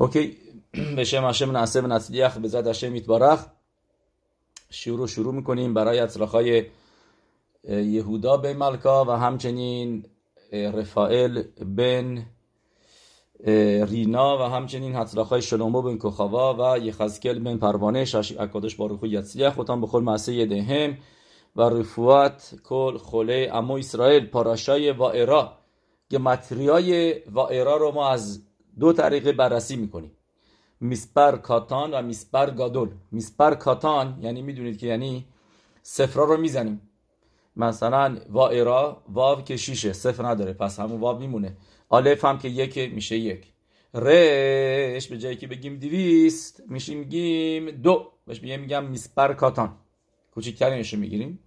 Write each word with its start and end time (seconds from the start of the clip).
اوکی 0.00 0.36
به 0.96 1.04
شم 1.04 1.28
هشم 1.28 1.50
نعصه 1.50 1.80
و 1.80 1.86
نصلیخ 1.86 2.36
به 2.36 2.48
زد 2.48 2.66
هشم 2.66 2.96
یتبارخ 2.96 3.46
شروع 4.70 5.06
شروع 5.06 5.34
می‌کنیم 5.34 5.74
برای 5.74 5.98
اطلاقای 5.98 6.64
یهودا 7.68 8.36
به 8.36 8.54
ملکا 8.54 9.04
و 9.04 9.10
همچنین 9.10 10.04
رفائل 10.52 11.42
بن 11.76 12.26
رینا 13.86 14.38
و 14.38 14.42
همچنین 14.50 14.94
حتلاخای 14.94 15.42
شلومو 15.42 15.82
بن 15.82 15.98
کخاوا 15.98 16.74
و 16.74 16.78
یخزکل 16.78 17.38
بن 17.38 17.56
پروانه 17.56 18.04
شاش 18.04 18.38
اکادش 18.38 18.76
باروخو 18.76 19.06
یتسلیخ 19.06 19.54
خودتان 19.54 19.80
بخور 19.80 20.02
معصه 20.02 20.46
دهم 20.46 20.98
و 21.56 21.62
رفوات 21.62 22.54
کل 22.64 22.98
خله 22.98 23.50
امو 23.52 23.74
اسرائیل 23.74 24.26
پاراشای 24.26 24.90
وائرا 24.90 25.52
که 26.10 26.18
متریای 26.18 27.22
وائرا 27.30 27.76
رو 27.76 27.92
ما 27.92 28.08
از 28.08 28.42
دو 28.80 28.92
طریقه 28.92 29.32
بررسی 29.32 29.76
می‌کنیم. 29.76 30.12
میسپر 30.80 31.36
کاتان 31.36 31.94
و 31.94 32.02
میسپر 32.02 32.50
گادول. 32.50 32.90
میسپر 33.12 33.54
کاتان 33.54 34.18
یعنی 34.22 34.42
می‌دونید 34.42 34.78
که 34.78 34.86
یعنی 34.86 35.26
سفرا 35.82 36.24
رو 36.24 36.36
می‌زنیم. 36.36 36.80
مثلا 37.56 38.16
وائرا 38.28 39.02
واو 39.08 39.42
که 39.42 39.56
شیشه. 39.56 39.92
صفر 39.92 40.26
نداره 40.26 40.52
پس 40.52 40.80
همون 40.80 41.00
واو 41.00 41.18
میمونه. 41.18 41.56
آلف 41.88 42.24
هم 42.24 42.38
که 42.38 42.48
یک 42.48 42.78
میشه 42.78 43.16
یک. 43.16 43.46
رش 43.94 45.08
به 45.08 45.18
جایی 45.18 45.36
که 45.36 45.46
بگیم 45.46 45.76
دیویست 45.76 46.62
میشه 46.68 46.94
میگیم 46.94 47.70
دو. 47.70 48.12
بهش 48.26 48.42
میگم 48.42 48.84
میسپر 48.84 49.32
کاتان. 49.32 49.76
کوچکترینش 50.34 50.94
می‌گیریم. 50.94 51.38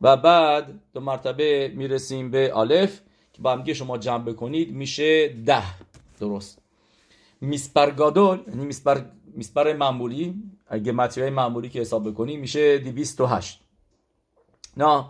و 0.00 0.16
بعد 0.16 0.80
دو 0.92 1.00
مرتبه 1.00 1.72
می‌رسیم 1.76 2.30
به 2.30 2.52
آلف 2.52 3.00
که 3.32 3.42
با 3.42 3.52
همگی 3.52 3.74
شما 3.74 3.98
جمع 3.98 4.24
بکنید 4.24 4.72
میشه 4.72 5.28
ده. 5.28 5.62
درست. 6.20 6.61
میسپر 7.42 7.90
گادول 7.90 8.38
یعنی 8.48 8.64
میسپر, 8.64 9.00
میسپر 9.34 9.72
معمولی 9.72 10.34
اگه 10.66 10.92
متریای 10.92 11.30
معمولی 11.30 11.68
که 11.68 11.80
حساب 11.80 12.10
بکنی 12.10 12.36
میشه 12.36 12.78
208 12.78 13.60
نه 14.76 15.04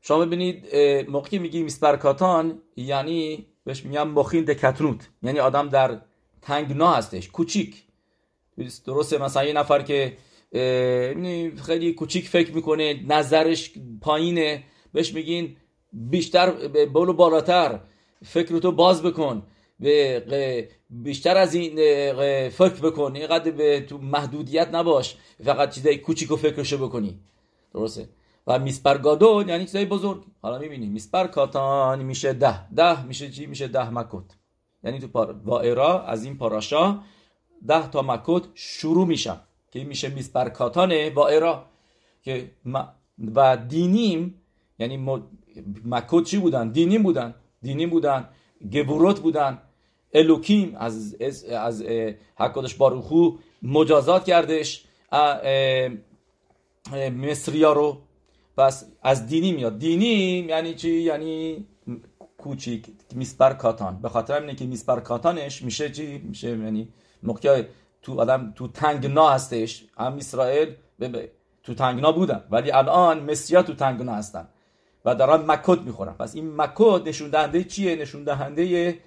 شما 0.00 0.18
ببینید 0.18 0.76
موقعی 1.10 1.38
میگی 1.38 1.62
میسپر 1.62 1.96
کاتان 1.96 2.62
یعنی 2.76 3.46
بهش 3.64 3.84
میگم 3.84 4.08
مخین 4.08 4.44
دکتنوت 4.44 5.08
یعنی 5.22 5.40
آدم 5.40 5.68
در 5.68 6.00
تنگنا 6.42 6.92
هستش 6.92 7.28
کوچیک. 7.28 7.82
درسته 8.86 9.18
مثلا 9.18 9.44
یه 9.44 9.52
نفر 9.52 9.82
که 9.82 10.16
خیلی 11.62 11.92
کوچیک 11.92 12.28
فکر 12.28 12.54
می‌کنه 12.54 13.04
نظرش 13.06 13.72
پایینه 14.00 14.64
بهش 14.92 15.14
میگین 15.14 15.56
بیشتر 15.92 16.50
بولو 16.86 17.12
بالاتر 17.12 17.80
فکر 18.24 18.58
تو 18.58 18.72
باز 18.72 19.02
بکن. 19.02 19.42
بیشتر 20.90 21.36
از 21.36 21.54
این 21.54 21.74
فکر 22.48 22.80
بکن. 22.82 23.16
اینقدر 23.16 23.50
به 23.50 23.80
تو 23.80 23.98
محدودیت 23.98 24.68
نباش. 24.72 25.16
فقط 25.44 25.74
چیزای 25.74 25.98
کوچیک 25.98 26.30
و 26.30 26.36
فکرشو 26.36 26.88
بکنی. 26.88 27.20
درسته؟ 27.74 28.08
و 28.46 28.58
میسپر 28.58 28.98
گادول 28.98 29.48
یعنی 29.48 29.64
چیزای 29.64 29.84
بزرگ. 29.84 30.24
حالا 30.42 30.58
می‌بینیم 30.58 30.92
میسپر 30.92 31.26
کاتان 31.26 32.02
میشه 32.02 32.32
ده. 32.32 32.74
ده 32.74 33.04
میشه 33.04 33.30
چی؟ 33.30 33.46
میشه 33.46 33.68
ده 33.68 33.90
مکوت. 33.90 34.36
یعنی 34.84 34.98
تو 34.98 35.08
پار... 35.08 35.40
وائرا 35.44 36.02
از 36.02 36.24
این 36.24 36.38
پاراشا 36.38 37.00
ده 37.66 37.90
تا 37.90 38.02
مکوت 38.02 38.44
شروع 38.54 39.06
میشن. 39.06 39.40
که 39.70 39.84
میشه 39.84 40.08
میسپر 40.08 40.48
کاتان 40.48 41.08
وائرا 41.08 41.64
که 42.22 42.50
و 43.34 43.56
دینیم 43.56 44.42
یعنی. 44.78 45.22
مکوت 45.84 46.24
چی 46.24 46.38
بودن؟ 46.38 46.68
دینیم 46.68 47.02
بودن. 47.02 47.34
دینیم 47.62 47.90
بودن. 47.90 48.28
گبوروت 48.72 49.20
بودن. 49.20 49.58
الوکیم 50.14 50.76
از 50.78 51.16
از, 51.20 51.44
از 51.44 51.82
حکادش 52.36 52.74
باروخو 52.74 53.30
مجازات 53.62 54.24
کردش. 54.24 54.84
مصریا 57.16 57.72
رو. 57.72 57.98
پس 58.56 58.86
از 59.02 59.26
دینی 59.26 59.52
میاد. 59.52 59.78
دینی 59.78 60.46
یعنی 60.48 60.74
چی؟ 60.74 60.90
یعنی 60.90 61.66
کوچیک. 62.38 62.86
میسپر 63.14 63.52
کاتان. 63.52 64.02
به 64.02 64.08
خاطر 64.08 64.40
اینه 64.40 64.54
که 64.54 64.64
میسپر 64.64 65.00
کاتانش 65.00 65.62
میشه 65.62 65.90
چی؟ 65.90 66.18
میشه 66.18 66.48
یعنی 66.48 66.88
موقع 67.22 67.62
تو 68.02 68.20
آدم 68.20 68.52
تو 68.56 68.68
تنگنا 68.68 69.30
هستش. 69.30 69.84
هم 69.98 70.16
اسرائیل 70.16 70.74
تو 71.62 71.74
تنگنا 71.74 72.12
بودن. 72.12 72.44
ولی 72.50 72.70
الان 72.70 73.30
مسیا 73.30 73.62
تو 73.62 73.74
تنگنا 73.74 74.14
هستن. 74.14 74.48
و 75.04 75.14
دارن 75.14 75.50
مکد 75.50 75.82
می‌خورن. 75.82 76.12
پس 76.12 76.34
این 76.34 76.56
مکد 76.56 77.08
نشون 77.08 77.30
دهنده 77.30 77.64
چیه؟ 77.64 77.96
نشون 77.96 78.24
دهنده 78.24 78.98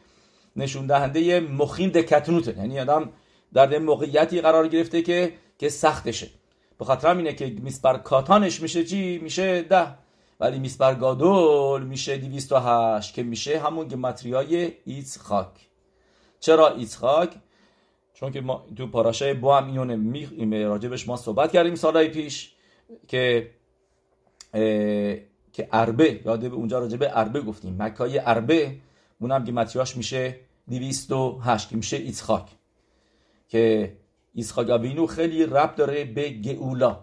نشون 0.55 0.85
دهنده 0.85 1.39
مخیم 1.39 1.89
دکتنوته 1.89 2.57
یعنی 2.57 2.79
آدم 2.79 3.09
در 3.53 3.79
موقعیتی 3.79 4.41
قرار 4.41 4.67
گرفته 4.67 5.01
که 5.01 5.33
که 5.57 5.69
سختشه. 5.69 6.29
به 6.79 6.85
خاطر 6.85 7.17
اینه 7.17 7.33
که 7.33 7.45
میسپر 7.45 7.97
کاتانش 7.97 8.61
میشه 8.61 8.83
چی؟ 8.83 9.17
میشه 9.17 9.61
ده. 9.61 9.88
ولی 10.39 10.59
میسپر 10.59 10.93
گادول 10.93 11.83
میشه 11.83 12.17
208 12.17 13.13
که 13.13 13.23
میشه 13.23 13.59
همون 13.59 13.88
گمتریای 13.88 14.71
ایتخاک 14.85 15.47
چرا 16.39 16.69
ایتخاک 16.69 17.29
چون 18.13 18.31
که 18.31 18.41
ما 18.41 18.66
تو 18.77 18.87
پاراشای 18.87 19.33
بو 19.33 19.51
هم 19.51 19.67
اینو 19.67 19.97
می 19.97 20.63
راجبش 20.63 21.07
ما 21.07 21.17
صحبت 21.17 21.51
کردیم 21.51 21.75
سالهای 21.75 22.07
پیش 22.07 22.51
که 23.07 23.51
که 25.53 25.67
اربه 25.72 26.22
یاده 26.25 26.49
به 26.49 26.55
اونجا 26.55 26.79
راجبه 26.79 27.17
اربه 27.17 27.41
گفتیم. 27.41 27.75
مکای 27.79 28.19
اربه 28.19 28.75
اونم 29.19 29.43
گمتریاش 29.43 29.97
میشه 29.97 30.35
208 30.69 31.69
که 31.69 31.75
میشه 31.75 31.97
ایتخاک 31.97 32.49
که 33.47 33.97
ایسخاک 34.33 34.69
آوینو 34.69 35.07
خیلی 35.07 35.45
رب 35.45 35.75
داره 35.75 36.05
به 36.05 36.29
گئولا. 36.29 36.99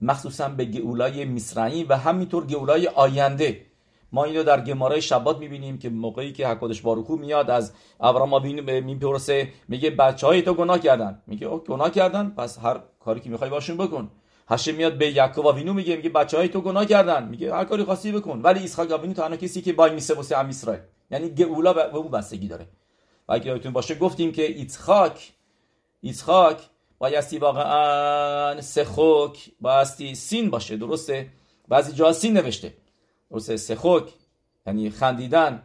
مخصوصا 0.00 0.48
به 0.48 0.64
گئولای 0.64 1.24
مصرعی 1.24 1.84
و 1.84 1.96
همینطور 1.96 2.46
گئولای 2.46 2.86
آینده. 2.86 3.66
ما 4.12 4.24
اینو 4.24 4.42
در 4.42 4.60
گمارای 4.60 5.02
شبات 5.02 5.38
می‌بینیم 5.38 5.78
که 5.78 5.90
موقعی 5.90 6.32
که 6.32 6.48
حکادش 6.48 6.80
باروکو 6.80 7.16
میاد 7.16 7.50
از 7.50 7.72
ابرام 8.00 8.34
آوینو 8.34 8.80
می‌پرسه 8.80 9.48
میگه 9.68 9.90
بچه 9.90 10.42
تو 10.42 10.54
گناه 10.54 10.78
کردن. 10.78 11.22
میگه 11.26 11.46
او 11.46 11.58
گناه 11.58 11.90
کردن؟ 11.90 12.30
پس 12.30 12.58
هر 12.58 12.80
کاری 13.00 13.20
که 13.20 13.30
می‌خوای 13.30 13.50
باشون 13.50 13.76
بکن. 13.76 14.10
هشه 14.48 14.72
میاد 14.72 14.98
به 14.98 15.10
یعقوب 15.10 15.46
آوینو 15.46 15.72
میگه 15.72 15.96
میگه 15.96 16.08
بچه 16.08 16.48
تو 16.48 16.60
گناه 16.60 16.86
کردن. 16.86 17.28
میگه 17.28 17.54
هر 17.54 17.64
کاری 17.64 17.84
خاصی 17.84 18.12
بکن. 18.12 18.40
ولی 18.42 18.64
اسحاق 18.64 18.92
آوینو 18.92 19.14
تنها 19.14 19.36
کسی 19.36 19.62
که 19.62 19.72
با 19.72 19.88
میسه 19.88 20.14
واسه 20.14 20.36
ام 20.38 20.48
اسرائیل 20.48 20.82
یعنی 21.10 21.28
گئولا 21.28 21.72
به 21.72 21.96
اون 21.96 22.10
بستگی 22.10 22.48
داره. 22.48 22.66
و 23.28 23.32
اگه 23.32 23.46
یادتون 23.46 23.72
باشه 23.72 23.94
گفتیم 23.94 24.32
که 24.32 24.42
ایتخاک 24.42 25.32
ایسخاک 26.00 26.60
بایستی 26.98 27.38
واقعا 27.38 28.60
سخوک 28.60 29.50
بایستی 29.60 30.14
سین 30.14 30.50
باشه 30.50 30.76
درسته؟ 30.76 31.28
بعضی 31.68 31.92
جا 31.92 32.12
سین 32.12 32.32
نوشته. 32.32 32.74
درسته؟ 33.30 33.56
سخوک 33.56 34.12
یعنی 34.66 34.90
خندیدن. 34.90 35.62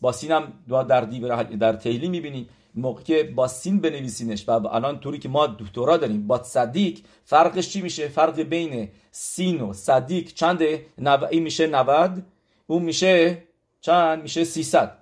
با 0.00 0.12
سین 0.12 0.32
هم 0.32 0.52
در, 0.88 1.00
در 1.42 1.72
تیلی 1.72 2.08
می‌بینیم. 2.08 2.48
موقع 2.74 3.02
که 3.02 3.22
با 3.24 3.48
سین 3.48 3.80
بنویسینش 3.80 4.48
و 4.48 4.66
الان 4.66 5.00
طوری 5.00 5.18
که 5.18 5.28
ما 5.28 5.46
دکترا 5.46 5.96
داریم 5.96 6.26
با 6.26 6.42
صدیق 6.42 6.98
فرقش 7.24 7.68
چی 7.68 7.82
میشه؟ 7.82 8.08
فرق 8.08 8.40
بین 8.40 8.88
سین 9.10 9.60
و 9.60 9.72
صدیق 9.72 10.32
چنده؟ 10.32 10.86
نو... 10.98 11.26
میشه 11.32 11.66
90 11.66 12.22
اون 12.66 12.82
میشه 12.82 13.42
چند؟ 13.80 14.22
میشه 14.22 14.44
300 14.44 14.98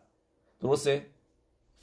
درسته؟ 0.61 1.07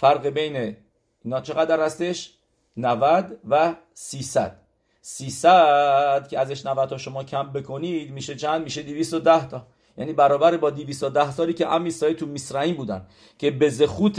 فرق 0.03 0.27
بین 0.27 0.75
اینا 1.23 1.41
چقدر 1.41 1.85
هستش؟ 1.85 2.33
90 2.77 3.39
و 3.49 3.75
300 3.93 4.55
300 5.01 6.27
که 6.27 6.39
ازش 6.39 6.65
90 6.65 6.89
تا 6.89 6.97
شما 6.97 7.23
کم 7.23 7.43
بکنید 7.43 8.11
میشه 8.11 8.35
چند؟ 8.35 8.63
میشه 8.63 8.83
210 8.83 9.47
تا. 9.47 9.67
یعنی 9.97 10.13
برابر 10.13 10.57
با 10.57 10.69
210 10.69 11.31
سالی 11.31 11.53
که 11.53 11.67
ام 11.67 11.89
تو 11.89 12.25
میسرائیم 12.25 12.75
بودن. 12.75 13.07
که 13.37 13.51
به 13.51 13.69
زخوت 13.69 14.15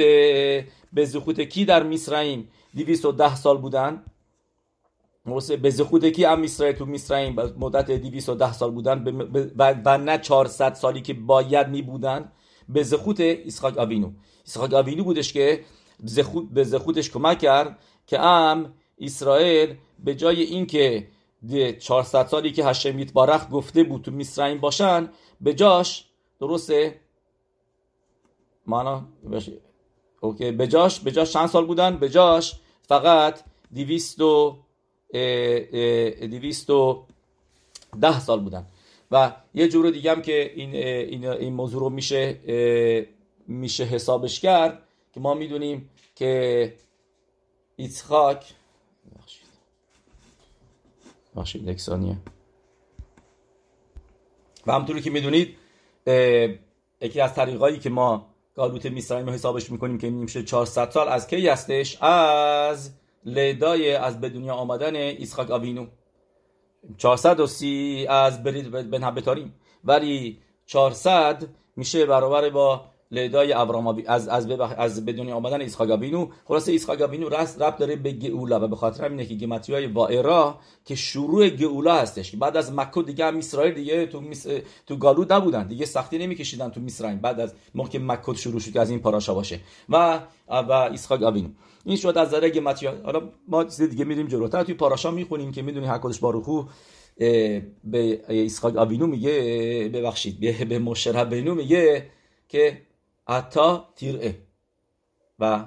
به 0.92 1.04
زخوت 1.04 1.40
کی 1.40 1.64
در 1.64 1.82
میسرائیم 1.82 2.48
210 2.76 3.36
سال 3.36 3.58
بودن. 3.58 4.02
به 5.62 5.70
زخوت 5.70 6.06
کی 6.06 6.24
ام 6.24 6.42
اسرائیل 6.42 6.76
تو 6.76 6.86
میسرائیم 6.86 7.36
مدت 7.58 7.90
210 7.90 8.52
سال 8.52 8.70
بودن. 8.70 9.04
و 9.84 9.98
نه 9.98 10.18
400 10.18 10.74
سالی 10.74 11.00
که 11.00 11.14
باید 11.14 11.68
می 11.68 11.82
بودن 11.82 12.32
به 12.68 12.82
زخوت 12.82 13.20
اسحاق 13.20 13.78
آوینو 13.78 14.10
اسحاق 14.46 14.74
آوینو 14.74 15.04
بودش 15.04 15.32
که 15.32 15.64
به 16.52 16.64
زخودش 16.64 17.10
کمک 17.10 17.38
کرد 17.38 17.78
که 18.06 18.20
ام 18.20 18.74
اسرائیل 19.00 19.74
به 20.04 20.14
جای 20.14 20.42
اینکه 20.42 21.08
400 21.78 22.26
سالی 22.26 22.52
که 22.52 22.64
هشمیت 22.64 23.12
بارخ 23.12 23.46
گفته 23.52 23.84
بود 23.84 24.02
تو 24.02 24.10
میسرائیم 24.10 24.58
باشن 24.58 25.08
به 25.40 25.54
جاش 25.54 26.04
درسته 26.40 27.00
معنا 28.66 29.06
اوکی 30.20 30.50
به 30.50 30.66
جاش 30.66 31.00
به 31.00 31.10
جاش 31.12 31.32
چند 31.32 31.48
سال 31.48 31.66
بودن 31.66 31.96
به 31.96 32.08
جاش 32.08 32.54
فقط 32.82 33.40
200 33.74 34.18
200 35.10 36.70
ده 38.00 38.20
سال 38.20 38.40
بودن 38.40 38.66
و 39.10 39.32
یه 39.54 39.68
جور 39.68 39.90
دیگه 39.90 40.10
هم 40.10 40.22
که 40.22 40.52
این 40.54 40.74
این 40.74 41.26
این 41.26 41.52
موضوع 41.54 41.80
رو 41.80 41.90
میشه 41.90 42.38
میشه 43.48 43.84
حسابش 43.84 44.40
کرد 44.40 44.82
که 45.12 45.20
ما 45.20 45.34
می‌دونیم 45.34 45.90
که 46.14 46.74
ایتخاک 47.76 48.54
بخشید 51.36 51.68
یک 51.68 51.80
ثانیه 51.80 52.16
و 54.66 54.72
همطوری 54.72 55.02
که 55.02 55.10
می‌دونید 55.10 55.56
یکی 57.00 57.20
از 57.20 57.34
طریقایی 57.34 57.78
که 57.78 57.90
ما 57.90 58.26
گالوت 58.54 58.86
میسرایم 58.86 59.26
رو 59.26 59.32
حسابش 59.32 59.70
می‌کنیم 59.70 59.98
که 59.98 60.10
میشه 60.10 60.42
400 60.42 60.90
سال 60.90 61.08
از 61.08 61.26
کی 61.26 61.48
هستش 61.48 62.02
از 62.02 62.90
لیدای 63.24 63.94
از 63.94 64.20
به 64.20 64.28
دنیا 64.28 64.54
آمدن 64.54 64.96
ایسخاک 64.96 65.50
آوینو 65.50 65.86
430 66.98 68.06
از 68.08 68.42
بن 68.42 69.14
بتاریم 69.14 69.54
ولی 69.84 70.38
400 70.66 71.48
میشه 71.76 72.06
برابر 72.06 72.50
با 72.50 72.93
لیدای 73.14 73.52
ابرام 73.52 74.02
از 74.06 74.28
از 74.28 74.50
از 74.60 75.04
بدون 75.04 75.30
آمدن 75.30 75.60
ایسخاگابینو 75.60 76.28
خلاصه 76.44 76.72
ایسخاگابینو 76.72 77.28
رست 77.28 77.62
رب 77.62 77.76
داره 77.76 77.96
به 77.96 78.10
گئولا 78.10 78.64
و 78.64 78.68
به 78.68 78.76
خاطر 78.76 79.04
همینه 79.04 79.26
که 79.26 79.34
گمتریای 79.34 79.86
وائرا 79.86 80.58
که 80.84 80.94
شروع 80.94 81.48
گئولا 81.48 81.94
هستش 81.94 82.36
بعد 82.36 82.56
از 82.56 82.72
مکه 82.72 83.02
دیگه 83.02 83.24
هم 83.24 83.36
اسرائیل 83.36 83.74
دیگه 83.74 84.06
تو 84.06 84.20
میس... 84.20 84.46
تو 84.86 84.96
گالود 84.96 85.32
نبودن. 85.32 85.66
دیگه 85.66 85.86
سختی 85.86 86.18
نمیکشیدن 86.18 86.68
تو 86.68 86.80
میسرایم 86.80 87.18
بعد 87.18 87.40
از 87.40 87.54
موقع 87.74 87.98
مکه 87.98 88.34
شروع 88.34 88.60
شد 88.60 88.72
که 88.72 88.80
از 88.80 88.90
این 88.90 88.98
پاراشا 88.98 89.34
باشه. 89.34 89.60
و 89.88 90.20
و 90.48 90.72
ایسخاگابینو 90.72 91.48
این 91.84 91.96
شد 91.96 92.18
از 92.18 92.28
نظر 92.28 92.48
گمتریا 92.48 92.94
حالا 93.04 93.22
ما 93.48 93.64
چیز 93.64 93.82
دیگه 93.82 94.04
میریم 94.04 94.26
جلوتر 94.26 94.62
توی 94.62 94.74
پاراشا 94.74 95.10
می‌خونیم 95.10 95.52
که 95.52 95.62
می‌دونی 95.62 95.86
حکادش 95.86 96.18
باروخو 96.18 96.62
به 97.84 98.20
اسحاق 98.28 98.76
آوینو 98.76 99.06
میگه 99.06 99.90
ببخشید 99.94 100.40
به, 100.40 100.64
به 100.64 100.78
مشرب 100.78 101.34
میگه 101.34 102.06
که 102.48 102.78
اتا 103.26 103.88
تیره 103.96 104.38
و 105.38 105.64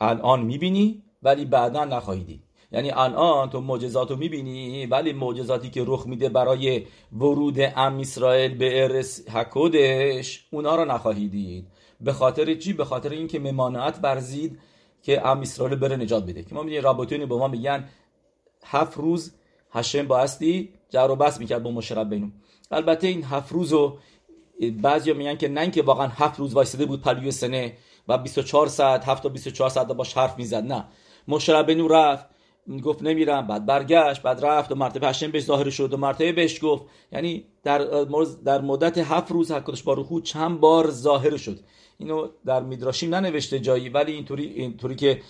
الان 0.00 0.42
می‌بینی 0.42 1.02
ولی 1.22 1.44
بعدا 1.44 1.84
نخواهی 1.84 2.24
دید 2.24 2.42
یعنی 2.72 2.90
الان 2.90 3.50
تو 3.50 3.60
معجزات 3.60 4.10
رو 4.10 4.16
می‌بینی 4.16 4.86
ولی 4.86 5.12
معجزاتی 5.12 5.70
که 5.70 5.84
رخ 5.86 6.06
میده 6.06 6.28
برای 6.28 6.86
ورود 7.12 7.56
ام 7.58 7.98
اسرائیل 7.98 8.58
به 8.58 8.82
ارس 8.82 9.28
حکودش 9.28 10.46
اونا 10.50 10.76
رو 10.76 10.84
نخواهی 10.84 11.28
دید 11.28 11.66
به 12.00 12.12
خاطر 12.12 12.54
چی؟ 12.54 12.72
به 12.72 12.84
خاطر 12.84 13.08
اینکه 13.10 13.38
ممانعت 13.38 14.00
برزید 14.00 14.58
که 15.02 15.26
ام 15.26 15.40
اسرائیل 15.40 15.78
بره 15.78 15.96
نجات 15.96 16.26
بده. 16.26 16.42
که 16.42 16.54
ما 16.54 16.62
می‌دونیم 16.62 16.84
رابطونی 16.84 17.26
با 17.26 17.38
ما 17.38 17.48
میگن 17.48 17.88
هفت 18.64 18.96
روز 18.96 19.32
هشم 19.70 20.06
باستی 20.06 20.68
جر 20.90 21.14
بس 21.14 21.40
می‌کرد 21.40 21.62
با 21.62 21.70
مشرب 21.70 22.10
بینو. 22.10 22.28
البته 22.70 23.06
این 23.06 23.24
هفت 23.24 23.52
روز 23.52 23.72
رو 23.72 23.98
بعضیا 24.82 25.14
میگن 25.14 25.36
که 25.36 25.48
نه 25.48 25.60
اینکه 25.60 25.82
واقعا 25.82 26.08
هفت 26.08 26.38
روز 26.38 26.54
وایساده 26.54 26.86
بود 26.86 27.02
پلوی 27.02 27.30
سنه 27.30 27.76
و 28.08 28.18
24 28.18 28.66
ساعت 28.66 29.08
هفت 29.08 29.22
تا 29.22 29.28
24 29.28 29.70
ساعت 29.70 29.86
باش 29.86 30.16
حرف 30.16 30.38
می‌زد. 30.38 30.64
نه. 30.64 30.84
مشرب 31.28 31.66
بینو 31.66 31.88
رفت 31.88 32.26
گفت 32.84 33.02
نمیرم. 33.02 33.46
بعد 33.46 33.66
برگشت 33.66 34.22
بعد 34.22 34.44
رفت 34.44 34.72
و 34.72 34.74
مرتبه 34.74 35.08
هشم 35.08 35.30
بهش 35.30 35.42
ظاهر 35.42 35.70
شد 35.70 35.94
و 35.94 35.96
مرتبه 35.96 36.32
بهش 36.32 36.58
گفت. 36.62 36.84
یعنی 37.12 37.44
در 37.62 37.78
در 38.44 38.60
مدت 38.60 38.98
هفت 38.98 39.32
روز 39.32 39.52
حکدش 39.52 39.82
باروخو 39.82 40.20
چند 40.20 40.60
بار 40.60 40.90
ظاهر 40.90 41.36
شد. 41.36 41.60
اینو 41.98 42.28
در 42.46 42.62
میدراشیم 42.62 43.14
ننوشته 43.14 43.58
جایی 43.58 43.88
ولی 43.88 44.12
اینطوری 44.12 44.46
اینطوری 44.46 44.96
که 44.96 45.20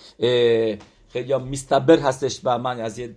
خیلی 1.08 1.38
میستبر 1.38 1.98
هستش 1.98 2.40
و 2.44 2.58
من 2.58 2.80
از 2.80 2.98
یه 2.98 3.16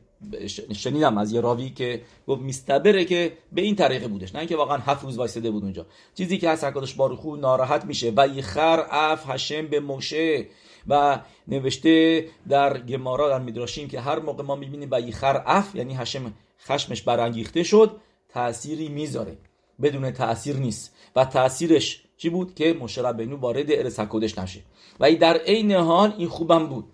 شنیدم 0.76 1.18
از 1.18 1.32
یه 1.32 1.42
راوی 1.42 1.70
که 1.70 2.02
گفت 2.28 2.42
میستبره 2.42 3.06
که 3.06 3.38
به 3.52 3.62
این 3.62 3.76
طریقه 3.76 4.08
بودش 4.08 4.36
نه 4.36 4.40
اینکه 4.40 4.58
واقعا 4.58 4.78
هفت 4.78 5.04
روز 5.04 5.18
وایساده 5.18 5.52
بود 5.52 5.64
اونجا. 5.64 5.86
چیزی 6.16 6.38
که 6.38 6.50
هست 6.50 6.64
حکادش 6.64 6.94
بارخو 6.94 7.36
ناراحت 7.36 7.86
میشه. 7.86 8.14
و 8.16 8.28
یخر 8.28 8.86
اف 8.92 9.30
هشم 9.30 9.68
به 9.68 9.80
موشه. 9.80 10.46
و 10.88 11.20
نوشته 11.48 12.26
در 12.50 12.78
گمارا 12.78 13.30
در 13.30 13.40
میدراشیم 13.40 13.88
که 13.88 14.00
هر 14.00 14.20
موقع 14.20 14.44
ما 14.44 14.56
می‌بینیم 14.56 14.90
و 14.92 15.02
یخر 15.02 15.44
اف 15.46 15.76
یعنی 15.76 15.96
هشم 15.96 16.34
خشمش 16.68 17.02
برانگیخته 17.02 17.64
شد 17.64 17.92
تأثیری 18.30 18.90
می‌ذاره. 18.90 19.38
بدون 19.82 20.12
تاثیر 20.12 20.56
نیست. 20.56 20.96
و 21.16 21.26
تاثیرش 21.26 22.04
چی 22.18 22.30
بود؟ 22.30 22.56
که 22.56 22.74
مشرب 22.74 23.18
بنو 23.18 23.38
وارد 23.38 23.72
ارس 23.72 24.00
نشه. 24.00 24.60
و 25.00 25.16
در 25.16 25.38
عین 25.38 25.72
حال 25.72 26.14
این 26.18 26.28
خوبم 26.28 26.68
بود. 26.68 26.86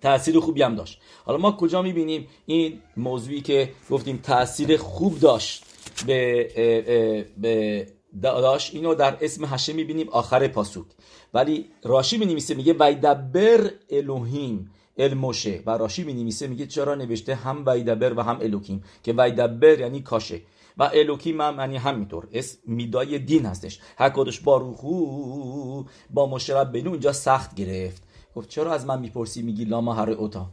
تاثیر 0.00 0.40
خوبی 0.40 0.62
هم 0.62 0.74
داشت. 0.74 1.00
حالا 1.24 1.38
ما 1.38 1.52
کجا 1.52 1.82
می‌بینیم 1.82 2.28
این 2.46 2.80
موضوعی 2.96 3.40
که 3.40 3.70
گفتیم 3.90 4.20
تاثیر 4.22 4.76
خوب 4.76 5.18
داشت 5.18 5.64
به, 6.06 7.26
به 7.36 7.86
داشت 8.22 8.74
اینو 8.74 8.94
در 8.94 9.18
اسم 9.20 9.44
هشه 9.44 9.72
می‌بینیم 9.72 10.08
آخر 10.08 10.48
پاسوک 10.48 10.86
ولی 11.34 11.66
راشی 11.84 12.18
می‌نویسه 12.18 12.54
میگه 12.54 12.72
ویدبر 12.72 13.70
الوهیم 13.90 14.70
الموشه. 14.98 15.62
و 15.66 15.70
راشی 15.70 16.04
می‌نویسه 16.04 16.46
میگه 16.46 16.66
چرا 16.66 16.94
نوشته 16.94 17.34
هم 17.34 17.64
ویدبر 17.66 18.18
و 18.18 18.22
هم 18.22 18.38
الوکیم 18.40 18.84
که 19.02 19.12
ویدبر 19.12 19.80
یعنی 19.80 20.02
کاشه. 20.02 20.40
و 20.78 20.90
الوکیم 20.94 21.40
هم 21.40 21.58
یعنی 21.58 21.76
همینطور. 21.76 22.28
اسم 22.32 22.58
میدای 22.66 23.18
دین 23.18 23.46
هستش. 23.46 23.80
هر 23.98 24.10
کدش 24.10 24.40
با 24.40 24.56
روحو 24.56 25.84
با 26.10 26.26
مشرب 26.26 26.72
بینو 26.72 26.90
اینجا 26.90 27.12
سخت 27.12 27.54
گرفت. 27.54 28.02
گفت 28.36 28.48
چرا 28.48 28.72
از 28.72 28.86
من 28.86 29.00
می‌پرسی؟ 29.00 29.42
میگی 29.42 29.64
لاما 29.64 29.94
هر 29.94 30.10
اوتا. 30.10 30.50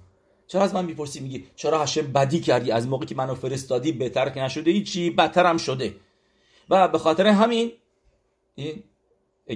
چرا 0.47 0.61
از 0.61 0.73
من 0.73 0.85
می‌پرسی؟ 0.85 1.19
میگی 1.19 1.43
چرا 1.55 1.83
هشم 1.83 2.01
بدی 2.01 2.39
کردی؟ 2.39 2.71
از 2.71 2.87
موقعی 2.87 3.07
که 3.07 3.15
منو 3.15 3.35
فرستادی 3.35 3.91
بهتر 3.91 4.29
که 4.29 4.41
نشده 4.41 4.71
هیچی 4.71 5.15
هم 5.35 5.57
شده. 5.57 5.95
و 6.69 6.87
به 6.87 6.97
خاطر 6.97 7.27
همین 7.27 7.71
این 8.55 8.83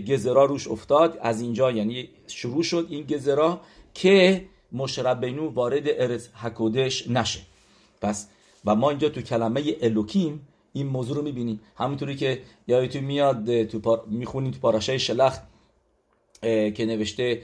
گزرا 0.08 0.46
روش 0.46 0.68
افتاد. 0.68 1.18
از 1.22 1.42
اینجا 1.42 1.72
یعنی 1.72 2.10
شروع 2.28 2.64
شد 2.64 2.88
این 2.90 3.04
گزرا 3.04 3.62
که 3.94 4.46
مشرب 4.72 5.26
بینو 5.26 5.50
وارد 5.50 5.84
ارز 5.88 6.28
حکودش 6.28 7.08
نشه. 7.10 7.40
پس 8.02 8.28
و 8.66 8.76
ما 8.76 8.90
اینجا 8.90 9.10
تو 9.10 9.22
کلمه 9.22 9.76
الوکیم 9.82 10.48
این 10.74 10.88
موضوع 10.88 11.18
رو 11.18 11.24
می‌بینیم. 11.24 11.60
همونطوری 11.76 12.16
که 12.16 12.42
یادتون 12.68 13.04
میاد 13.04 13.64
تو 13.64 13.80
پار... 13.80 14.06
می‌خونیم 14.08 14.52
تو 14.52 14.60
پاراشای 14.60 15.00
شلخ 15.00 15.40
که 16.42 16.86
نوشته 16.86 17.42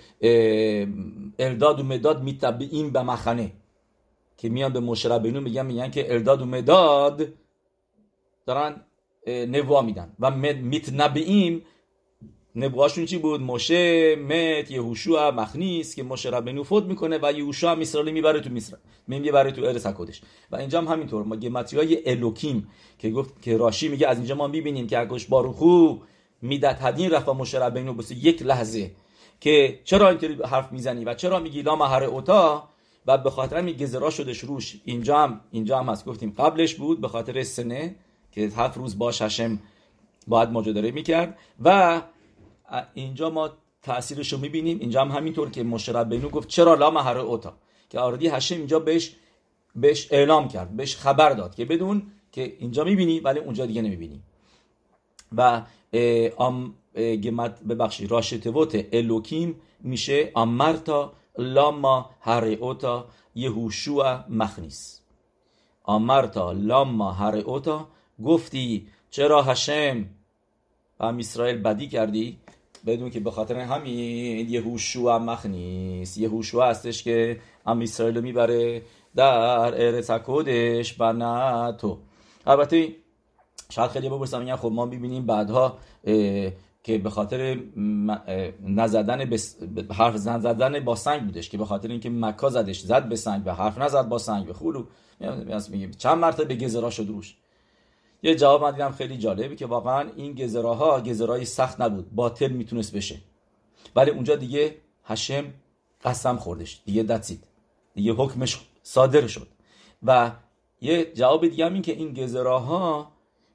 ارداد 1.40 1.80
و 1.80 1.84
مداد 1.84 2.24
میتبعیم 2.24 2.90
به 2.90 3.04
مخنه 3.04 3.52
که 4.38 4.50
میان 4.50 4.74
به 4.74 4.80
مشربینو 4.80 5.42
میگن 5.42 5.66
میگن 5.66 5.92
که 5.92 6.14
ارداد 6.14 6.42
و 6.42 6.46
مداد 6.46 7.28
دارن 8.46 8.82
نبوا 9.28 9.82
میدن. 9.82 10.14
و 10.20 10.32
میتنبعیم. 10.32 11.62
نبوهاشون 12.56 13.06
چی 13.06 13.18
بود؟ 13.18 13.42
مشه 13.42 14.16
مت 14.16 14.72
یهوشوع 14.72 15.30
مخنیس 15.30 15.96
که 15.96 16.04
مشه 16.04 16.30
ربنو 16.30 16.64
فوت 16.64 16.84
می‌کنه 16.84 17.20
و 17.22 17.32
یهوشوع 17.32 17.72
هم 17.72 17.80
اسرائیل 17.80 18.14
می‌بره 18.14 18.40
تو 18.40 18.50
مصر 18.50 18.78
می‌بره 19.08 19.52
تو 19.52 19.64
ارس 19.64 19.88
کدش 19.88 20.22
و 20.52 20.56
اینجا 20.56 20.82
هم 20.82 20.88
همینطور. 20.88 21.24
ما 21.24 21.38
های 21.74 22.10
الوکیم 22.10 22.68
که 23.00 23.10
گفت 23.10 23.42
که 23.42 23.58
راشی 23.58 23.88
میگه 23.88 24.08
از 24.08 24.18
اینجا 24.18 24.36
ما 24.36 24.48
می‌بینیم 24.48 24.88
که 24.88 25.00
اگوش 25.00 25.26
باروخو 25.26 25.98
میدت 26.44 26.78
هدین 26.82 27.12
رفت 27.12 27.30
و 27.30 27.34
مشه 27.34 27.60
ربنو 27.60 27.94
بس 27.94 28.12
یک 28.12 28.42
لحظه 28.42 28.92
که 29.40 29.80
چرا 29.84 30.10
اینطوری 30.10 30.38
حرف 30.44 30.72
می‌زنی 30.72 31.06
و 31.06 31.14
چرا 31.14 31.40
میگی 31.40 31.62
لا 31.62 31.76
مهر 31.76 32.04
اوتا؟ 32.04 32.70
و 33.08 33.18
به 33.18 33.30
خاطر 33.30 33.58
همین 33.58 33.76
گزرا 33.76 34.10
شدش 34.10 34.40
روش. 34.40 34.82
اینجا 34.86 35.20
هم 35.20 35.42
اینجا 35.52 35.80
هم 35.80 35.90
هست. 35.90 36.06
گفتیم 36.06 36.34
قبلش 36.38 36.76
بود 36.76 37.02
به 37.02 37.08
خاطر 37.08 37.44
سنه 37.44 37.96
که 38.32 38.42
هفت 38.42 38.78
روز 38.78 38.98
باش 38.98 39.22
هشم 39.22 39.60
باید 40.28 40.50
ماجداره 40.50 40.92
می‌کرد. 40.92 41.38
و 41.64 42.02
اینجا 42.94 43.30
ما 43.30 43.50
تاثیرش 43.82 44.34
رو 44.34 44.40
می‌بینیم. 44.40 44.80
اینجا 44.80 45.02
هم 45.02 45.12
همینطور 45.12 45.50
که 45.50 45.64
مشرب 45.64 46.10
بینو 46.10 46.30
گفت 46.30 46.48
چرا 46.48 46.74
لا 46.74 46.92
مهر 46.92 47.18
اوتا؟ 47.18 47.54
که 47.90 48.00
آردی 48.00 48.28
هشم 48.28 48.56
اینجا 48.56 48.80
بهش 48.80 49.16
بهش 49.76 50.08
اعلام 50.12 50.48
کرد. 50.48 50.76
بهش 50.78 50.96
خبر 50.96 51.30
داد 51.30 51.56
که 51.56 51.66
بدون 51.66 52.12
که 52.32 52.56
اینجا 52.60 52.84
می‌بینی 52.84 53.20
ولی 53.20 53.40
اونجا 53.40 53.66
دیگه 53.66 53.82
نمی‌بینی. 53.82 54.22
و 55.38 55.62
ام 56.40 56.74
ببخشید 57.70 58.12
راشتوت 58.12 58.86
الوکیم 58.94 59.56
میشه 59.80 60.32
امرتا 60.36 61.14
لاما 61.38 62.10
اوتا 62.60 63.08
یهوشوع 63.36 64.30
مخنیس. 64.30 65.02
امرتا 65.88 66.52
لاما 66.52 67.30
اوتا 67.30 67.88
گفتی 68.26 68.88
چرا 69.10 69.42
هشم؟ 69.42 70.06
ام 71.00 71.18
اسرائیل 71.18 71.58
بدی 71.58 71.88
کردی؟ 71.88 72.38
بدون 72.86 73.10
که 73.10 73.20
به 73.20 73.32
خاطر 73.32 73.60
همین 73.60 74.50
یهوشوع 74.50 75.18
مخنیس. 75.18 76.18
یهوشوع 76.18 76.70
هستش 76.70 77.04
که 77.04 77.40
ام 77.66 77.82
اسرائیل 77.82 78.22
می‌بره 78.22 78.82
در 79.16 79.86
ارث 79.86 80.12
کودش 80.12 80.96
و 81.00 81.14
نه 81.14 81.72
تو. 81.72 81.98
البته 82.46 82.96
شاید 83.74 83.92
خیلی 83.92 84.10
بپرسم 84.10 84.40
میگن 84.40 84.56
خب 84.56 84.72
ما 84.72 84.86
می‌بینیم 84.86 85.26
بعدها 85.26 85.78
که 86.84 86.98
به 86.98 87.10
خاطر 87.10 87.60
نزدن 88.64 89.30
به 89.30 89.94
حرف 89.94 90.18
زن 90.18 90.40
زدن 90.40 90.80
با 90.80 90.96
سنگ 90.96 91.22
بودش 91.22 91.50
که 91.50 91.58
به 91.58 91.66
خاطر 91.66 91.88
اینکه 91.88 92.10
مکا 92.10 92.50
زدش 92.50 92.80
زد 92.80 93.10
به 93.10 93.16
سنگ 93.16 93.42
و 93.46 93.54
حرف 93.56 93.78
نزد 93.78 94.10
با 94.10 94.18
سنگ 94.18 94.46
به 94.46 94.54
خولو. 94.54 94.86
میگیم 95.70 95.92
چند 95.92 96.18
مرتبه 96.18 96.46
به 96.46 96.56
گزرا 96.56 96.90
شد 96.90 97.08
روش. 97.08 97.36
یه 98.24 98.36
جواب 98.36 98.62
من 98.64 98.72
دیدم 98.72 98.92
خیلی 98.92 99.18
جالبه 99.18 99.56
که 99.56 99.66
واقعا 99.66 100.10
این 100.16 100.34
گزراها 100.34 101.02
گزرای 101.02 101.46
سخت 101.46 101.82
نبود 101.82 102.12
باطل 102.16 102.52
می‌تونست 102.52 102.96
بشه. 102.96 103.16
ولی 103.96 104.12
اونجا 104.12 104.36
دیگه 104.36 104.76
هشم 105.04 105.46
قسم 106.04 106.38
خوردش 106.38 106.82
دیگه 106.86 107.04
دتسید 107.04 107.48
دیگه 107.96 108.14
حکمش 108.14 108.60
صادر 108.84 109.28
شد. 109.28 109.48
و 110.04 110.32
یه 110.82 111.06
جواب 111.14 111.48
دیگه 111.48 111.66
هم 111.66 111.74
این 111.74 111.82
که 111.82 111.92
این 111.92 112.14
گزراها 112.14 113.13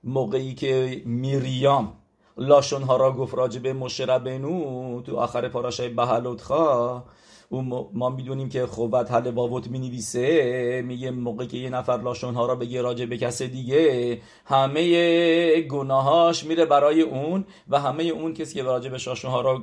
موقعی 0.08 0.54
که 0.54 1.02
میریام 1.04 1.92
لاشونها 2.36 2.96
را 2.96 3.12
گفت 3.12 3.34
راجع 3.34 3.60
به 3.60 3.72
مشربنو 3.72 5.02
تو 5.02 5.16
آخر 5.16 5.48
پاراشای 5.48 5.88
بهلوتخا 5.88 7.02
ما 7.92 8.10
می‌دونیم 8.10 8.48
که 8.48 8.66
خوبت 8.66 9.12
حل 9.12 9.30
باوت 9.30 9.68
می 9.68 9.78
نویسه 9.78 10.82
میگه 10.86 11.10
موقع 11.10 11.46
که 11.46 11.56
یه 11.56 11.70
نفر 11.70 11.96
لاشونها 11.96 12.46
را 12.46 12.54
بگه 12.54 12.82
راجع 12.82 13.06
به 13.06 13.16
کس 13.16 13.42
دیگه 13.42 14.20
همه 14.44 15.60
گناهاش 15.60 16.44
میره 16.44 16.64
برای 16.64 17.00
اون 17.00 17.44
و 17.68 17.80
همه 17.80 18.02
اون 18.02 18.34
کسی 18.34 18.54
که 18.54 18.62
راجع 18.62 18.90
به 18.90 18.98
لاشونها 19.06 19.40
را 19.40 19.62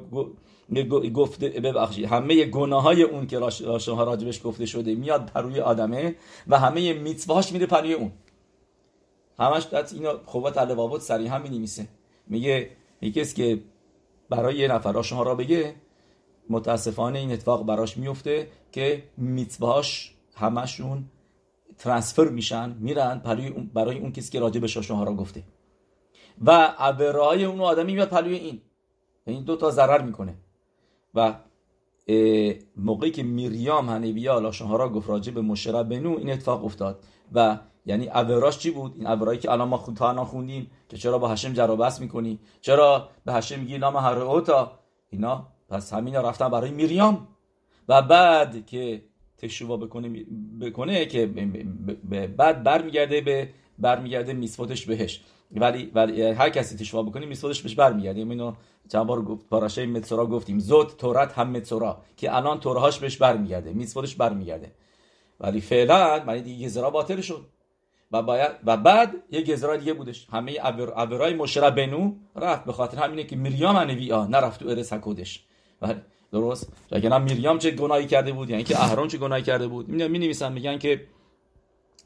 گفته 1.13 1.49
ببخشید 1.49 2.05
همه 2.05 2.45
گناه 2.45 2.83
های 2.83 3.03
اون 3.03 3.27
که 3.27 3.39
راجبش 3.87 4.41
گفته 4.43 4.65
شده 4.65 4.95
میاد 4.95 5.25
پروی 5.25 5.59
آدمه 5.59 6.15
و 6.47 6.59
همه 6.59 6.93
میتواهاش 6.93 7.51
میره 7.51 7.65
پروی 7.65 7.93
اون. 7.93 8.11
همش 9.39 9.67
دست 9.67 9.95
خوبت 10.25 10.57
حل 10.57 10.73
باوت 10.73 11.01
سریع 11.01 11.27
هم 11.27 11.41
می 11.41 11.69
میگه 12.27 12.69
یکی 13.01 13.25
که 13.25 13.61
برای 14.29 14.55
یه 14.55 14.67
نفر 14.67 14.91
لاشونها 14.91 15.23
را 15.23 15.35
بگه 15.35 15.75
متاسفانه 16.49 17.19
این 17.19 17.31
اتفاق 17.31 17.65
براش 17.65 17.97
میفته 17.97 18.47
که 18.71 19.03
میتواش 19.17 20.15
همشون 20.35 21.05
ترانسفر 21.77 22.27
میشن 22.29 22.75
میرن 22.79 23.21
برای 23.25 23.47
اون, 23.47 23.71
برای 23.73 23.99
اون 23.99 24.11
کسی 24.11 24.31
که 24.31 24.39
راجع 24.39 24.59
به 24.59 24.67
شاشوها 24.67 25.03
را 25.03 25.13
گفته. 25.13 25.43
و 26.45 26.51
عبرهای 26.79 27.45
اون 27.45 27.61
آدمی 27.61 27.93
میاد 27.93 28.09
پلوی 28.09 28.35
این. 28.35 28.61
این 29.27 29.43
دو 29.43 29.55
تا 29.55 29.71
ضرر 29.71 30.01
می‌کنه. 30.01 30.35
و 31.13 31.35
موقعی 32.77 33.11
که 33.11 33.23
میریام 33.23 33.89
هنویا 33.89 34.39
لاشونها 34.39 34.75
را 34.75 34.89
گفت 34.89 35.09
راجع 35.09 35.33
به 35.33 35.41
مشره 35.41 35.83
بنو 35.83 36.17
این 36.17 36.29
اتفاق 36.29 36.65
افتاد. 36.65 37.03
و 37.33 37.59
یعنی 37.85 38.09
اوراش 38.09 38.57
چی 38.57 38.71
بود؟ 38.71 38.93
این 38.95 39.07
اورایی 39.07 39.39
که 39.39 39.51
الان 39.51 39.67
ما 39.67 39.77
خود 39.77 39.95
تا 39.95 40.25
خوندیم 40.25 40.71
که 40.89 40.97
چرا 40.97 41.17
با 41.17 41.27
هشم 41.27 41.53
جرابس 41.53 42.01
می‌کنی؟ 42.01 42.39
چرا 42.61 43.09
به 43.25 43.33
هشم 43.33 43.59
میگی 43.59 43.77
نام 43.77 43.95
هر 43.95 44.17
اوتا 44.17 44.79
اینا 45.09 45.47
پس 45.69 45.93
همینا 45.93 46.21
رفتن 46.21 46.49
برای 46.49 46.71
میریام. 46.71 47.27
و 47.89 48.01
بعد 48.01 48.65
که 48.65 49.01
تشووا 49.37 49.77
بکنه 49.77 50.25
بکنه 50.61 51.05
که 51.05 51.25
بعد 52.37 52.63
برمیگرده 52.63 53.21
به 53.21 53.49
برمیگرده 53.79 54.33
میسوتش 54.33 54.85
بهش. 54.85 55.23
ولی 55.51 55.91
ولی 55.95 56.21
هر 56.21 56.49
کسی 56.49 56.77
تشوا 56.77 57.03
بکنه 57.03 57.25
میسوتش 57.25 57.61
بهش 57.61 57.75
برمیگرده. 57.75 58.19
اینو 58.19 58.53
چند 58.91 59.07
بار 59.07 59.21
گفت 59.21 59.49
پاراشه 59.49 59.85
متسورا 59.85 60.25
گفتیم. 60.25 60.59
زود 60.59 60.87
تورات 60.87 61.33
هم 61.33 61.49
متسورا 61.49 62.01
که 62.17 62.35
الان 62.35 62.59
تورهاش 62.59 62.99
بهش 62.99 63.17
برمیگرده. 63.17 63.73
میسوتش 63.73 64.15
برمیگرده. 64.15 64.71
ولی 65.39 65.61
فعلا 65.61 66.23
معنی 66.23 66.41
دیگه 66.41 66.65
گزرا 66.65 66.89
باطل 66.89 67.21
شد. 67.21 67.45
و 68.11 68.21
باید 68.21 68.51
و 68.65 68.77
بعد 68.77 69.15
یه 69.31 69.41
گزرا 69.41 69.77
دیگه 69.77 69.93
بودش. 69.93 70.27
همه 70.31 70.61
عبرای 70.95 71.33
مشرب 71.33 71.75
بنو 71.75 72.13
رفت. 72.35 72.65
به 72.65 72.73
خاطر 72.73 72.97
همینه 72.97 73.23
که 73.23 73.35
میریام 73.35 73.75
انوی 73.75 74.07
نرفت 74.07 74.59
تو 74.59 74.69
ارس 74.69 74.93
حکودش 74.93 75.45
بله 75.79 76.01
درست؟ 76.31 76.73
اگر 76.91 77.19
میریام 77.19 77.59
چه 77.59 77.71
گناهی 77.71 78.07
کرده 78.07 78.31
بود؟ 78.31 78.49
یعنی 78.49 78.63
که 78.63 78.83
اهرون 78.83 79.07
چه 79.07 79.17
گناهی 79.17 79.43
کرده 79.43 79.67
بود؟ 79.67 79.89
می 79.89 80.19
نویسن 80.19 80.53
میگن 80.53 80.77
که 80.77 81.07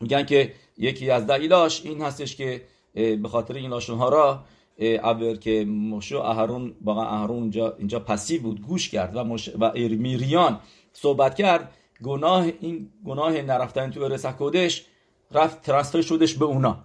میگن 0.01 0.25
که 0.25 0.53
یکی 0.77 1.11
از 1.11 1.27
دلیلاش 1.27 1.85
این 1.85 2.01
هستش 2.01 2.35
که 2.35 2.61
به 2.93 3.29
خاطر 3.29 3.53
این 3.53 3.69
لاشون 3.69 3.97
ها 3.97 4.09
را 4.09 4.43
ابر 4.79 5.35
که 5.35 5.65
موشه 5.65 6.19
اهرون 6.19 6.75
واقعا 6.81 7.05
اهرون 7.05 7.41
اینجا 7.41 7.75
اینجا 7.77 7.99
پسیو 7.99 8.41
بود 8.41 8.61
گوش 8.61 8.89
کرد 8.89 9.15
و 9.15 9.23
مش... 9.23 9.49
و 9.59 9.71
میریان 9.75 10.59
صحبت 10.93 11.35
کرد. 11.35 11.71
گناه 12.03 12.45
این 12.61 12.89
گناه 13.05 13.41
نرفتن 13.41 13.91
تو 13.91 14.01
ارس 14.01 14.25
کودش 14.25 14.85
رفت 15.31 15.61
ترانسفر 15.61 16.01
شدش 16.01 16.33
به 16.33 16.45
اونا. 16.45 16.77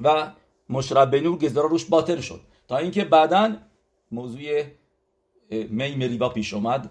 و 0.00 0.32
مشرب 0.68 1.10
بنور 1.10 1.38
گزارا 1.38 1.68
روش 1.68 1.84
باطل 1.84 2.20
شد. 2.20 2.40
تا 2.68 2.76
اینکه 2.76 3.04
بعدا 3.04 3.56
موضوع 4.12 4.62
می 5.50 5.94
مریبا 5.94 6.28
پیش 6.28 6.54
اومد 6.54 6.90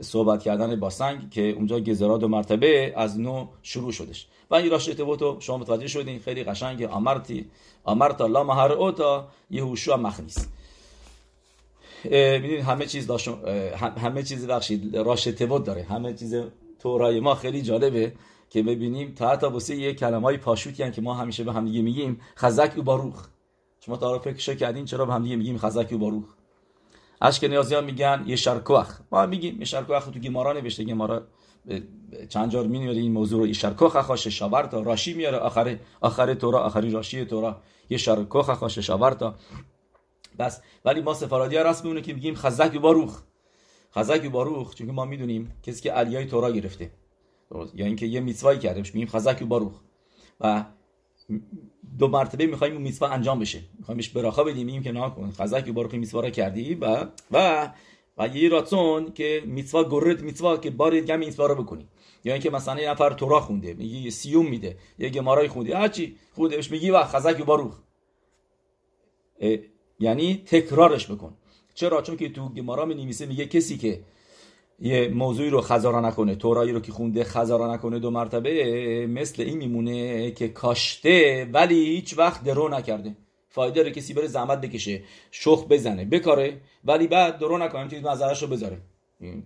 صحبت 0.00 0.42
کردن 0.42 0.80
با 0.80 0.90
سنگ 0.90 1.30
که 1.30 1.50
اونجا 1.50 1.80
گزرا 1.80 2.18
دو 2.18 2.28
مرتبه 2.28 2.92
از 2.96 3.20
نو 3.20 3.46
شروع 3.62 3.92
شدش. 3.92 4.26
و 4.50 4.54
این 4.54 4.70
راش 4.70 4.84
تو 4.86 5.36
شما 5.40 5.58
متوجه 5.58 5.86
شدین. 5.86 6.18
خیلی 6.18 6.44
قشنگ. 6.44 6.82
آمرتی 6.82 7.50
آمرتا 7.84 8.26
لا 8.26 8.44
مهر 8.44 8.72
اوتا 8.72 9.28
یهوشوا 9.50 9.96
مخنیس. 9.96 10.48
می‌دونید 12.04 12.60
همه 12.60 12.86
چیز 12.86 13.10
همه 13.80 14.22
چیز 14.22 14.46
بخشید. 14.46 14.96
راش 14.96 15.24
تبوت 15.24 15.64
داره. 15.64 15.82
همه 15.82 16.14
چیز 16.14 16.34
تورای 16.78 17.20
ما 17.20 17.34
خیلی 17.34 17.62
جالبه. 17.62 18.12
که 18.52 18.62
ببینیم 18.62 19.14
تا 19.14 19.28
حتی 19.28 19.46
واسه 19.46 19.76
یه 19.76 19.94
کلمه 19.94 20.22
های 20.22 20.36
پاشوتی 20.36 20.90
که 20.90 21.02
ما 21.02 21.14
همیشه 21.14 21.44
به 21.44 21.52
همدیگه 21.52 21.82
میگیم 21.82 22.20
خزک 22.36 22.78
و 22.78 22.82
باروخ. 22.82 23.26
شما 23.80 23.96
تا 23.96 24.18
فکر 24.18 24.54
کردین 24.54 24.84
چرا 24.84 25.06
به 25.06 25.12
همدیگه 25.12 25.36
میگیم 25.36 25.58
خزک 25.58 25.92
و 25.92 25.98
باروخ؟ 25.98 26.24
اشکنازی 27.22 27.74
ها 27.74 27.80
میگن 27.80 28.24
یه 28.26 28.36
شرکوخ. 28.36 29.00
ما 29.12 29.26
میگیم 29.26 29.58
یه 29.58 29.64
شرکوخ 29.64 30.04
تو 30.04 30.20
گمارا 30.20 30.52
نوشته 30.52 30.84
گمارا 30.84 31.22
چند 32.28 32.50
جار 32.50 32.66
می 32.66 32.88
این 32.88 33.12
موضوع 33.12 33.40
رو 33.40 33.46
یه 33.46 33.52
شرکوخ 33.52 34.00
خاش 34.00 34.26
شاورتا 34.26 34.80
راشی 34.80 35.14
میاره 35.14 35.38
آخر 35.38 35.78
آخر 36.00 36.34
تورا 36.34 36.60
آخری 36.60 36.90
راشی 36.90 37.24
تورا. 37.24 37.60
یه 37.90 37.98
شرکوخ 37.98 38.50
خاش 38.50 38.78
شاورتا 38.78 39.34
بس. 40.38 40.60
ولی 40.84 41.00
ما 41.00 41.14
سفارادی 41.14 41.56
ها 41.56 41.62
راست 41.62 41.84
میمونه 41.84 42.02
که 42.02 42.14
میگیم 42.14 42.34
خزک 42.34 42.74
و 42.74 42.78
باروخ. 42.78 43.22
خزک 43.96 44.24
و 44.24 44.30
باروخ 44.30 44.74
چون 44.74 44.90
ما 44.90 45.04
می‌دونیم 45.04 45.52
کسی 45.62 45.82
که 45.82 45.92
علیای 45.92 46.26
تورا 46.26 46.50
گرفته. 46.50 46.90
یا 47.74 47.86
اینکه 47.86 48.06
یه 48.06 48.20
میتوایی 48.20 48.58
کرده 48.58 48.80
میگیم 48.80 49.08
خزک 49.08 49.42
و 49.42 49.46
باروخ. 49.46 49.80
و 50.40 50.64
دو 51.98 52.08
مرتبه 52.08 52.46
می‌خوایم 52.46 52.72
اون 52.72 52.82
میتوا 52.82 53.08
انجام 53.08 53.38
بشه. 53.38 53.60
می‌خوایم 53.78 53.96
بهش 53.96 54.08
براخا 54.08 54.44
بدیم. 54.44 54.66
این 54.66 54.82
که 54.82 54.92
نکن 54.92 55.30
خزک 55.30 55.68
و 55.68 55.72
بارخی 55.72 55.98
میتوا 55.98 56.20
را 56.20 56.30
کردی 56.30 56.74
و 56.74 57.06
و 57.30 57.68
و 58.18 58.28
یه 58.28 58.48
راتون 58.48 59.12
که 59.12 59.42
میتوا 59.46 59.88
گرد 59.88 60.22
میتوا 60.22 60.56
که 60.56 60.70
بار 60.70 61.00
دیگه 61.00 61.16
میتوا 61.16 61.46
رو 61.46 61.62
بکنی. 61.62 61.88
یا 62.24 62.32
اینکه 62.32 62.50
مثلا 62.50 62.80
یه 62.80 62.90
نفر 62.90 63.10
تورا 63.10 63.40
خونده. 63.40 63.74
میگه 63.74 63.98
یه 63.98 64.10
سیوم 64.10 64.46
میده. 64.46 64.76
یه 64.98 65.08
گمارای 65.08 65.48
خونده. 65.48 65.78
هرچی 65.78 66.16
خونده 66.32 66.56
بهش 66.56 66.70
میگی 66.70 66.90
و 66.90 67.04
خزک 67.04 67.40
و 67.40 67.44
باروخ. 67.44 67.78
یعنی 70.00 70.42
تکرارش 70.46 71.10
بکن. 71.10 71.36
چرا؟ 71.74 72.02
چون 72.02 72.16
که 72.16 72.28
تو 72.28 72.48
گمارا 72.48 72.84
می 72.84 72.94
میگه 73.04 73.46
کسی 73.46 73.76
که 73.76 74.00
یه 74.84 75.08
موضوعی 75.08 75.50
رو 75.50 75.60
خزارا 75.60 76.00
نکنه 76.00 76.34
تورایی 76.34 76.72
رو 76.72 76.80
که 76.80 76.92
خونده 76.92 77.24
خزارا 77.24 77.74
نکنه 77.74 77.98
دو 77.98 78.10
مرتبه 78.10 79.06
مثل 79.06 79.42
این 79.42 79.58
میمونه 79.58 80.30
که 80.30 80.48
کاشته 80.48 81.48
ولی 81.52 81.84
هیچ 81.84 82.18
وقت 82.18 82.44
درو 82.44 82.68
نکرده. 82.68 83.16
فایده 83.48 83.76
داره 83.76 83.90
کسی 83.90 84.14
بره 84.14 84.26
زحمت 84.26 84.60
بکشه 84.60 85.02
شخ 85.30 85.66
بزنه 85.70 86.04
بکاره 86.04 86.60
ولی 86.84 87.06
بعد 87.06 87.38
درو 87.38 87.58
نکنه 87.58 87.88
چیز 87.88 88.04
رو 88.42 88.48
بذاره. 88.48 88.78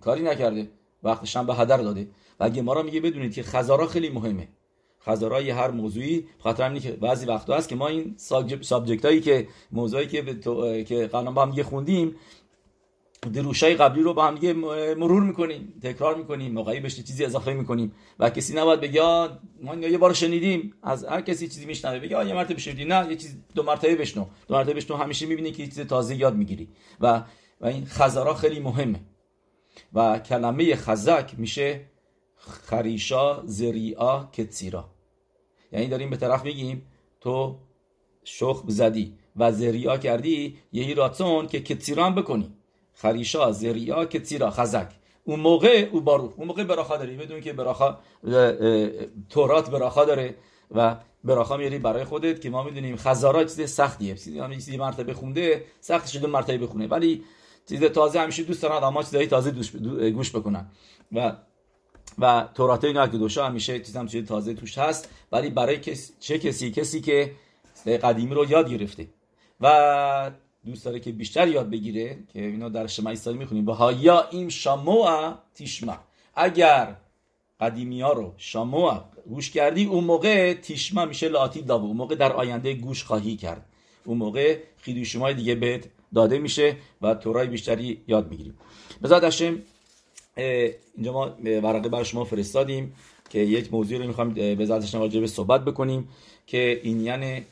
کاری 0.01 0.21
نکرده 0.21 0.67
وقتش 1.03 1.37
هم 1.37 1.45
به 1.45 1.55
هدر 1.55 1.77
داده. 1.77 2.07
و 2.39 2.49
گمارا 2.49 2.83
میگه 2.83 2.99
بدونید 2.99 3.33
که 3.33 3.43
خزارا 3.43 3.87
خیلی 3.87 4.09
مهمه. 4.09 4.47
خزارای 5.01 5.49
هر 5.49 5.71
موضوعی 5.71 6.25
خاطر 6.39 6.63
همینه 6.63 6.79
که 6.79 6.91
بعضی 6.91 7.25
وقتا 7.25 7.55
هست 7.55 7.69
که 7.69 7.75
ما 7.75 7.87
این 7.87 8.15
سابجکت 8.61 9.23
که 9.23 9.47
موضوعی 9.71 10.07
که 10.07 10.23
که 10.83 11.07
قبلا 11.07 11.31
با 11.31 11.45
هم 11.45 11.63
خوندیم 11.63 12.15
دروشای 13.33 13.75
قبلی 13.75 14.01
رو 14.01 14.13
با 14.13 14.27
هم 14.27 14.35
دیگه 14.35 14.53
مرور 14.93 15.23
می‌کنیم 15.23 15.73
تکرار 15.83 16.15
می‌کنیم 16.15 16.51
موقعی 16.51 16.79
بهش 16.79 16.95
چیزی 16.95 17.25
اضافه 17.25 17.53
می‌کنیم. 17.53 17.91
و 18.19 18.29
کسی 18.29 18.53
نباید 18.55 18.81
بگه 18.81 19.29
ما 19.63 19.75
یه 19.75 19.97
بار 19.97 20.13
شنیدیم. 20.13 20.73
از 20.83 21.05
هر 21.05 21.21
کسی 21.21 21.47
چیزی 21.47 21.65
میشنوه 21.65 21.99
بگه 21.99 22.27
یه 22.27 22.33
مرتبه 22.33 22.59
شنیدی 22.59 22.85
نه 22.85 23.07
یه 23.09 23.15
چیز 23.15 23.37
دو 23.55 23.63
مرتبه 23.63 23.95
بشنو. 23.95 24.25
دو 24.47 24.53
مرتبه 24.55 24.73
بشنو 24.73 24.97
همیشه 24.97 25.25
می‌بینی 25.25 25.51
که 25.51 25.63
یه 25.63 25.69
چیز 25.69 25.79
تازه 25.79 26.15
یاد 26.15 26.35
می‌گیری. 26.35 26.69
و 27.01 27.23
و 27.61 27.65
این 27.67 27.85
خزارا 27.85 28.33
خیلی 28.33 28.59
مهمه. 28.59 28.99
و 29.93 30.19
کلمه 30.19 30.75
خزک 30.75 31.31
میشه 31.37 31.85
خریشا 32.37 33.45
زریعا 33.45 34.25
کتسیرا. 34.25 34.89
یعنی 35.71 35.87
داریم 35.87 36.09
به 36.09 36.17
طرف 36.17 36.45
میگیم 36.45 36.81
تو 37.21 37.59
شخ 38.23 38.63
زدی. 38.67 39.17
و 39.35 39.51
زریعا 39.51 39.97
کردی 39.97 40.57
یهی 40.71 40.93
راتون 40.93 41.47
که 41.47 41.59
کتسیران 41.59 42.15
بکنی. 42.15 42.56
خریشا 42.97 43.51
زریا 43.51 44.05
که 44.05 44.19
تیرا 44.19 44.51
خزک. 44.51 44.87
اون 45.23 45.39
موقع 45.39 45.89
او 45.91 46.01
بارو 46.01 46.33
اون 46.37 46.47
موقع 46.47 46.63
براخا 46.63 46.97
داری. 46.97 47.17
بدون 47.17 47.41
که 47.41 47.53
براخا 47.53 47.97
تورات 49.29 49.69
براخا 49.69 50.05
داره 50.05 50.35
و 50.71 50.95
براخا 51.23 51.57
میاری 51.57 51.79
برای 51.79 52.03
خودت 52.03 52.41
که 52.41 52.49
ما 52.49 52.63
می‌دونیم 52.63 52.95
خزارا 52.95 53.43
چیز 53.43 53.69
سختیه. 53.69 54.15
چیزی 54.15 54.39
هم 54.39 54.51
چیزی 54.51 54.77
مرتبه 54.77 55.13
خونده 55.13 55.65
سخت 55.81 56.07
شده 56.07 56.27
مرتبه 56.27 56.57
بخونه 56.57 56.87
ولی 56.87 57.23
چیز 57.69 57.83
تازه 57.83 58.19
همیشه 58.19 58.43
دوست 58.43 58.61
دارن 58.61 58.83
اما 58.83 59.03
چیزای 59.03 59.27
تازه 59.27 59.51
گوش 60.11 60.35
بکنن. 60.35 60.67
و 61.11 61.33
و 62.19 62.47
تورات 62.53 62.83
اینا 62.83 63.07
که 63.07 63.17
دوشا 63.17 63.45
همیشه 63.45 63.79
چیز 63.79 63.95
هم 63.95 64.07
چیز 64.07 64.25
تازه 64.27 64.53
توش 64.53 64.77
هست. 64.77 65.09
ولی 65.31 65.49
برای 65.49 65.79
چه 66.19 66.39
کسی؟ 66.39 66.71
کسی 66.71 67.01
که 67.01 67.31
قدیمی 68.03 68.35
رو 68.35 68.45
یاد 68.45 68.69
گرفته. 68.69 69.07
و 69.61 70.31
دوست 70.67 70.85
داره 70.85 70.99
که 70.99 71.11
بیشتر 71.11 71.47
یاد 71.47 71.69
بگیره 71.69 72.17
که 72.33 72.41
اینا 72.45 72.69
در 72.69 72.87
شما 72.87 73.09
ایسایی 73.09 73.37
می‌خونیم. 73.37 73.65
با 73.65 73.91
یا 73.91 74.27
این 74.31 74.49
شاموع 74.49 75.33
تیشما 75.53 75.97
اگر 76.35 76.95
قدیمی 77.59 78.01
ها 78.01 78.13
رو 78.13 78.33
شاموع 78.37 78.99
گوش 79.29 79.51
کردی 79.51 79.85
اون 79.85 80.03
موقع 80.03 80.53
تیشما 80.53 81.05
میشه 81.05 81.27
لاتی 81.27 81.61
داو. 81.61 81.85
اون 81.85 81.97
موقع 81.97 82.15
در 82.15 82.33
آینده 82.33 82.73
گوش 82.73 83.03
خواهی 83.03 83.35
کرد. 83.35 83.65
اون 84.05 84.17
موقع 84.17 84.57
خیلی 84.77 85.05
شما 85.05 85.31
دیگه 85.31 85.55
بهت 85.55 85.85
داده 86.15 86.39
میشه 86.39 86.75
و 87.01 87.15
تورای 87.15 87.47
بیشتری 87.47 88.01
یاد 88.07 88.29
می‌گیریم. 88.29 88.57
بذات 89.03 89.23
هشم 89.23 89.57
اینجا 90.37 91.13
ما 91.13 91.35
ورقه 91.43 91.89
بر 91.89 92.03
شما 92.03 92.23
فرستادیم 92.23 92.93
که 93.29 93.39
یک 93.39 93.73
موضوع 93.73 93.97
رو 93.97 94.07
می‌خوایم 94.07 94.33
به 94.55 94.65
ذاتش 94.65 94.95
به 94.95 95.27
صحبت 95.27 95.65
بکنیم 95.65 96.09
که 96.47 96.81
این 96.83 97.01
یعنی 97.01 97.45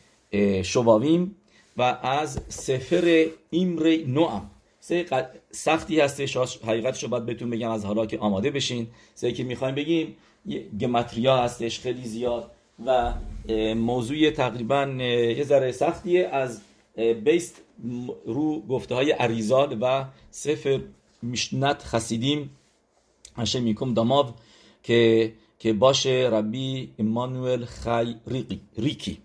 شواویم. 0.63 1.35
و 1.77 1.81
از 2.01 2.41
سفر 2.49 3.25
ایمر 3.49 3.97
نوام 4.07 4.51
سه 4.79 5.05
سختی 5.51 5.99
هستش 5.99 6.37
حقیقتش 6.37 7.03
رو 7.03 7.09
باید 7.09 7.25
بهتون 7.25 7.49
بگم 7.49 7.71
از 7.71 7.85
حالا 7.85 8.05
که 8.05 8.17
آماده 8.17 8.51
بشین. 8.51 8.87
سه 9.13 9.31
که 9.31 9.43
می‌خوایم 9.43 9.75
بگیم 9.75 10.15
گمتریا 10.79 11.37
هستش 11.37 11.79
خیلی 11.79 12.05
زیاد 12.05 12.51
و 12.85 13.13
موضوع 13.75 14.29
تقریبا 14.29 14.85
یه 15.37 15.43
ذره 15.43 15.71
سختیه 15.71 16.27
از 16.27 16.61
بیست 17.23 17.61
رو 18.25 18.61
گفته 18.61 18.95
های 18.95 19.11
عریزال 19.11 19.77
و 19.81 20.05
سفر 20.31 20.79
میشنت 21.21 21.83
خسیدیم. 21.83 22.49
هشه 23.37 23.59
میکم 23.59 23.93
داماو 23.93 24.25
که 24.83 25.33
که 25.59 25.73
باشه 25.73 26.29
ربی 26.31 26.93
امانوئل 26.99 27.65
خی 27.65 28.15
ریقی 28.27 28.61
ریکی. 28.77 29.17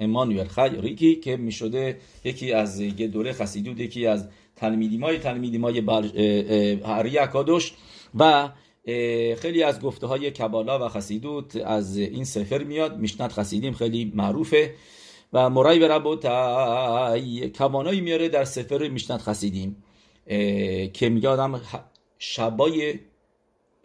امانوئل 0.00 0.46
خی 0.46 0.80
ریکی 0.80 1.16
که 1.16 1.36
می‌شده 1.36 1.98
یکی 2.24 2.52
از 2.52 2.80
دوره 2.80 3.32
خسیدود 3.32 3.80
یکی 3.80 4.06
از 4.06 4.28
تلمیدیمای 4.56 5.18
تلمیدیمای 5.18 5.80
هری 6.84 7.18
اکادوش 7.18 7.72
و 8.18 8.48
خیلی 9.36 9.62
از 9.62 9.80
گفته 9.80 10.06
های 10.06 10.30
کبالا 10.30 10.86
و 10.86 10.88
خسیدوت 10.88 11.56
از 11.56 11.96
این 11.96 12.24
سفر 12.24 12.64
میاد 12.64 12.98
میشنت 12.98 13.32
خسیدیم 13.32 13.72
خیلی 13.72 14.12
معروفه 14.14 14.74
و 15.32 15.50
مرای 15.50 15.78
به 15.78 15.88
ربوت 15.88 16.22
کبانایی 17.52 18.00
میاره 18.00 18.28
در 18.28 18.44
سفر 18.44 18.88
میشنت 18.88 19.20
خسیدیم. 19.20 19.76
که 20.92 21.08
میگه 21.08 21.28
آدم 21.28 21.60
شبای 22.18 22.98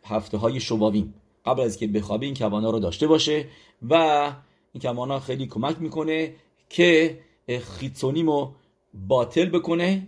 هفته 0.04 0.38
های 0.38 0.60
شباویم. 0.60 1.14
قبل 1.46 1.62
از 1.62 1.78
که 1.78 1.88
بخوابه 1.88 2.26
این 2.26 2.36
کوانا 2.36 2.70
رو 2.70 2.80
داشته 2.80 3.08
باشه 3.08 3.46
و 3.90 4.32
این 4.74 4.82
کوانا 4.82 5.20
خیلی 5.20 5.48
کمک 5.48 5.76
می‌کنه 5.80 6.36
که 6.70 7.20
خیتسونیمو 7.48 8.52
باطل 8.94 9.46
بکنه 9.50 10.08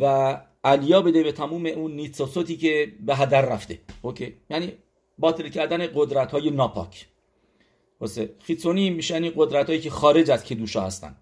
و 0.00 0.40
علیا 0.64 1.02
بده 1.02 1.22
به 1.22 1.32
تموم 1.32 1.66
اون 1.66 1.92
نیتساسوتی 1.92 2.56
که 2.56 2.92
به 3.00 3.16
هدر 3.16 3.40
رفته. 3.40 3.80
اوکی؟ 4.02 4.34
یعنی 4.50 4.72
باطل 5.18 5.48
کردن 5.48 5.86
قدرت 5.94 6.30
های 6.30 6.50
ناپاک. 6.50 7.06
واسه 8.00 8.34
خیتسونی 8.38 8.90
میشن 8.90 9.22
این 9.22 9.32
قدرت 9.36 9.66
هایی 9.66 9.80
که 9.80 9.90
خارج 9.90 10.30
از 10.30 10.44
کدوشا 10.44 10.80
هستن. 10.80 11.16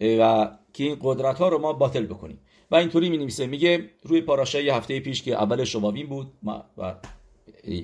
و 0.00 0.50
که 0.72 0.84
این 0.84 0.96
قدرت 1.02 1.38
ها 1.38 1.48
رو 1.48 1.58
ما 1.58 1.72
باطل 1.72 2.06
بکنیم. 2.06 2.38
و 2.70 2.76
اینطوری 2.76 3.10
می 3.10 3.18
نویسه 3.18 3.46
میگه 3.46 3.90
روی 4.02 4.20
پاراشای 4.20 4.68
هفته 4.70 5.00
پیش 5.00 5.22
که 5.22 5.34
اول 5.34 5.64
شبابیم 5.64 6.06
بود 6.06 6.32
و 6.76 6.94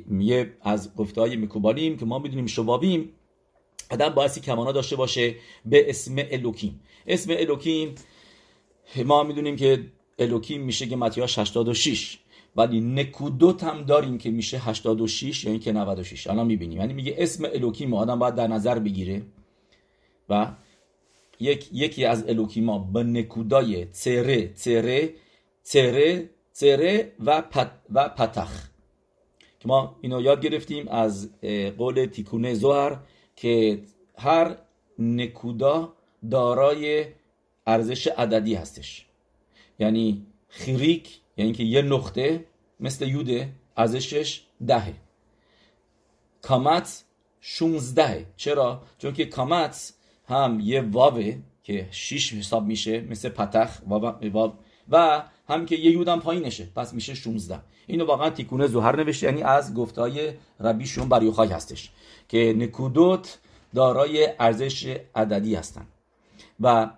میگه 0.06 0.56
از 0.60 0.94
گفته 0.96 1.20
های 1.20 1.37
میکوبالیم 1.37 1.96
که 1.96 2.06
ما 2.06 2.18
می‌دونیم 2.18 2.46
شبابیم 2.46 3.12
آدم 3.90 4.09
باعثی 4.09 4.40
کمانا 4.40 4.73
داشته 4.73 4.97
باشه 4.97 5.35
به 5.66 5.90
اسم 5.90 6.14
الوکیم. 6.18 6.80
اسم 7.06 7.32
الوکیم 7.38 7.94
ما 9.04 9.23
می‌دونیم 9.23 9.56
که 9.56 9.85
الوکیم 10.18 10.61
میشه 10.61 10.87
که 10.87 10.97
متیاش 10.97 11.38
86 11.38 12.18
ولی 12.56 12.80
نکودوت 12.80 13.64
هم 13.64 13.82
داریم 13.82 14.18
که 14.18 14.30
میشه 14.30 14.59
86 14.59 15.44
یا 15.44 15.50
اینکه 15.50 15.73
96 15.73 16.26
الان 16.26 16.47
می‌بینیم. 16.47 16.78
یعنی 16.78 16.92
میگه 16.92 17.14
اسم 17.18 17.44
الوکیم 17.44 17.94
آدم 17.94 18.18
باید 18.18 18.35
در 18.35 18.46
نظر 18.46 18.79
بگیره 18.79 19.22
و 20.29 20.53
یک 21.40 21.68
یکی 21.72 22.05
از 22.05 22.29
الوکیما 22.29 22.79
به 22.79 23.03
نکودای 23.03 23.85
تره 23.85 24.48
تره 24.48 25.14
تره 25.64 26.31
تره 26.55 27.12
و 27.24 27.42
پت 27.42 27.70
و 27.92 28.09
پتخ. 28.09 28.68
که 29.61 29.68
ما 29.68 29.96
اینو 30.00 30.22
یاد 30.22 30.40
گرفتیم 30.40 30.88
از 30.88 31.31
قول 31.79 32.07
تیکونه 32.07 32.55
زهر. 32.55 32.96
که 33.40 33.83
هر 34.18 34.57
نکودا 34.98 35.92
دارای 36.31 37.07
ارزش 37.66 38.07
عددی 38.07 38.55
هستش. 38.55 39.07
یعنی 39.79 40.26
خیریک 40.48 41.20
یعنی 41.37 41.53
که 41.53 41.64
یه 41.64 41.83
نقطه 41.83 42.44
مثل 42.81 43.09
یوده 43.09 43.53
ارزشش 43.76 44.42
دهه. 44.66 44.94
کامت 46.42 47.05
16 47.40 48.26
چرا؟ 48.37 48.83
چون 48.98 49.12
که 49.12 49.24
کامت 49.24 49.92
هم 50.29 50.61
یه 50.61 50.81
واوه 50.81 51.37
که 51.62 51.88
6 51.90 52.35
حساب 52.35 52.66
میشه 52.66 53.00
مثل 53.00 53.29
پتخ 53.29 53.81
واو 53.87 54.53
و 54.90 55.22
هم 55.50 55.66
که 55.66 55.76
یه 55.76 55.90
یودم 55.90 56.20
پایینشه. 56.20 56.68
پس 56.76 56.94
میشه 56.94 57.14
16 57.14 57.60
اینو 57.86 58.04
واقعا 58.06 58.30
تیکونه 58.30 58.66
زهر 58.66 58.96
نوشته. 58.96 59.26
یعنی 59.26 59.42
از 59.42 59.74
گفتای 59.74 60.32
ربی 60.60 60.86
شون 60.86 61.08
بر 61.08 61.22
هستش 61.52 61.90
که 62.28 62.54
نکودوت 62.58 63.38
دارای 63.74 64.28
ارزش 64.38 64.96
عددی 65.14 65.54
هستن. 65.54 65.86
و 66.60 66.90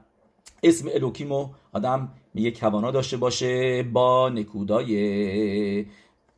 اسم 0.63 0.89
الوکیمو 0.95 1.49
آدم 1.73 2.09
میگه 2.35 2.51
کوانا 2.51 2.91
داشته 2.91 3.17
باشه 3.17 3.83
با 3.83 4.29
نکودای. 4.29 5.87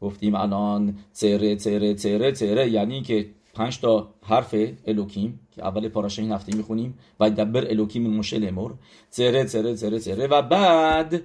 گفتیم 0.00 0.34
الان 0.34 0.98
تره 1.14 1.56
تره 1.56 1.94
تره 1.94 2.32
تره. 2.32 2.70
یعنی 2.70 3.02
که 3.02 3.26
پنج 3.54 3.80
تا 3.80 4.08
حرف 4.22 4.54
الوکیم 4.86 5.40
که 5.52 5.64
اول 5.64 5.88
پاراشه 5.88 6.22
این 6.22 6.32
هفته 6.32 6.56
می‌خونیم. 6.56 6.98
و 7.20 7.30
دبر 7.30 7.70
الوکیم 7.70 8.10
مشل 8.10 8.48
امور. 8.48 8.74
تره 9.12 9.44
تره 9.44 9.76
تره 9.76 9.98
تره. 9.98 10.26
و 10.26 10.42
بعد 10.42 11.22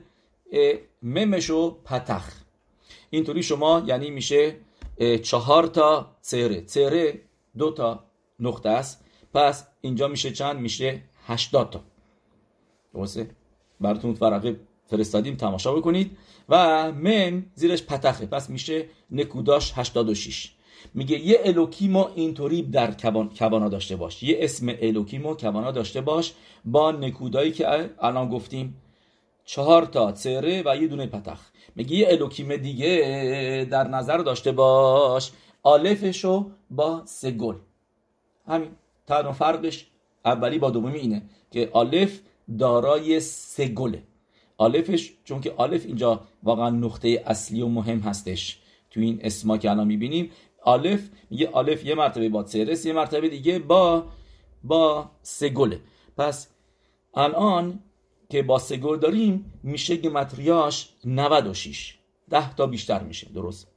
ممشو 1.02 1.78
پتخ. 1.86 2.34
اینطوری 3.10 3.44
شما 3.44 3.84
یعنی 3.86 4.10
میشه 4.10 4.56
چهار 5.24 5.68
تا 5.68 6.16
تره 6.24 6.62
تره 6.62 7.22
دو 7.58 7.72
تا 7.72 8.04
نقطه 8.40 8.70
است. 8.70 9.06
پس 9.34 9.68
اینجا 9.82 10.08
میشه 10.08 10.32
چند؟ 10.32 10.60
میشه 10.60 11.02
هشتاد 11.26 11.70
تا. 11.70 11.82
درسته؟ 12.94 13.30
براتون 13.82 14.18
ورقه 14.22 14.60
فرستادیم 14.86 15.36
تماشا 15.36 15.74
بکنید. 15.74 16.18
و 16.50 16.92
مم 16.92 17.46
زیرش 17.56 17.84
پتخه. 17.84 18.26
پس 18.26 18.50
میشه 18.50 18.86
نکوداش 19.12 19.74
86 19.76 20.52
میگه 20.94 21.20
یه 21.20 21.40
الوکیمو 21.44 22.08
اینطوری 22.16 22.62
در 22.62 22.92
کوانا 23.40 23.70
داشته 23.70 23.96
باش. 23.96 24.24
یه 24.24 24.38
اسم 24.42 24.76
الوکیمو 24.82 25.36
کوانا 25.36 25.72
داشته 25.72 26.02
باش 26.02 26.34
با 26.66 26.92
نکودایی 26.92 27.52
که 27.52 27.90
الان 28.00 28.30
گفتیم. 28.30 28.82
چهار 29.50 29.86
تا 29.86 30.12
تره 30.12 30.64
و 30.66 30.78
یه 30.82 30.88
دونه 30.88 31.06
پتخ. 31.06 31.40
میگه 31.76 31.96
یه 31.96 32.08
الوکیم 32.10 32.56
دیگه 32.56 33.68
در 33.72 33.88
نظر 33.88 34.18
داشته 34.18 34.52
باش. 34.52 35.32
آلفشو 35.64 36.52
با 36.70 37.02
سه 37.06 37.32
گل. 37.32 37.56
همین. 38.48 38.70
تنها 39.08 39.32
فرقش 39.32 39.88
اولی 40.26 40.60
با 40.60 40.70
دومی 40.70 41.00
اینه 41.00 41.22
که 41.52 41.70
آلف 41.74 42.20
دارای 42.60 43.20
سه 43.20 43.68
گله. 43.68 44.04
آلفش 44.58 45.14
چون 45.24 45.42
که 45.42 45.54
آلف 45.58 45.86
اینجا 45.86 46.22
واقعا 46.44 46.70
نقطه 46.70 47.24
اصلی 47.26 47.62
و 47.62 47.68
مهم 47.68 48.00
هستش 48.00 48.60
تو 48.92 49.00
این 49.00 49.20
اسما 49.24 49.58
که 49.58 49.72
الان 49.72 49.88
می‌بینیم. 49.88 50.32
آلف 50.64 51.10
میگه 51.30 51.50
آلف 51.52 51.86
یه 51.86 51.96
مرتبه 51.96 52.30
با 52.30 52.46
سرس 52.46 52.86
یه 52.86 52.94
مرتبه 52.94 53.30
دیگه 53.30 53.60
با 53.60 54.04
با 54.64 55.12
سگله 55.22 55.80
پس 56.18 56.48
الان 57.14 57.80
که 58.30 58.44
با 58.44 58.60
سگل 58.60 59.00
داریم 59.00 59.54
میشه 59.63 59.98
گمتریاش 59.98 60.89
96 61.06 61.98
ده 62.30 62.56
تا 62.56 62.68
بیشتر 62.68 63.04
میشه 63.04 63.28
درست. 63.34 63.68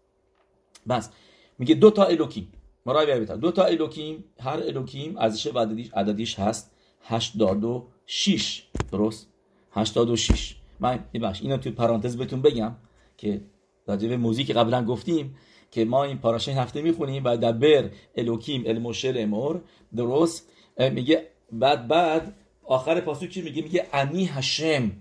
بس. 0.88 1.10
میگه 1.58 1.74
دو 1.74 1.90
تا 1.90 2.04
الوکیم. 2.04 2.52
مرای 2.86 3.20
بیتا 3.20 3.36
دو 3.36 3.52
تا 3.52 3.64
الوکیم 3.64 4.24
هر 4.40 4.60
الوکیم 4.62 5.16
ازش 5.16 5.46
عددیش 5.46 5.90
عددیش 5.94 6.38
هست 6.38 6.70
86 7.02 8.62
درست؟ 8.92 9.28
86 9.72 10.56
من 10.80 11.04
بخش 11.22 11.42
اینو 11.42 11.56
توی 11.56 11.72
پرانتز 11.72 12.16
بهتون 12.16 12.42
بگم 12.42 12.76
که 13.18 13.40
راجع 13.86 14.08
به 14.08 14.16
موزیک 14.16 14.50
قبلا 14.50 14.84
گفتیم 14.84 15.36
که 15.70 15.84
ما 15.84 16.04
این 16.04 16.18
پاراشه 16.18 16.52
هفته 16.52 16.82
می‌خونیم 16.82 17.24
و 17.24 17.36
دبر 17.36 17.90
الوکیم 18.16 18.62
الموشل 18.66 19.14
امور. 19.16 19.60
درست؟ 19.96 20.48
میگه 20.78 21.28
بعد 21.52 21.88
بعد 21.88 22.34
آخر 22.64 23.00
پاسو 23.00 23.26
چی 23.26 23.42
میگه؟ 23.42 23.62
میگه 23.62 23.86
انی 23.92 24.24
هشم. 24.24 24.92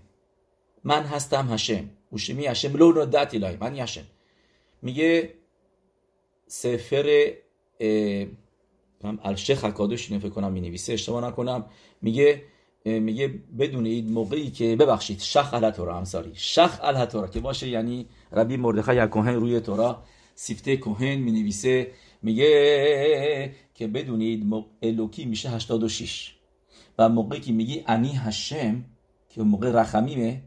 من 0.83 1.03
هستم 1.03 1.53
هشم. 1.53 1.89
اوشمی 2.11 2.47
هشم. 2.47 2.77
لو 2.77 2.91
ردت 2.91 3.35
الهی. 3.35 3.57
من 3.61 3.79
هشم. 3.79 4.03
میگه 4.81 5.33
سفر 6.47 7.33
هم 9.03 9.19
الشیخ 9.23 9.65
حکادوش 9.65 10.09
اینو 10.09 10.21
فکر 10.21 10.29
کنم 10.29 10.51
می 10.51 10.61
نویسه 10.61 10.93
اشتباه 10.93 11.27
نکنم. 11.27 11.65
میگه 12.01 12.43
میگه 12.85 13.27
بدونید 13.59 14.11
موقعی 14.11 14.51
که 14.51 14.75
ببخشید 14.75 15.19
شخ 15.19 15.53
الهتورا 15.53 15.97
همساری 15.97 16.31
شخ 16.35 16.79
الهتورا 16.83 17.27
که 17.27 17.39
باشه 17.39 17.69
یعنی 17.69 18.05
ربی 18.31 18.57
مردخای 18.57 19.07
کوهن 19.07 19.35
روی 19.35 19.59
تورا. 19.59 20.03
سیفته 20.35 20.77
کوهن 20.77 21.15
می 21.15 21.31
نویسه 21.31 21.91
میگه 22.21 23.55
که 23.73 23.87
بدونید 23.87 24.53
الوکی 24.81 25.25
میشه 25.25 25.49
86 25.49 26.35
و 26.97 27.09
موقعی 27.09 27.39
که 27.39 27.51
میگی 27.51 27.83
انی 27.87 28.15
هشم 28.15 28.85
که 29.29 29.41
موقع 29.41 29.71
رخمیمه 29.71 30.41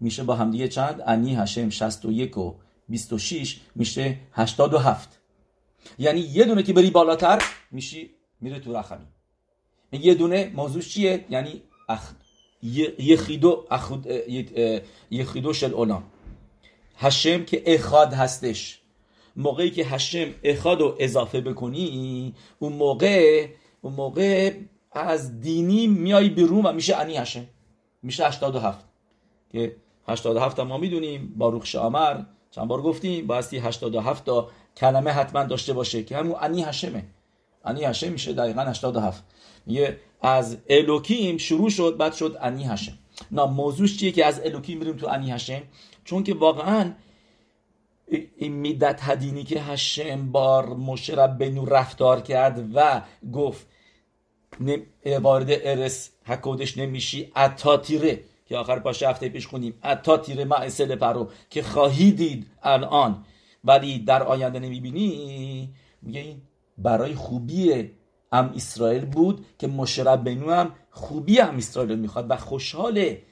میشه 0.00 0.22
با 0.22 0.34
همدیگه 0.34 0.68
چند؟ 0.68 1.02
انی 1.06 1.34
هشم 1.34 1.70
61 1.70 2.38
و 2.38 2.54
26 2.88 3.60
میشه 3.74 4.18
87 4.32 5.20
یعنی 5.98 6.20
یه 6.20 6.44
دونه 6.44 6.62
که 6.62 6.72
بری 6.72 6.90
بالاتر 6.90 7.42
میشی 7.70 8.10
میره 8.40 8.60
تو 8.60 8.76
رخمی. 8.76 9.06
یه 9.92 10.14
دونه 10.14 10.52
موضوع 10.54 10.82
چیه؟ 10.82 11.24
یعنی 11.30 11.62
اخ... 11.88 12.12
یخیدو 12.98 13.66
اخود... 13.70 14.06
یخیدو 15.10 15.52
شل 15.52 15.74
اولام 15.74 16.04
هشم 16.96 17.44
که 17.44 17.62
اخاد 17.66 18.12
هستش. 18.12 18.78
موقعی 19.36 19.70
که 19.70 19.84
هشم 19.84 20.34
اخاد 20.42 20.80
رو 20.80 20.96
اضافه 20.98 21.40
بکنی 21.40 22.34
اون 22.58 22.72
موقع 22.72 23.46
اون 23.82 23.92
موقع 23.92 24.54
از 24.94 25.40
دینی 25.40 25.86
میای 25.86 26.28
بیرون 26.28 26.66
و 26.66 26.72
میشه 26.72 26.96
انی 26.96 27.16
هشم 27.16 27.46
میشه 28.02 28.26
87 28.26 28.84
که 29.52 29.76
87 30.08 30.60
ما 30.60 30.78
می‌دونیم 30.78 31.34
باروخ 31.36 31.66
شامر 31.66 32.22
چند 32.50 32.68
بار 32.68 32.82
گفتیم 32.82 33.26
بایستی 33.26 33.58
87 33.58 34.24
تا 34.24 34.50
کلمه 34.76 35.10
حتما 35.10 35.44
داشته 35.44 35.72
باشه 35.72 36.02
که 36.02 36.16
همون 36.16 36.36
انی 36.40 36.62
هشمه. 36.62 37.04
انی 37.64 37.84
هشم 37.84 38.12
میشه 38.12 38.32
دقیقا 38.32 38.62
87 38.62 39.24
میگه 39.66 39.96
از 40.22 40.58
الوکیم 40.68 41.38
شروع 41.38 41.70
شد 41.70 41.96
بعد 41.96 42.12
شد 42.12 42.38
انی 42.40 42.64
هشم 42.64 42.98
نه 43.30 43.44
موضوعش 43.44 43.98
چیه 43.98 44.12
که 44.12 44.26
از 44.26 44.40
الوکیم 44.44 44.78
میریم 44.78 44.96
تو 44.96 45.08
انی 45.08 45.30
هشم 45.30 45.62
چون 46.04 46.24
که 46.24 46.34
واقعا 46.34 46.92
این 48.36 48.52
میدت 48.52 49.00
هدینی 49.02 49.44
که 49.44 49.60
هشم 49.60 50.32
بار 50.32 50.68
مشرب 50.68 51.38
بنو 51.38 51.64
رفتار 51.64 52.20
کرد 52.20 52.70
و 52.74 53.02
گفت 53.32 53.66
وارد 55.20 55.46
ارس 55.50 56.10
حکودش 56.24 56.78
نمیشی. 56.78 57.32
اتا 57.36 57.76
تیره. 57.76 58.20
که 58.46 58.56
آخر 58.56 58.78
پاش 58.78 59.02
هفته 59.02 59.28
پیش 59.28 59.46
خونیم. 59.46 59.74
اتا 59.82 60.16
تیره 60.16 60.44
معسل 60.44 60.94
پرو. 60.94 61.28
که 61.50 61.62
خواهی 61.62 62.12
دید 62.12 62.46
الان. 62.62 63.24
ولی 63.64 63.98
در 63.98 64.22
آینده 64.22 64.58
نمی‌بینی؟ 64.58 65.74
میگه 66.02 66.20
این 66.20 66.42
برای 66.78 67.14
خوبی 67.14 67.90
ام 68.32 68.52
اسرائیل 68.56 69.04
بود 69.04 69.46
که 69.58 69.66
مشرب 69.66 70.24
بنو 70.24 70.50
هم 70.50 70.74
خوبی 70.90 71.40
ام 71.40 71.56
اسرائیل 71.56 71.98
می‌خواد 71.98 72.26
و 72.30 72.36
خوشحاله 72.36 73.22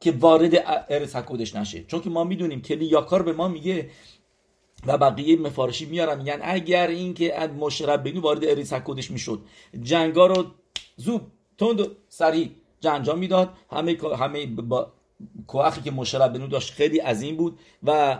که 0.00 0.12
وارد 0.12 0.52
ارس 0.88 1.16
حکودش 1.16 1.56
نشه. 1.56 1.84
چون 1.84 2.00
که 2.00 2.10
ما 2.10 2.24
می‌دونیم 2.24 2.62
کلی 2.62 2.84
یاکار 2.84 3.22
به 3.22 3.32
ما 3.32 3.48
میگه 3.48 3.90
و 4.86 4.98
بقیه 4.98 5.36
مفارشی 5.36 5.86
میارن. 5.86 6.18
میگن 6.18 6.38
اگر 6.42 6.86
این 6.86 7.14
که 7.14 7.38
از 7.38 7.50
مشرب 7.50 8.02
بینو 8.02 8.20
وارد 8.20 8.44
اریس 8.44 8.72
حکودش 8.72 9.10
می‌شد 9.10 9.40
جنگا 9.82 10.26
رو 10.26 10.44
زوب 10.96 11.20
تند 11.58 11.86
سریع 12.08 12.50
جنجا 12.80 13.14
می‌داد. 13.14 13.48
همه 13.70 13.96
همه 14.18 14.46
با 14.46 14.92
کوخی 15.46 15.80
که 15.80 15.90
مشرب 15.90 16.32
بنو 16.32 16.46
داشت 16.46 16.72
خیلی 16.72 16.98
عظیم 16.98 17.36
بود 17.36 17.58
و 17.82 18.18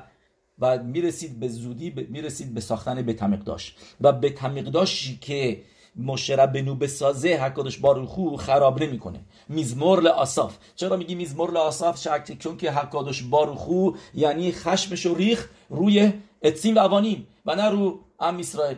و 0.59 0.83
می‌رسید 0.83 1.41
به 1.41 1.49
زودی 1.49 2.07
می‌رسید 2.09 2.55
به 2.55 2.61
ساختن 2.61 3.03
به 3.03 3.13
داشت 3.45 3.79
و 4.01 4.13
به 4.13 4.31
داشتی 4.63 5.19
که 5.21 5.63
مشرب 5.97 6.53
بنو 6.53 6.75
بسازه 6.75 7.29
حکادش 7.29 7.79
باروخو 7.79 8.37
خراب 8.37 8.83
نمی‌کنه. 8.83 9.21
میزمر 9.49 10.01
لآصاف. 10.01 10.57
چرا 10.75 10.97
میگی 10.97 11.15
میزمر 11.15 11.51
لآصاف؟ 11.51 12.01
شک 12.01 12.39
چون 12.39 12.57
که 12.57 12.71
حکادش 12.71 13.23
باروخو 13.23 13.91
یعنی 14.15 14.53
خشمش 14.53 15.07
و 15.07 15.15
ریخ 15.15 15.49
روی 15.69 16.13
اتسیم 16.43 16.75
و 16.75 16.79
اوانیم. 16.79 17.27
و 17.47 17.55
نه 17.55 17.71
رو 17.71 18.01
ام 18.21 18.39
اسرائیل. 18.39 18.77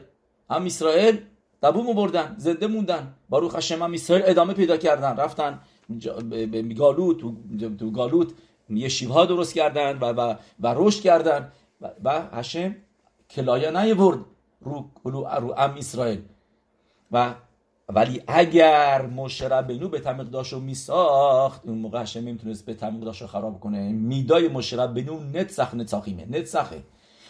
ام 0.50 0.64
اسرائیل 0.64 1.20
دبومو 1.62 1.94
بردن 1.94 2.34
زنده 2.38 2.66
موندن. 2.66 3.14
باروخ 3.28 3.56
هشم 3.56 3.82
ام 3.82 3.92
اسرائیل 3.92 4.26
ادامه 4.28 4.54
پیدا 4.54 4.76
کردن. 4.76 5.16
رفتن 5.16 5.60
به 6.50 6.62
گالوت 6.62 7.18
تو 7.78 7.90
گالوت 7.90 8.32
یه 8.70 8.88
شیوها 8.88 9.24
درست 9.24 9.54
کردن 9.54 9.98
و, 9.98 10.04
و, 10.04 10.34
و 10.60 10.74
رشد 10.76 11.00
کردن. 11.00 11.52
و, 11.80 11.90
و 12.04 12.22
هشم 12.32 12.76
کلایا 13.30 13.82
نیورد 13.82 14.18
رو, 14.60 14.90
رو, 15.04 15.26
ام 15.58 15.74
اسرائیل. 15.78 16.22
و 17.12 17.34
ولی 17.88 18.22
اگر 18.26 19.06
مشرب 19.06 19.90
به 19.90 20.00
تمقداش 20.00 20.52
رو 20.52 20.60
میساخت 20.60 21.66
اون 21.66 21.78
موقع 21.78 22.02
هشم 22.02 22.22
می‌تونست 22.22 22.66
به 22.66 22.74
تمقداش 22.74 23.20
رو 23.20 23.26
خراب 23.26 23.60
کنه. 23.60 23.92
میدای 23.92 24.48
مشرب 24.48 24.94
بنو 24.94 25.20
نتسخ 25.20 25.74
نتساخیمه 25.74 26.26
نتسخه 26.30 26.82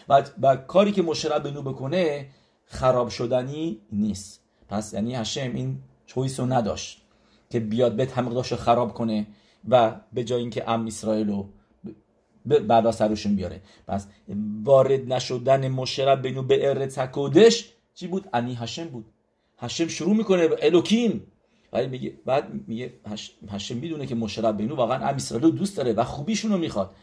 و, 0.09 0.23
و 0.43 0.57
کاری 0.57 0.93
که 0.93 1.03
مشرب 1.03 1.43
بنو 1.43 1.63
بکنه 1.63 2.27
خراب 2.69 3.09
شدنی 3.09 3.81
نیست. 3.93 4.43
پس 4.69 4.93
یعنی 4.93 5.15
هشم 5.15 5.55
این 5.55 5.79
چویس 6.07 6.41
رو 6.41 6.47
نداشت 6.47 7.03
که 7.51 7.61
بیاد 7.61 7.97
به 7.97 8.07
تمقداش 8.07 8.53
رو 8.53 8.59
خراب 8.59 8.95
کنه 8.95 9.27
و 9.69 10.01
به 10.13 10.25
جای 10.25 10.41
اینکه 10.41 10.71
ام 10.71 10.87
اسرائیل 10.87 11.29
رو 11.29 11.49
بعدا 12.47 12.93
سرشون 12.93 13.37
بیاره. 13.37 13.63
پس 13.87 14.07
وارد 14.63 15.13
نشدن 15.13 15.69
مشرب 15.69 16.23
بنو 16.23 16.43
به 16.43 16.69
ارت 16.69 17.13
کودش 17.13 17.73
چی 17.95 18.07
بود؟ 18.07 18.29
انی 18.33 18.55
هشم 18.55 18.85
بود. 18.85 19.07
هشم 19.59 19.89
شروع 19.89 20.17
می‌کنه 20.17 20.49
الوکیم 20.63 21.27
ولی 21.73 21.87
میگه 21.87 22.15
بعد 22.27 22.69
میگه 22.69 22.93
هشم 23.49 23.77
می‌دونه 23.77 24.07
که 24.07 24.15
مشرب 24.15 24.57
بینو 24.57 24.75
واقعا 24.75 25.09
ام 25.09 25.15
اسرائیل 25.15 25.51
دوست 25.51 25.77
داره 25.77 25.93
و 25.93 26.05
خوبیشون 26.05 26.53
رو 26.53 26.59
می‌خواد. 26.59 26.95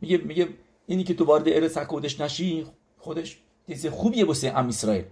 میگه 0.00 0.16
میگه 0.16 0.48
اینی 0.86 1.04
که 1.04 1.14
تو 1.14 1.24
وارد 1.24 1.48
ارس 1.48 1.78
حکودش 1.78 2.20
نشی 2.20 2.66
خودش 2.98 3.38
چیز 3.68 3.86
خوبیه 3.86 4.24
واسه 4.24 4.58
ام 4.58 4.68
اسرائیل. 4.68 5.04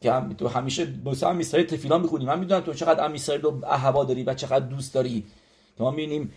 که 0.00 0.12
هم 0.12 0.32
تو 0.32 0.48
همیشه 0.48 0.88
واسه 1.04 1.26
ام 1.26 1.38
اسرائیل 1.38 1.68
تفیلا 1.68 1.98
می‌خونی. 1.98 2.24
من 2.24 2.38
می‌دونم 2.38 2.60
تو 2.60 2.74
چقدر 2.74 3.04
ام 3.04 3.12
اسرائیل 3.12 3.44
رو 3.44 3.64
اهوا 3.64 4.04
داری 4.04 4.22
و 4.22 4.34
چقدر 4.34 4.66
دوست 4.66 4.94
داری. 4.94 5.24
ما 5.78 5.90
می‌بینیم 5.90 6.32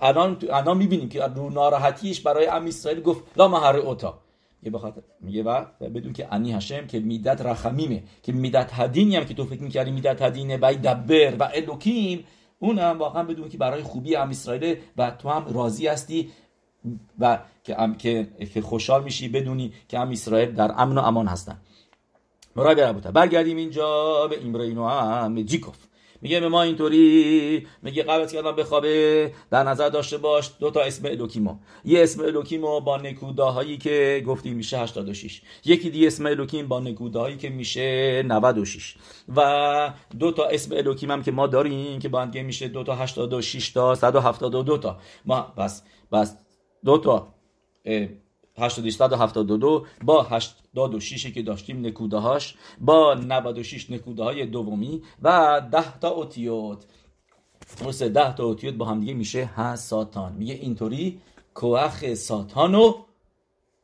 الان 0.00 0.38
الان 0.50 0.76
می‌بینیم 0.76 1.08
که 1.08 1.22
رو 1.22 1.50
ناراحتیش 1.50 2.20
برای 2.20 2.46
ام 2.46 2.66
اسرائیل 2.66 3.02
گفت 3.02 3.24
لا 3.36 3.48
مهر 3.48 3.76
اوتا. 3.76 4.20
یه 4.62 4.70
بخاطر 4.70 5.02
میگه 5.20 5.42
و 5.42 5.64
بدون 5.80 6.12
که 6.12 6.34
انی 6.34 6.52
هشم 6.52 6.86
که 6.86 7.00
میدت 7.00 7.40
رخمیمه. 7.40 8.02
که 8.22 8.32
میدت 8.32 8.70
هدینی 8.72 9.16
هم 9.16 9.24
که 9.24 9.34
تو 9.34 9.44
فکر 9.44 9.62
می‌کردی 9.62 9.90
میدت 9.90 10.22
هدینه 10.22 10.56
و 10.56 10.74
دبر 10.84 11.34
و 11.38 11.50
الوکیم 11.54 12.24
اونم 12.58 12.98
واقعا 12.98 13.24
بدون 13.24 13.48
که 13.48 13.58
برای 13.58 13.82
خوبی 13.82 14.16
ام 14.16 14.30
اسرائیل 14.30 14.76
و 14.96 15.10
تو 15.10 15.28
هم 15.28 15.54
راضی 15.54 15.86
هستی 15.86 16.30
و 17.18 17.38
که 17.64 17.80
ام 17.80 17.94
که 17.94 18.28
خوشحال 18.62 19.04
میشی 19.04 19.28
بدونی 19.28 19.72
که 19.88 19.98
ام 19.98 20.10
اسرائیل 20.10 20.52
در 20.52 20.74
امن 20.76 20.98
و 20.98 21.00
امان 21.00 21.26
هستن. 21.26 21.60
مرای 22.56 22.92
برگردیم 22.92 23.56
اینجا 23.56 24.26
به 24.30 24.38
ایمرینو 24.38 24.88
هم 24.88 25.42
جیکوف. 25.42 25.76
میگه 26.22 26.40
به 26.40 26.48
ما 26.48 26.62
اینطوری. 26.62 27.66
میگه 27.82 28.02
قبل 28.02 28.22
از 28.22 28.32
که 28.32 28.42
بخوابه 28.42 29.32
در 29.50 29.62
نظر 29.62 29.88
داشته 29.88 30.18
باش. 30.18 30.50
دو 30.60 30.70
تا 30.70 30.80
اسم 30.80 31.06
الوکیمو. 31.06 31.54
یه 31.84 32.02
اسم 32.02 32.22
الوکیمو 32.22 32.80
با 32.80 32.96
نکوداهایی 32.96 33.78
که 33.78 34.24
گفتیم 34.26 34.56
میشه 34.56 34.78
86 34.78 35.42
یکی 35.64 35.90
دی 35.90 36.06
اسم 36.06 36.26
الوکیم 36.26 36.68
با 36.68 36.80
نکوداهایی 36.80 37.36
که 37.36 37.48
میشه 37.48 38.22
96 38.26 38.96
و 39.36 39.92
دو 40.18 40.32
تا 40.32 40.44
اسم 40.44 40.76
الوکیم 40.76 41.10
هم 41.10 41.22
که 41.22 41.32
ما 41.32 41.46
داریم 41.46 41.98
که 41.98 42.08
با 42.08 42.22
هم 42.22 42.44
میشه 42.44 42.68
دو 42.68 42.82
تا 42.82 42.94
86 42.94 43.70
تا 43.70 43.94
172 43.94 44.78
تا. 44.78 44.98
ما 45.24 45.52
بس 45.56 45.82
بس 46.12 46.36
دو 46.84 46.98
تا. 46.98 47.34
872 48.58 49.86
با 50.04 50.22
86 50.22 51.26
که 51.26 51.42
داشتیم 51.42 51.86
نکوده 51.86 52.16
هاش 52.16 52.54
با 52.80 53.14
96 53.14 53.90
نکوده 53.90 54.22
های 54.22 54.46
دومی 54.46 55.02
و 55.22 55.60
10 55.72 55.98
تا 55.98 56.08
اوتیوت. 56.08 56.84
درسته 57.80 58.08
10 58.08 58.34
تا 58.34 58.44
اوتیوت 58.44 58.74
با 58.74 58.84
هم 58.84 59.00
دیگه 59.00 59.14
میشه 59.14 59.44
ها 59.44 59.76
ساتان 59.76 60.32
میگه 60.32 60.54
اینطوری 60.54 61.20
کوخ 61.54 62.14
ساتان 62.14 62.72
رو 62.72 62.98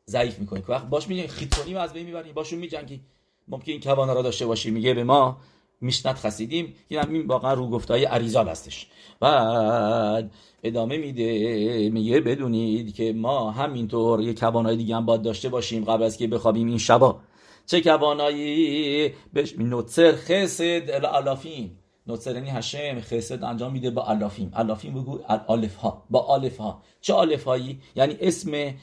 ضعیف 0.07 0.39
می‌کنی. 0.39 0.61
کوخ 0.61 0.81
باش 0.81 1.07
میگه 1.07 1.27
خیتونی 1.27 1.75
از 1.75 1.93
بین 1.93 2.05
می‌بری 2.05 2.33
باشون 2.33 2.59
میجنگی 2.59 3.01
ممکن 3.47 3.71
این 3.71 3.81
کوانا 3.81 4.13
را 4.13 4.21
داشته 4.21 4.45
باشی. 4.45 4.71
میگه 4.71 4.93
به 4.93 5.03
ما 5.03 5.37
میشنت 5.81 6.15
خسیدیم 6.15 6.73
این 6.87 7.27
واقعا 7.27 7.53
رو 7.53 7.69
گفتای 7.69 8.05
عریضال 8.05 8.47
هستش. 8.47 8.87
بعد 9.19 10.31
ادامه 10.63 10.97
میده 10.97 11.89
میگه 11.89 12.19
بدونید 12.19 12.95
که 12.95 13.13
ما 13.13 13.51
همینطور 13.51 14.21
یه 14.21 14.33
کوانای 14.33 14.77
دیگه 14.77 14.95
هم 14.95 15.05
باید 15.05 15.21
داشته 15.21 15.49
باشیم 15.49 15.83
قبل 15.83 16.03
از 16.03 16.17
که 16.17 16.27
بخوابیم 16.27 16.67
این 16.67 16.77
شبا. 16.77 17.19
چه 17.65 17.81
کوانایی 17.81 19.13
بهش 19.33 19.55
نوتسر 19.57 20.15
خسد 20.15 20.89
الالافین. 20.91 21.71
نوتسرنی 22.07 22.49
هشم 22.49 23.01
خسد 23.01 23.43
انجام 23.43 23.71
میده 23.71 23.89
با 23.89 24.05
الافیم 24.05 24.51
الافیم 24.53 24.93
بگو 24.93 25.19
الالف 25.27 25.75
ها 25.75 26.05
با 26.09 26.35
الف 26.35 26.57
ها 26.57 26.83
چه 27.01 27.15
الف 27.15 27.43
هایی 27.43 27.81
یعنی 27.95 28.17
اسم 28.21 28.73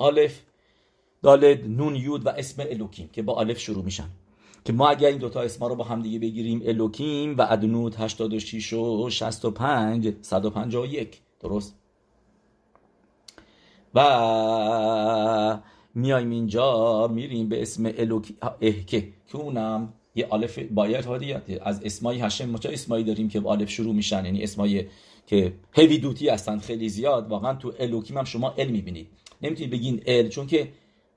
الف 0.00 0.40
دالد 1.22 1.66
نون 1.66 1.96
یود 1.96 2.26
و 2.26 2.28
اسم 2.28 2.62
الوکیم 2.70 3.08
که 3.12 3.22
با 3.22 3.40
الف 3.40 3.58
شروع 3.58 3.84
میشن. 3.84 4.10
که 4.64 4.72
ما 4.72 4.88
اگر 4.88 5.08
این 5.08 5.18
دوتا 5.18 5.40
اسما 5.40 5.68
رو 5.68 5.74
با 5.74 5.84
هم 5.84 6.02
دیگه 6.02 6.18
بگیریم 6.18 6.62
الوکیم 6.64 7.36
و 7.38 7.46
ادنوت 7.50 8.00
86 8.00 8.72
و 8.72 9.10
65 9.10 10.14
151 10.22 11.20
درست؟ 11.40 11.74
و 13.94 15.60
میایم 15.94 16.30
اینجا 16.30 17.08
میریم 17.08 17.48
به 17.48 17.62
اسم 17.62 17.92
الوکی 17.98 18.36
اهکه 18.62 19.08
که 19.26 19.38
اونم 19.38 19.92
یه 20.14 20.26
آلف 20.30 20.58
باید 20.58 21.04
هادیت 21.04 21.42
از 21.62 21.82
اسمای 21.84 22.20
هشم 22.20 22.50
ما 22.50 22.58
چه 22.58 22.68
اسمایی 22.72 23.04
داریم 23.04 23.28
که 23.28 23.40
آلف 23.40 23.70
شروع 23.70 23.94
میشن؟ 23.94 24.24
یعنی 24.24 24.42
اسمای 24.42 24.86
که 25.26 25.52
هیوی 25.72 25.98
دوتی 25.98 26.28
هستن 26.28 26.58
خیلی 26.58 26.88
زیاد. 26.88 27.28
واقعا 27.28 27.54
تو 27.54 27.72
الوکیم 27.80 28.18
هم 28.18 28.24
شما 28.24 28.50
ال 28.50 28.66
می‌بینید 28.66 29.08
نمی‌تونید 29.42 29.70
بگین 29.72 30.02
ال 30.06 30.28
چون 30.28 30.46
که 30.46 30.68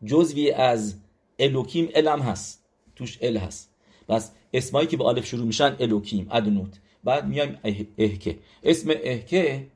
جزوی 0.06 0.52
از 0.52 0.96
الوکیم 1.40 1.90
الم 1.96 2.20
هست. 2.20 2.63
توش 2.96 3.18
ال 3.22 3.38
هست. 3.38 3.74
بس 4.10 4.32
اسمایی 4.54 4.88
که 4.88 4.98
به 4.98 5.04
آلف 5.04 5.26
شروع 5.26 5.46
میشن 5.46 5.76
الوکیم 5.80 6.28
ادنوت. 6.32 6.80
بعد 7.04 7.28
میایم 7.28 7.58
اهکه 7.98 8.38
اسم 8.64 8.90
اهکه 9.04 9.68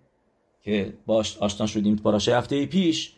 که 0.61 0.93
باش 1.05 1.37
آشنا 1.37 1.67
شدیم 1.67 1.95
پاراشه 1.95 2.37
هفته 2.37 2.65
پیش 2.65 3.13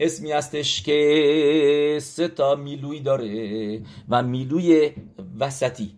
اسمی 0.00 0.32
هستش 0.32 0.82
که 0.82 1.98
سه 2.02 2.28
تا 2.28 2.54
میلوی 2.54 3.00
داره 3.00 3.82
و 4.08 4.22
میلوی 4.22 4.90
وسطی. 5.38 5.90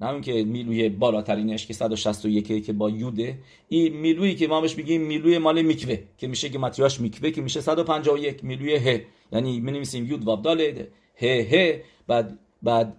نه 0.00 0.20
که 0.20 0.44
میلوی 0.44 0.88
بالاترینش 0.88 1.66
که 1.66 1.74
161 1.74 2.66
که 2.66 2.72
با 2.72 2.90
یوده. 2.90 3.38
این 3.68 3.96
میلویی 3.96 4.34
که 4.34 4.48
ما 4.48 4.60
بهش 4.60 4.76
میگیم 4.76 5.02
میلوی 5.02 5.38
مال 5.38 5.62
میکوه 5.62 5.98
که 6.18 6.26
میشه 6.26 6.48
که 6.48 6.58
متریاش 6.58 7.00
میکوه 7.00 7.30
که 7.30 7.40
میشه 7.42 7.60
151 7.60 8.44
میلوی 8.44 8.76
ه. 8.76 9.04
یعنی 9.32 9.60
می 9.60 9.72
نویسیم 9.72 10.06
یود 10.06 10.24
واب 10.24 10.42
داله 10.42 10.88
ه 11.20 11.26
ه. 11.26 11.82
بعد 12.06 12.38
بعد 12.64 12.96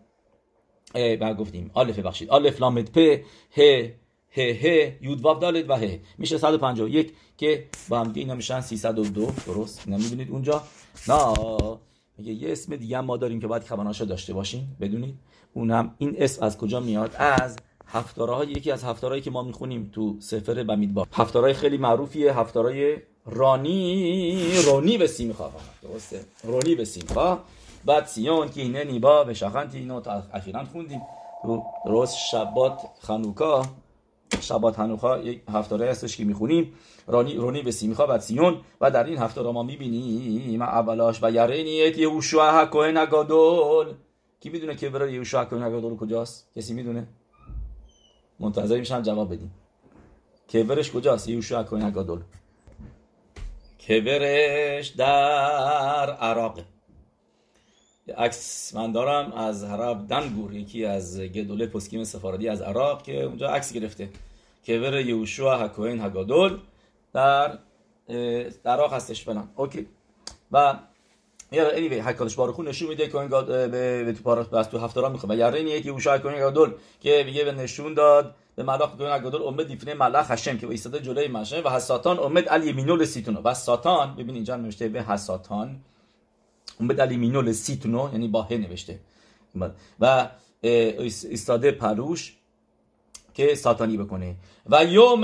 بعد 0.94 1.38
گفتیم 1.38 1.72
الف 1.76 2.00
بخشید 2.00 2.32
الف 2.32 2.62
لامد 2.62 2.92
پ 2.92 2.98
ه 3.58 3.94
ه 4.32 4.42
ه 4.42 4.98
یود 5.02 5.22
واب 5.22 5.40
دالت 5.40 5.70
و 5.70 5.74
ه. 5.78 6.00
میشه 6.18 6.38
151 6.38 7.14
که 7.38 7.66
با 7.90 8.00
هم 8.00 8.12
اینا 8.16 8.36
میشن 8.36 8.62
302 8.62 9.32
درست؟ 9.46 9.82
اینا 9.86 9.98
می‌بینید 9.98 10.32
اونجا؟ 10.32 10.64
نه 11.08 11.34
میگه 12.18 12.34
یه 12.34 12.52
اسم 12.52 12.76
دیگه 12.76 13.02
ما 13.02 13.18
داریم 13.18 13.40
که 13.40 13.48
باید 13.48 13.64
خبرناشا 13.64 14.06
داشته 14.06 14.34
باشین 14.34 14.64
بدونید؟ 14.82 15.16
اونم 15.54 15.96
این 15.98 16.16
اسم 16.18 16.44
از 16.46 16.58
کجا 16.58 16.80
میاد؟ 16.80 17.16
از 17.18 17.56
هفتاره 17.88 18.50
یکی 18.50 18.72
از 18.72 18.84
هفتارهایی 18.84 19.22
که 19.22 19.32
ما 19.32 19.44
می‌خونیم 19.44 19.90
تو 19.94 20.16
سفر 20.20 20.64
بمیدبار 20.64 21.08
هفتارهای 21.14 21.54
خیلی 21.54 21.78
معروفیه. 21.78 22.40
هفتارهای 22.40 22.98
رانی 23.26 24.52
رانی 24.66 24.98
به 24.98 25.08
سیمخا 25.08 25.52
درسته؟ 25.84 26.20
رانی 26.44 26.76
به 26.76 26.86
سیمخا 26.86 27.40
بعد 27.86 28.06
سیون 28.06 28.50
که 28.50 28.62
اینه 28.62 28.84
نیبا 28.84 29.24
به 29.24 29.34
شخنتی 29.34 29.78
اینو 29.78 30.02
اخیرا 30.34 30.64
خوندیم. 30.64 31.02
تو 31.44 31.64
روز 31.86 32.12
شبات 32.12 32.82
خنوکا 33.02 33.66
شبات 34.42 34.80
هنوخا 34.80 35.18
یک 35.18 35.42
هفتاره 35.54 35.90
هستش 35.90 36.18
که 36.18 36.24
می‌خونیم. 36.24 36.74
رانی 37.08 37.34
رونی 37.34 37.62
به 37.62 37.72
سیمیخا 37.72 38.08
و 38.10 38.20
سیون 38.20 38.62
و 38.82 38.92
در 38.92 39.04
این 39.04 39.18
هفته 39.18 39.42
ما 39.42 39.64
می‌بینیم. 39.64 40.62
اولاش 40.62 41.20
و 41.24 41.32
یرینیت 41.32 41.98
یهوشوا 41.98 42.66
کوهن 42.66 42.98
اگادول 42.98 43.94
کی 44.40 44.50
می‌دونه 44.50 44.76
که 44.76 44.90
برای 44.90 45.14
یهوشوا 45.14 45.46
کوهن 45.46 45.64
اگادول 45.64 45.98
کجاست؟ 45.98 46.52
کسی 46.56 46.74
می‌دونه؟ 46.74 47.08
منتظر 48.40 48.80
میشم 48.80 49.02
جواب 49.02 49.34
بدیم. 49.34 49.52
کبرش 50.54 50.92
کجاست؟ 50.92 51.30
یهوشوا 51.30 51.64
کوهن 51.64 51.86
اگادول 51.86 52.20
کبرش 53.88 54.88
در 54.88 56.10
عراق. 56.12 56.60
عکس 58.14 58.76
من 58.76 58.92
دارم 58.92 59.32
از 59.32 59.64
حرب 59.64 60.08
دنگور 60.08 60.54
یکی 60.54 60.86
از 60.86 61.20
گدوله 61.20 61.68
پسکیم 61.68 62.04
سفاردی 62.04 62.50
از 62.50 62.62
عراق 62.62 63.04
که 63.04 63.24
اونجا 63.24 63.50
عکس 63.50 63.74
گرفته. 63.74 64.10
کبر 64.68 65.00
یوشوا 65.00 65.58
هکوین 65.58 66.02
هگادول 66.02 66.58
در 67.14 67.58
عراق 68.66 68.94
هستش 68.94 69.26
فلان 69.26 69.50
اوکی. 69.56 69.88
و 70.52 70.76
یا 71.52 71.72
انیوی 71.72 72.00
حکالش 72.00 72.36
بارخو 72.36 72.64
نشون 72.64 72.90
میده 72.90 73.08
که 73.08 73.18
به 73.18 74.04
به 74.04 74.14
تو 74.18 74.24
پاراس 74.24 74.48
بس 74.48 74.68
تو 74.68 74.78
هفته 74.78 75.02
را 75.02 75.10
می‌خواد. 75.10 75.32
و 75.32 75.36
یارین 75.36 75.68
یکی 75.68 75.88
یوشوا 75.88 76.14
هکوین 76.14 76.36
هگادول 76.36 76.72
که 77.02 77.24
میگه 77.26 77.44
به 77.44 77.52
نشون 77.52 77.94
داد 77.94 78.36
به 78.56 78.64
ملاک 78.64 78.98
کوین 78.98 79.10
هگادول 79.10 79.42
امید 79.42 79.68
دیفنه 79.68 79.94
ملخ 79.94 80.32
هشم 80.32 80.58
که 80.58 80.68
ایستاده 80.68 81.00
جلوی 81.00 81.28
مشه 81.28 81.62
و 81.62 81.70
حساتان 81.70 82.20
امید 82.20 82.50
علی 82.50 82.74
مینول 82.74 83.06
سیتونو 83.06 83.42
و 83.42 83.54
ساتان 83.54 84.16
ببین 84.16 84.36
اینجا 84.36 84.56
نوشته 84.56 84.88
به 84.88 85.04
حساتان 85.04 85.82
اون 86.80 86.88
به 86.88 86.94
دلیمینو 86.94 87.54
سیتونو 87.54 88.10
یعنی 88.12 88.28
با 88.28 88.42
ه 88.42 88.58
نوشته. 88.58 89.00
و 90.00 90.30
استاده 91.32 91.72
پروش 91.72 92.36
که 93.34 93.56
ساتانی 93.56 93.98
بکنه. 93.98 94.36
و 94.66 94.86
یوم 94.86 95.22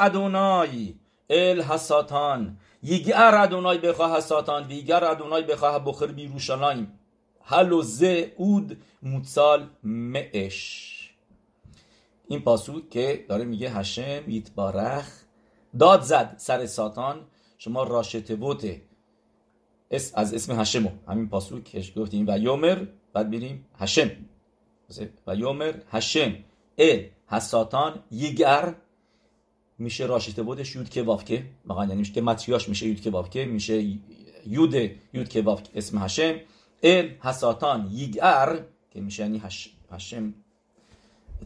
ادونای 0.00 0.94
ال 1.30 1.62
حساتان. 1.62 2.56
یگر 2.82 3.34
ادونای 3.34 3.78
بخواه 3.78 4.16
حساتان 4.16 4.66
دیگر 4.66 5.04
ادونای 5.04 5.42
بخواه 5.42 5.84
بخر 5.84 6.06
بیروشالایم 6.06 6.92
هلو 7.44 7.82
زه 7.82 8.32
اود 8.36 8.82
موتسال 9.02 9.68
معش 9.82 10.96
این 12.28 12.40
پاسو 12.40 12.88
که 12.90 13.24
داره 13.28 13.44
میگه 13.44 13.70
هشم 13.70 14.30
یتبارخ 14.30 15.06
داد 15.78 16.02
زد 16.02 16.34
سر 16.36 16.66
ساتان. 16.66 17.20
شما 17.58 17.82
راشته 17.82 18.36
بوته 18.36 18.82
اس 19.90 20.12
از 20.14 20.34
اسم 20.34 20.60
هشمو 20.60 20.90
همین 21.08 21.28
پاسو 21.28 21.60
که 21.60 21.84
گفتیم. 21.96 22.24
و 22.28 22.38
یومر 22.38 22.86
بعد 23.12 23.30
بریم 23.30 23.66
هشم 23.78 24.10
و 25.26 25.36
یومر 25.36 25.74
هشم 25.90 26.34
ال 26.78 27.04
حساتان 27.26 28.02
یگر. 28.10 28.74
میشه 29.78 30.06
راشته 30.06 30.42
بودش 30.42 30.76
یود 30.76 30.88
که 30.88 31.02
وافکه. 31.02 31.44
واقعا 31.66 31.84
یعنی 31.84 31.98
میشه 31.98 32.20
متریاش 32.20 32.68
میشه 32.68 32.86
یود 32.86 33.00
که 33.00 33.10
وافکه. 33.10 33.44
میشه 33.44 33.98
یود 34.46 34.74
یود 35.12 35.28
که 35.28 35.42
وافک 35.42 35.68
اسم 35.74 35.98
هشم 35.98 36.34
ال 36.82 37.08
حساتان 37.20 37.90
یگر. 37.92 38.60
که 38.90 39.00
میشه 39.00 39.22
یعنی 39.22 39.38
هش... 39.38 39.70
هشم 39.92 40.34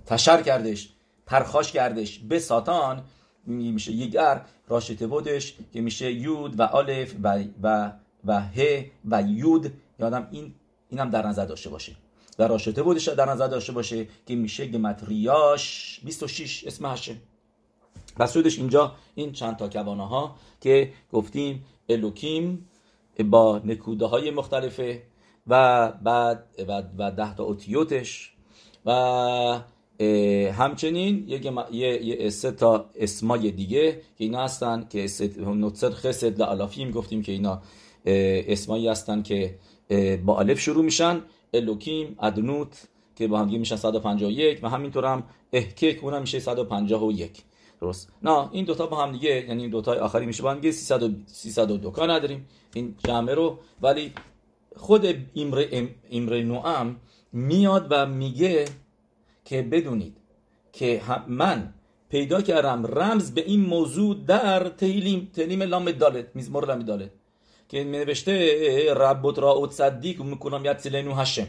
تشر 0.06 0.42
کردش 0.42 0.88
پرخاش 1.26 1.72
کردش 1.72 2.18
به 2.18 2.38
ساتان. 2.38 3.04
میشه 3.46 3.92
یگر. 3.92 4.44
راشته 4.68 5.06
بودش 5.06 5.54
که 5.72 5.80
میشه 5.80 6.12
یود 6.12 6.60
و 6.60 6.62
آلف 6.62 7.14
و, 7.22 7.44
و 7.62 7.92
و 8.26 8.40
ه 8.40 8.86
و 9.04 9.22
یود 9.22 9.72
یادم 9.98 10.28
این 10.30 10.54
اینم 10.90 11.10
در 11.10 11.26
نظر 11.26 11.46
داشته 11.46 11.70
باشه. 11.70 11.96
و 12.38 12.42
راشته 12.42 12.82
بودش 12.82 13.08
در 13.08 13.30
نظر 13.30 13.48
داشته 13.48 13.72
باشه 13.72 14.06
که 14.26 14.34
میشه 14.34 14.66
گمتریاش 14.66 16.00
26 16.04 16.64
اسم 16.66 16.86
هشه 16.86 17.16
پس 18.16 18.32
شدش 18.32 18.58
اینجا 18.58 18.94
این 19.14 19.32
چند 19.32 19.56
تا 19.56 19.68
کوانه 19.68 20.08
ها 20.08 20.36
که 20.60 20.92
گفتیم 21.12 21.64
الوکیم 21.88 22.68
با 23.24 23.60
نکوده 23.64 24.06
های 24.06 24.30
مختلفه 24.30 25.02
و 25.46 25.92
بعد 25.92 26.44
و, 26.68 26.82
و 26.98 27.10
ده 27.10 27.34
تا 27.34 27.44
اوتیوتش. 27.44 28.30
و 28.86 29.60
همچنین 30.52 31.24
یک 31.28 31.52
یه 31.72 32.30
سه 32.30 32.52
تا 32.52 32.90
اسمای 32.94 33.50
دیگه 33.50 33.92
که 33.92 34.24
اینا 34.24 34.44
هستن 34.44 34.86
که 34.90 35.08
نوتسر 35.46 35.90
خسد 35.90 36.42
لعلافیم 36.42 36.90
گفتیم 36.90 37.22
که 37.22 37.32
اینا 37.32 37.62
اسمایی 38.04 38.88
هستن 38.88 39.22
که 39.22 39.58
با 40.24 40.38
الف 40.38 40.60
شروع 40.60 40.84
میشن. 40.84 41.22
الوکیم 41.54 42.16
ادنوت 42.22 42.88
که 43.16 43.28
با 43.28 43.38
هم 43.38 43.48
میشن 43.58 43.76
151 43.76 44.60
و 44.62 44.68
همینطور 44.68 45.04
هم 45.04 45.24
که 45.76 45.98
اونم 46.02 46.20
میشه 46.20 46.38
151 46.38 47.42
درست. 47.80 48.12
نه 48.22 48.48
این 48.52 48.64
دوتا 48.64 48.86
با 48.86 48.96
هم 48.96 49.12
دیگه 49.12 49.44
یعنی 49.48 49.62
این 49.62 49.70
دوتا 49.70 49.94
آخری 49.94 50.26
میشه 50.26 50.42
با 50.42 50.50
هم 50.50 50.60
دیگه 50.60 50.72
302 50.72 51.90
کار 51.90 52.12
نداریم. 52.12 52.46
این 52.74 52.94
جمعه 53.06 53.34
رو. 53.34 53.58
ولی 53.82 54.12
خود 54.76 55.06
ایمره, 55.34 55.88
ایمره 56.08 56.42
نوام 56.42 56.96
میاد 57.32 57.86
و 57.90 58.06
میگه 58.06 58.64
که 59.44 59.62
بدونید 59.62 60.16
که 60.72 61.00
من 61.28 61.74
پیدا 62.08 62.42
کردم 62.42 62.86
رمز 62.86 63.30
به 63.30 63.44
این 63.44 63.60
موضوع 63.60 64.16
در 64.26 64.68
تهیلیم 64.68 65.30
تهیلیم 65.34 65.62
لام 65.62 65.90
دالت 65.90 66.26
میزمور 66.34 66.66
لام 66.66 66.78
دالت 66.78 67.10
که 67.74 67.84
می 67.84 67.98
نوشته 67.98 68.94
ربوت 68.94 69.38
راوت 69.38 69.72
صدیق 69.72 70.22
می‌کنم 70.22 70.64
یاد 70.64 70.78
سلینو 70.78 71.14
هشم 71.14 71.46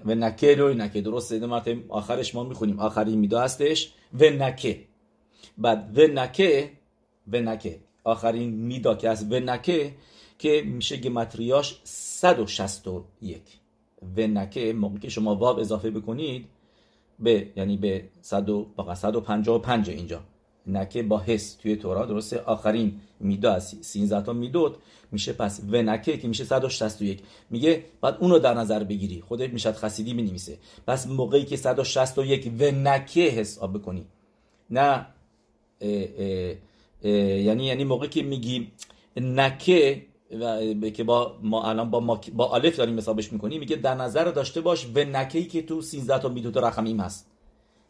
و, 0.05 0.15
نکه 0.15 0.55
روی 0.55 0.75
نکه. 0.75 1.01
درست 1.01 1.33
دو 1.33 1.47
مرتبه 1.47 1.83
آخرش 1.89 2.35
ما 2.35 2.45
می‌خونیم. 2.45 2.81
آخرین 2.81 3.19
میدو 3.19 3.39
هستش 3.39 3.93
و 4.21 4.25
نکه. 4.25 4.81
بعد 5.59 5.99
و 5.99 6.07
نکه 6.07 6.71
و 7.33 7.41
نکه. 7.41 7.79
آخرین 8.05 8.51
میدا 8.51 8.95
که 8.95 9.11
هست 9.11 9.33
و 9.33 9.41
نکه. 9.41 9.93
که 10.39 10.63
میشه 10.67 10.97
گمتریاش 10.97 11.81
161 11.85 13.43
و 14.17 14.27
نکه 14.27 14.73
موقعی 14.73 14.99
که 14.99 15.09
شما 15.09 15.35
واب 15.35 15.59
اضافه 15.59 15.91
بکنید 15.91 16.47
به 17.19 17.47
یعنی 17.57 17.77
به 17.77 18.05
100 18.21 18.47
155 18.95 19.91
اینجا. 19.91 20.21
نکه 20.67 21.03
با 21.03 21.19
حس 21.19 21.55
توی 21.55 21.77
تورا 21.77 22.07
درسته؟ 22.07 22.41
آخرین 22.41 23.01
میدا 23.21 23.53
از 23.53 23.75
13 23.81 24.23
تا 24.23 24.33
میدود 24.33 24.77
میشه 25.13 25.33
پس 25.33 25.61
و 25.69 25.83
نکه 25.83 26.19
که 26.19 26.29
میشه 26.29 26.45
161 26.45 27.23
میگه 27.51 27.85
بعد 28.01 28.17
اونو 28.21 28.39
در 28.39 28.55
نظر 28.55 28.85
بگیری 28.85 29.21
خودت 29.21 29.51
می‌شد 29.51 29.73
خسیدی 29.73 30.15
می‌نویسه 30.15 30.59
پس 30.87 31.07
موقعی 31.07 31.45
که 31.45 31.57
161 31.57 32.53
و 32.61 32.71
نکه 32.71 33.21
حساب 33.21 33.79
بکنی. 33.79 34.07
نه 34.71 35.07
یعنی 37.03 37.65
یعنی 37.65 37.85
موقعی 37.85 38.09
که 38.09 38.23
میگی 38.23 38.73
نکه 39.17 40.03
و 40.31 40.91
که 40.91 41.05
با 41.05 41.39
ما 41.43 41.71
الان 41.71 41.91
با, 41.91 42.01
ما 42.01 42.21
با 42.33 42.55
الف 42.55 42.77
داریم 42.77 42.99
حسابش 42.99 43.33
می‌کنیم 43.33 43.61
میگه 43.61 43.77
در 43.77 43.95
نظر 43.95 44.25
داشته 44.25 44.61
باش 44.61 44.87
و 44.95 44.99
نکهی 44.99 45.45
که 45.45 45.63
تو 45.63 45.83
13 45.83 46.19
تا 46.19 46.29
میدود 46.29 46.59
رقمیم 46.59 47.01
هست. 47.01 47.27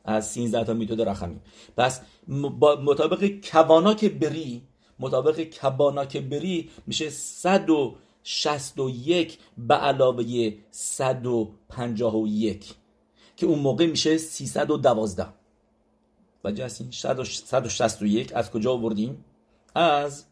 از 0.09 0.31
13 0.31 0.65
تا 0.65 0.75
میتود 0.75 1.01
رقمی 1.01 1.41
پس 1.77 2.01
مطابق 2.85 3.31
کوانا 3.51 3.95
که 3.95 4.09
بری 4.09 4.63
مطابق 4.99 5.59
کوانا 5.61 6.05
که 6.05 6.21
بری 6.21 6.71
میشه 6.87 7.11
161 7.11 9.39
به 9.59 9.75
علاوه 9.75 10.53
151 10.71 12.75
که 13.37 13.47
اون 13.47 13.59
موقع 13.59 13.87
میشه 13.87 14.19
312 14.19 15.27
و 16.45 16.51
هستین؟ 16.51 16.91
161 16.91 18.33
از 18.35 18.51
کجا 18.51 18.73
آوردیم؟ 18.73 19.25
از 19.75 20.25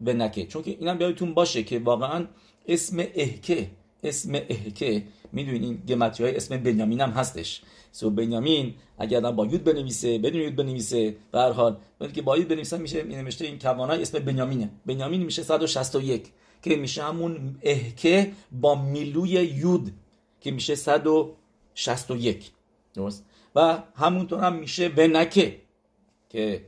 به 0.00 0.14
نکه. 0.14 0.46
چون 0.46 0.62
که 0.62 0.70
اینم 0.70 0.98
بیایتون 0.98 1.34
باشه 1.34 1.62
که 1.62 1.78
واقعا 1.78 2.26
اسم 2.68 2.98
احکه 3.14 3.70
اسم 4.02 4.34
احکه 4.34 5.02
می‌دونین 5.32 5.82
گمتی 5.88 6.22
های 6.22 6.36
اسم 6.36 6.56
بنیامین 6.56 7.00
هم 7.00 7.10
هستش. 7.10 7.62
سو 7.92 8.10
بنیامین 8.10 8.74
اگر 8.98 9.20
با 9.20 9.46
یود 9.46 9.64
بنویسه 9.64 10.18
بدون 10.18 10.40
یود 10.40 10.56
بنویسه 10.56 11.16
به 11.32 11.38
هر 11.38 11.52
حال 11.52 11.76
که 12.14 12.22
با 12.22 12.36
یود 12.36 12.48
بنویسه 12.48 12.78
میشه 12.78 12.98
این 12.98 13.18
نوشته 13.18 13.44
این 13.44 13.58
کوانای 13.58 14.02
اسم 14.02 14.18
بنیامینه. 14.18 14.70
بنیامین 14.86 15.22
میشه 15.22 15.42
161 15.42 16.26
که 16.62 16.76
میشه 16.76 17.02
همون 17.02 17.58
احکه 17.62 18.32
با 18.52 18.74
میلوی 18.74 19.30
یود 19.30 19.92
که 20.40 20.50
میشه 20.50 20.74
161 20.74 22.50
درست؟ 22.94 23.24
و 23.54 23.78
همونطور 23.94 24.44
هم 24.44 24.56
میشه 24.56 24.88
بنکه 24.88 25.60
که 26.28 26.64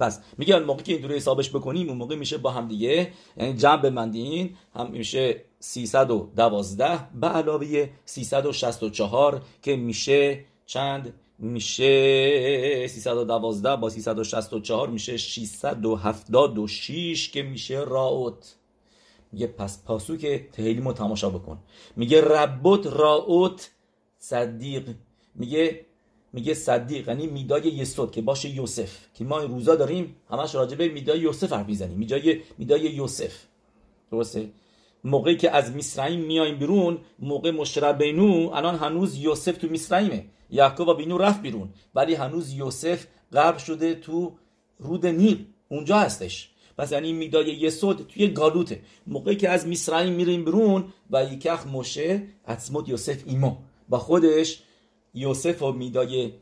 پس 0.00 0.20
میگه 0.38 0.58
موقعی 0.58 0.82
که 0.82 0.92
اینطوری 0.92 1.16
حسابش 1.16 1.50
بکنیم 1.50 1.88
اون 1.88 1.98
موقع 1.98 2.16
میشه 2.16 2.38
با 2.38 2.50
هم 2.50 2.68
دیگه 2.68 3.12
یعنی 3.36 3.54
جمع 3.54 3.82
بمندین 3.82 4.56
هم 4.74 4.90
میشه 4.90 5.44
312 5.60 6.98
به 7.20 7.26
علاوه 7.26 7.88
364 8.04 9.42
که 9.62 9.76
میشه 9.76 10.44
چند؟ 10.66 11.14
میشه 11.38 12.86
312 12.86 13.76
با 13.76 13.90
364 13.90 14.88
میشه 14.88 15.16
676 15.16 17.30
که 17.30 17.42
میشه 17.42 17.74
راوت. 17.74 18.54
میگه 19.32 19.46
پس 19.46 19.84
پاسو 19.84 20.16
که 20.16 20.48
تهیلیمو 20.52 20.92
تماشا 20.92 21.30
بکن. 21.30 21.58
میگه 21.96 22.20
ربوت 22.20 22.86
راوت 22.86 23.70
صدیق. 24.18 24.94
میگه 25.34 25.86
میگه 26.32 26.54
صدیق 26.54 27.08
یعنی 27.08 27.26
میدای 27.26 27.62
یسود 27.62 28.12
که 28.12 28.22
باشه 28.22 28.48
یوسف. 28.48 28.96
که 29.14 29.24
ما 29.24 29.40
این 29.40 29.50
روزا 29.50 29.74
داریم 29.74 30.16
همش 30.30 30.54
راجبه 30.54 30.88
میدای 30.88 31.20
یوسف 31.20 31.52
حرف 31.52 31.66
می‌زنیم. 31.66 31.98
میدای 31.98 32.40
میدای 32.58 32.80
یوسف. 32.80 33.32
درسته؟ 34.10 34.48
موقعی 35.04 35.36
که 35.36 35.50
از 35.50 35.72
میسرائیم 35.72 36.20
میایم 36.20 36.58
بیرون 36.58 36.98
موقع 37.18 37.50
مشرب 37.50 37.98
بینو 37.98 38.50
الان 38.54 38.74
هنوز 38.74 39.16
یوسف 39.16 39.58
تو 39.58 39.68
میسرائیمه 39.68 40.24
یعقوب 40.50 40.88
و 40.88 40.94
بینو 40.94 41.18
رفت 41.18 41.42
بیرون. 41.42 41.68
ولی 41.94 42.14
هنوز 42.14 42.52
یوسف 42.52 43.06
غرب 43.32 43.58
شده 43.58 43.94
تو 43.94 44.32
رود 44.78 45.06
نیل. 45.06 45.46
اونجا 45.68 45.98
هستش. 45.98 46.50
پس 46.78 46.92
یعنی 46.92 47.12
میدای 47.12 47.46
یسود 47.46 48.06
توی 48.08 48.28
گالوته. 48.28 48.80
موقعی 49.06 49.36
که 49.36 49.48
از 49.48 49.66
میسرائیم 49.66 50.12
میریم 50.12 50.44
بیرون 50.44 50.84
و 51.10 51.24
یکخ 51.24 51.66
مشه 51.66 52.22
اصمود 52.44 52.88
یوسف 52.88 53.22
ایمو 53.26 53.56
با 53.88 53.98
خودش 53.98 54.62
یوسف 55.14 55.62
و 55.62 55.72
میدای 55.72 56.32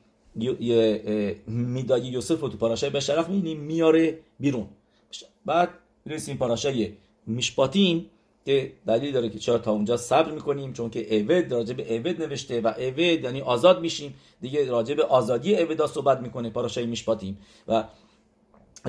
میدای 1.46 2.02
یوسف 2.02 2.40
رو 2.40 2.48
تو 2.48 2.56
پاراشای 2.56 2.90
به 2.90 3.00
شرف 3.00 3.28
می‌بینیم 3.28 3.60
میاره 3.60 4.18
بیرون. 4.40 4.66
بعد 5.46 5.68
می‌رسیم 6.04 6.36
پاراشای 6.36 6.92
میشپاتیم 7.26 8.10
که 8.44 8.72
دلیل 8.86 9.12
داره 9.12 9.28
که 9.28 9.38
چرا 9.38 9.58
تا 9.58 9.72
اونجا 9.72 9.96
صبر 9.96 10.32
می‌کنیم 10.32 10.72
چون 10.72 10.90
که 10.90 11.16
اوید 11.16 11.52
راجع 11.52 11.74
به 11.74 12.14
نوشته 12.18 12.60
و 12.60 12.66
اوید 12.78 13.24
یعنی 13.24 13.40
آزاد 13.40 13.80
میشیم. 13.80 14.14
دیگه 14.40 14.66
راجع 14.66 14.94
به 14.94 15.04
آزادی 15.04 15.56
اویدا 15.56 15.86
صحبت 15.86 16.20
می‌کنه 16.20 16.50
پاراشای 16.50 16.86
میشپاتیم 16.86 17.38
و 17.68 17.84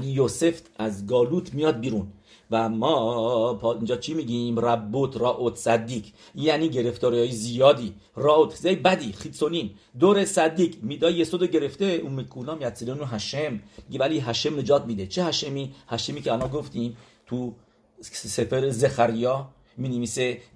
یوسف 0.04 0.62
از 0.78 1.08
گالوت 1.08 1.54
میاد 1.54 1.80
بیرون. 1.80 2.08
و 2.52 2.70
ما 2.70 3.74
اینجا 3.76 3.96
چی 3.96 4.14
میگیم؟ 4.14 4.60
ربوت 4.60 5.18
راوت 5.18 5.56
صدیق. 5.56 6.06
یعنی 6.36 6.70
گرفتاری 6.70 7.20
های 7.20 7.32
زیادی. 7.32 7.94
راوت 8.16 8.56
زی 8.56 8.76
بدی 8.76 9.12
خیتسونین 9.12 9.70
دور 10.00 10.26
صدیق. 10.26 10.76
میدای 10.82 11.14
یسود 11.14 11.44
گرفته. 11.44 11.86
اون 11.86 12.20
مکولام 12.20 12.62
یتسلون 12.62 13.00
هشم 13.04 13.60
میگه 13.88 14.00
ولی 14.00 14.20
هشم 14.20 14.60
نجات 14.60 14.86
میده. 14.86 15.08
چه 15.08 15.24
هشمی 15.24 15.76
هشمی 15.88 16.22
که 16.22 16.34
الان 16.34 16.50
گفتیم 16.50 16.98
تو 17.26 17.54
سفر 18.02 18.70
زخریا 18.70 19.50
می 19.78 20.08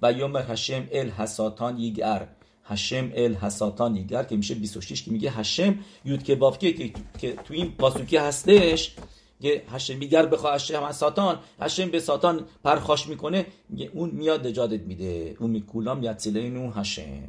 و 0.02 0.12
یوم 0.12 0.36
هشم 0.36 0.88
ال 0.92 1.10
حساتان 1.10 1.78
یگر 1.78 2.28
هشم 2.64 3.10
ال 3.14 3.34
حساتان 3.34 3.96
یگر 3.96 4.22
که 4.22 4.36
میشه 4.36 4.54
26 4.54 5.02
که 5.02 5.10
میگه 5.10 5.30
هشم 5.30 5.78
یود 6.04 6.22
که 6.22 6.34
بافکه 6.34 6.92
که 7.18 7.32
تو 7.32 7.54
این 7.54 7.72
پاسوکی 7.72 8.16
هستش. 8.16 8.94
یه 9.42 9.62
هشم 9.70 9.96
میگر 9.96 10.26
بخواه 10.26 10.54
هشم 10.54 10.92
ساتان 10.92 11.38
هشم 11.60 11.90
به 11.90 12.00
ساتان 12.00 12.46
پرخاش 12.64 13.06
می‌کنه 13.06 13.46
اون 13.92 14.10
میاد 14.10 14.46
نجاتت 14.46 14.80
میده. 14.80 15.36
اون 15.38 15.50
میکولام 15.50 16.02
یتسلینو 16.02 16.70
هشم. 16.70 17.28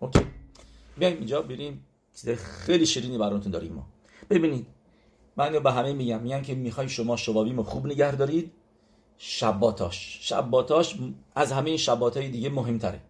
اوکی. 0.00 0.20
بیایم 0.98 1.16
اینجا 1.16 1.42
بریم. 1.42 1.86
خیلی 2.36 2.86
شیرینی 2.86 3.18
براتون 3.18 3.52
داریم 3.52 3.72
ما. 3.72 3.86
ببینید 4.30 4.66
من 5.36 5.58
به 5.58 5.72
همه 5.72 5.92
میگم. 5.92 6.20
میگن 6.20 6.42
که 6.42 6.54
می‌خوای 6.54 6.88
شما 6.88 7.16
شبابیم 7.16 7.62
خوب 7.62 7.86
نگه 7.86 8.16
دارید. 8.16 8.52
شباتاش. 9.18 10.18
شباتاش 10.22 10.96
از 11.34 11.52
همه 11.52 11.68
این 11.68 11.78
شبات 11.78 12.16
های 12.16 12.28
دیگه 12.28 12.48
مهمتره. 12.48 13.00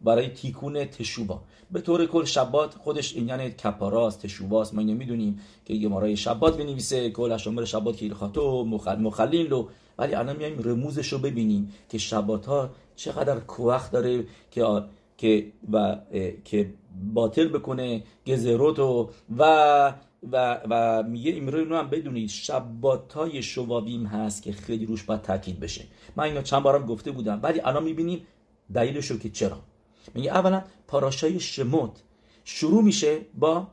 برای 0.00 0.28
تیکون 0.28 0.84
تشوبا. 0.84 1.40
به 1.70 1.80
طور 1.80 2.06
کل 2.06 2.24
شبات 2.24 2.74
خودش 2.74 3.14
این 3.14 3.28
یعنی 3.28 3.50
کپاراست 3.50 4.22
تشوباست 4.22 4.74
ما 4.74 4.80
اینو 4.80 4.94
می‌دونیم 4.94 5.40
که 5.64 5.74
یه 5.74 5.88
مارای 5.88 6.16
شبات 6.16 6.56
بنویسه 6.56 7.10
کل 7.10 7.32
اشامر 7.32 7.64
شبات 7.64 7.96
که 7.96 8.14
خاطو 8.14 8.64
مخل 8.64 9.00
مخلین 9.00 9.46
لو 9.46 9.68
ولی 9.98 10.14
الان 10.14 10.36
میایم 10.36 10.58
رموزش 10.64 11.12
رو 11.12 11.18
ببینیم 11.18 11.72
که 11.88 11.98
شبات 11.98 12.46
ها 12.46 12.70
چقدر 12.96 13.40
کوخ 13.40 13.90
داره 13.90 14.24
که 14.50 14.82
که 15.16 15.46
و 15.72 15.96
که 16.44 16.72
باطل 17.14 17.48
بکنه 17.48 18.02
گزروتو 18.26 19.10
و 19.38 19.94
و, 20.32 20.60
و 20.70 21.02
میگه 21.02 21.36
امروز 21.36 21.68
رو 21.68 21.76
هم 21.76 21.90
بدونید 21.90 22.28
شبات 22.28 23.12
های 23.12 23.42
شوابیم 23.42 24.06
هست 24.06 24.42
که 24.42 24.52
خیلی 24.52 24.86
روش 24.86 25.02
باید 25.02 25.22
تاکید 25.22 25.60
بشه. 25.60 25.84
من 26.16 26.24
اینو 26.24 26.42
چند 26.42 26.62
بارم 26.62 26.86
گفته 26.86 27.10
بودم. 27.10 27.40
ولی 27.42 27.60
الان 27.60 27.84
می‌بینیم 27.84 28.26
دلیلش 28.74 29.06
رو 29.06 29.18
که 29.18 29.30
چرا. 29.30 29.58
میگه 30.14 30.30
اولا 30.30 30.64
پاراشای 30.88 31.40
شموت 31.40 32.02
شروع 32.44 32.82
میشه 32.82 33.20
با 33.38 33.66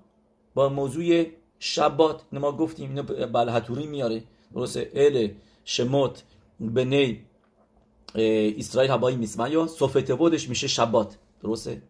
با 0.55 0.69
موضوع 0.69 1.25
شبات. 1.59 2.21
ما 2.31 2.51
گفتیم 2.51 2.89
اینو 2.89 3.03
بلحتوری 3.27 3.87
میاره. 3.87 4.23
درسته؟ 4.53 4.91
ال 4.93 5.29
شموت 5.65 6.23
بنی 6.59 7.19
اسرائیل 8.15 8.91
هبایی 8.91 9.17
میسمیا 9.17 9.67
سوفتوودش 9.67 10.49
میشه 10.49 10.67
شبات. 10.67 11.17
درسته؟ 11.43 11.81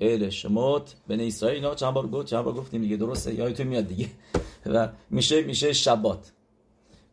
ال 0.00 0.30
شموت 0.30 0.94
بنی 1.08 1.26
اسرائیل 1.26 1.56
اینا 1.56 1.74
چند 1.74 1.94
بار 1.94 2.06
گفت 2.06 2.26
چند 2.26 2.44
بار 2.44 2.54
گفتیم 2.54 2.80
دیگه. 2.80 2.96
درسته؟ 2.96 3.34
یادتون 3.34 3.66
میاد 3.66 3.86
دیگه. 3.86 4.08
و 4.66 4.88
میشه 5.10 5.42
میشه 5.42 5.72
شبات. 5.72 6.32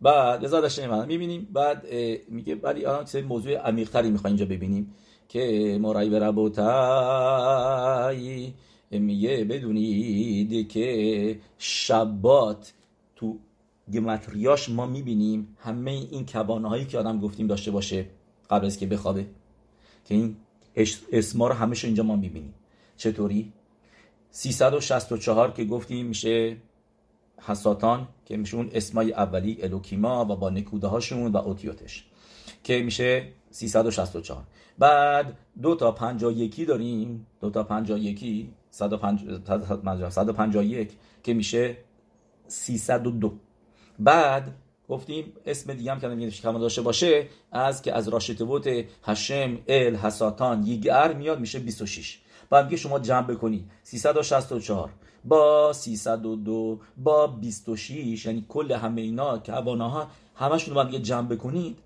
بعد 0.01 0.45
لذا 0.45 0.61
داشته 0.61 0.87
من 0.87 1.07
می‌بینیم. 1.07 1.47
بعد 1.53 1.93
میگه 2.29 2.55
ولی 2.55 2.85
الان 2.85 3.05
چه 3.05 3.21
موضوع 3.21 3.53
عمیق 3.55 3.89
تری 3.89 4.09
می‌خوایم 4.09 4.35
اینجا 4.35 4.55
ببینیم. 4.55 4.93
که 5.27 5.77
مرای 5.81 6.09
به 6.09 6.19
ربوتای 6.19 6.53
میگه 8.91 9.43
بدونید 9.43 10.69
که 10.69 11.39
شبات 11.57 12.73
تو 13.15 13.37
گمتریاش 13.93 14.69
ما 14.69 14.85
می‌بینیم. 14.85 15.57
همه 15.59 15.91
این 15.91 16.25
کبانه 16.25 16.69
هایی 16.69 16.85
که 16.85 16.97
آدم 16.97 17.19
گفتیم 17.19 17.47
داشته 17.47 17.71
باشه 17.71 18.05
قبل 18.49 18.65
از 18.65 18.77
که 18.77 18.85
بخوابه. 18.85 19.25
که 20.05 20.15
این 20.15 20.35
اسما 21.11 21.47
رو 21.47 21.53
همش 21.53 21.85
اینجا 21.85 22.03
ما 22.03 22.15
می‌بینیم. 22.15 22.53
چطوری؟ 22.97 23.51
364 24.31 25.51
که 25.51 25.65
گفتیم 25.65 26.05
میشه 26.05 26.57
حساتان 27.41 28.07
که 28.25 28.37
میشه 28.37 28.57
اون 28.57 28.69
اسمای 28.73 29.13
اولی 29.13 29.57
الوکیما 29.61 30.25
و 30.25 30.27
با 30.35 30.49
نکوده 30.49 30.87
هاشون 30.87 31.31
و 31.31 31.37
اوتیوتش. 31.37 32.05
که 32.63 32.81
میشه 32.81 33.27
364 33.55 34.43
بعد 34.79 35.37
دو 35.61 35.75
تا 35.75 35.91
51 35.91 36.67
داریم. 36.67 37.27
دو 37.41 37.49
تا 37.49 37.63
51 37.63 38.49
151 38.71 40.91
که 41.23 41.33
میشه 41.33 41.77
302 42.47 43.33
بعد 43.99 44.51
گفتیم 44.89 45.33
اسم 45.45 45.73
دیگه 45.73 45.91
هم 45.91 45.99
که 45.99 46.29
کما 46.29 46.59
داشته 46.59 46.81
باشه 46.81 47.27
از 47.51 47.81
که 47.81 47.93
از 47.93 48.07
راشتبوت 48.07 48.67
هشم 49.03 49.57
ال 49.67 49.95
حساتان 49.95 50.67
یگر 50.67 51.13
میاد 51.13 51.39
میشه 51.39 51.59
26 51.59 52.19
بعد 52.49 52.65
میگه 52.65 52.77
شما 52.77 52.99
جمع 52.99 53.27
بکنی. 53.27 53.65
364 53.83 54.89
با 55.25 55.73
302 55.73 56.79
با 56.97 57.27
26 57.27 58.25
یعنی 58.25 58.45
کل 58.49 58.71
همه 58.71 59.01
اینا 59.01 59.37
که 59.37 59.53
ها 59.53 60.07
همشون 60.35 60.75
رو 60.75 60.83
باید 60.83 61.03
جمع 61.03 61.27
بکنید. 61.27 61.84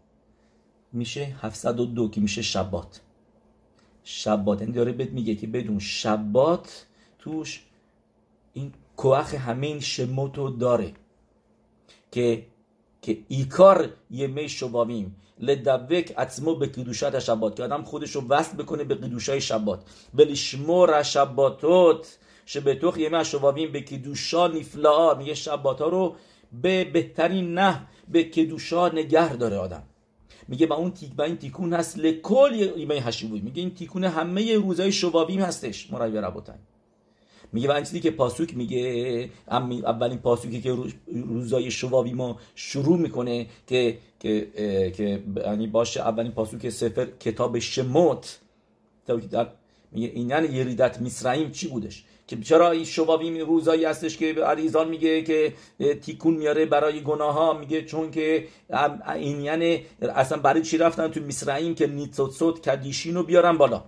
میشه 0.94 1.36
702 1.42 2.10
که 2.10 2.22
میشه 2.22 2.42
شبات. 2.42 3.02
شبات 4.04 4.62
یعنی 4.62 4.74
داره 4.74 4.92
بهت 4.92 5.10
میگه 5.10 5.36
که 5.36 5.48
بدون 5.48 5.80
شبات 5.80 6.86
توش 7.20 7.64
این 8.54 8.74
کوخ 8.98 9.34
همه 9.34 9.68
این 9.68 9.80
شموتو 9.80 10.50
داره. 10.50 10.94
که 12.12 12.46
که 13.02 13.18
ایکار 13.28 13.90
یمی 14.12 14.50
شبابیم 14.50 15.16
لدوک 15.40 16.14
اتمو 16.18 16.56
به 16.56 16.68
قدوشت 16.68 17.20
شبات. 17.20 17.56
که 17.56 17.64
آدم 17.64 17.84
خودش 17.84 18.12
رو 18.12 18.28
وصل 18.28 18.58
بکنه 18.58 18.84
به 18.84 18.96
قدوشای 18.96 19.42
شبات. 19.42 19.84
بلیشمور 20.14 21.04
شباتوت 21.04 22.18
شبتوخ 22.46 22.98
یمه 22.98 23.24
شبابیم 23.24 23.72
به 23.72 23.82
کدوشا 23.82 24.48
نفلا 24.48 25.14
میگه 25.14 25.34
شبات 25.34 25.82
رو 25.82 26.16
به 26.62 26.84
بهترین 26.84 27.54
نه 27.54 27.88
به 28.08 28.24
کدوشا 28.24 28.88
نگه 28.88 29.36
داره 29.36 29.58
آدم. 29.58 29.84
میگه 30.50 30.68
با 30.68 30.76
اون 30.76 30.92
تیک 30.92 31.20
این 31.20 31.38
تیکون 31.38 31.74
هست 31.74 32.00
لکل 32.00 32.72
ایمه 32.76 33.04
بود 33.30 33.44
میگه 33.44 33.62
این 33.62 33.74
تیکون 33.74 34.04
همه 34.04 34.56
روزای 34.56 34.92
شبابیم 34.92 35.40
هستش 35.40 35.92
مرای 35.92 36.18
ربوتن. 36.18 36.60
میگه 37.54 37.70
و 37.70 37.72
این 37.72 38.02
که 38.02 38.12
پاسوک 38.12 38.58
میگه 38.58 39.30
اولین 39.48 40.18
پاسوکی 40.18 40.62
که 40.62 40.78
روزای 41.08 41.72
شوابی 41.72 42.14
ما 42.14 42.40
شروع 42.56 42.98
می‌کنه 42.98 43.48
که 43.68 43.98
که 44.20 44.48
که 44.98 45.24
یعنی 45.46 45.68
باشه 45.68 46.02
اولین 46.02 46.32
پاسوک 46.32 46.70
سفر 46.70 47.08
کتاب 47.20 47.60
شموت. 47.60 48.40
میگه 49.92 50.08
این 50.08 50.30
یعنی 50.30 50.48
یریدت 50.48 51.02
میسرائیم 51.02 51.52
چی 51.52 51.68
بودش؟ 51.68 52.04
که 52.30 52.38
چرا 52.38 52.72
این 52.72 52.86
شبابی 52.86 53.40
روزایی 53.40 53.86
هستش 53.86 54.18
که 54.18 54.34
علیزان 54.34 54.90
میگه 54.90 55.24
که 55.24 55.54
تیکون 56.02 56.34
میاره 56.34 56.66
برای 56.66 57.02
گناه 57.02 57.34
ها 57.34 57.54
میگه 57.54 57.82
چون 57.86 58.12
که 58.12 58.48
این 59.16 59.42
یعنی 59.42 59.86
اصلا 60.02 60.38
برای 60.38 60.62
چی 60.62 60.78
رفتن 60.78 61.08
تو 61.08 61.20
میسرائیم 61.20 61.76
که 61.76 61.88
نیتوتسوت 61.88 62.70
کدیشین 62.70 63.16
رو 63.16 63.24
بیارن 63.24 63.58
بالا. 63.58 63.84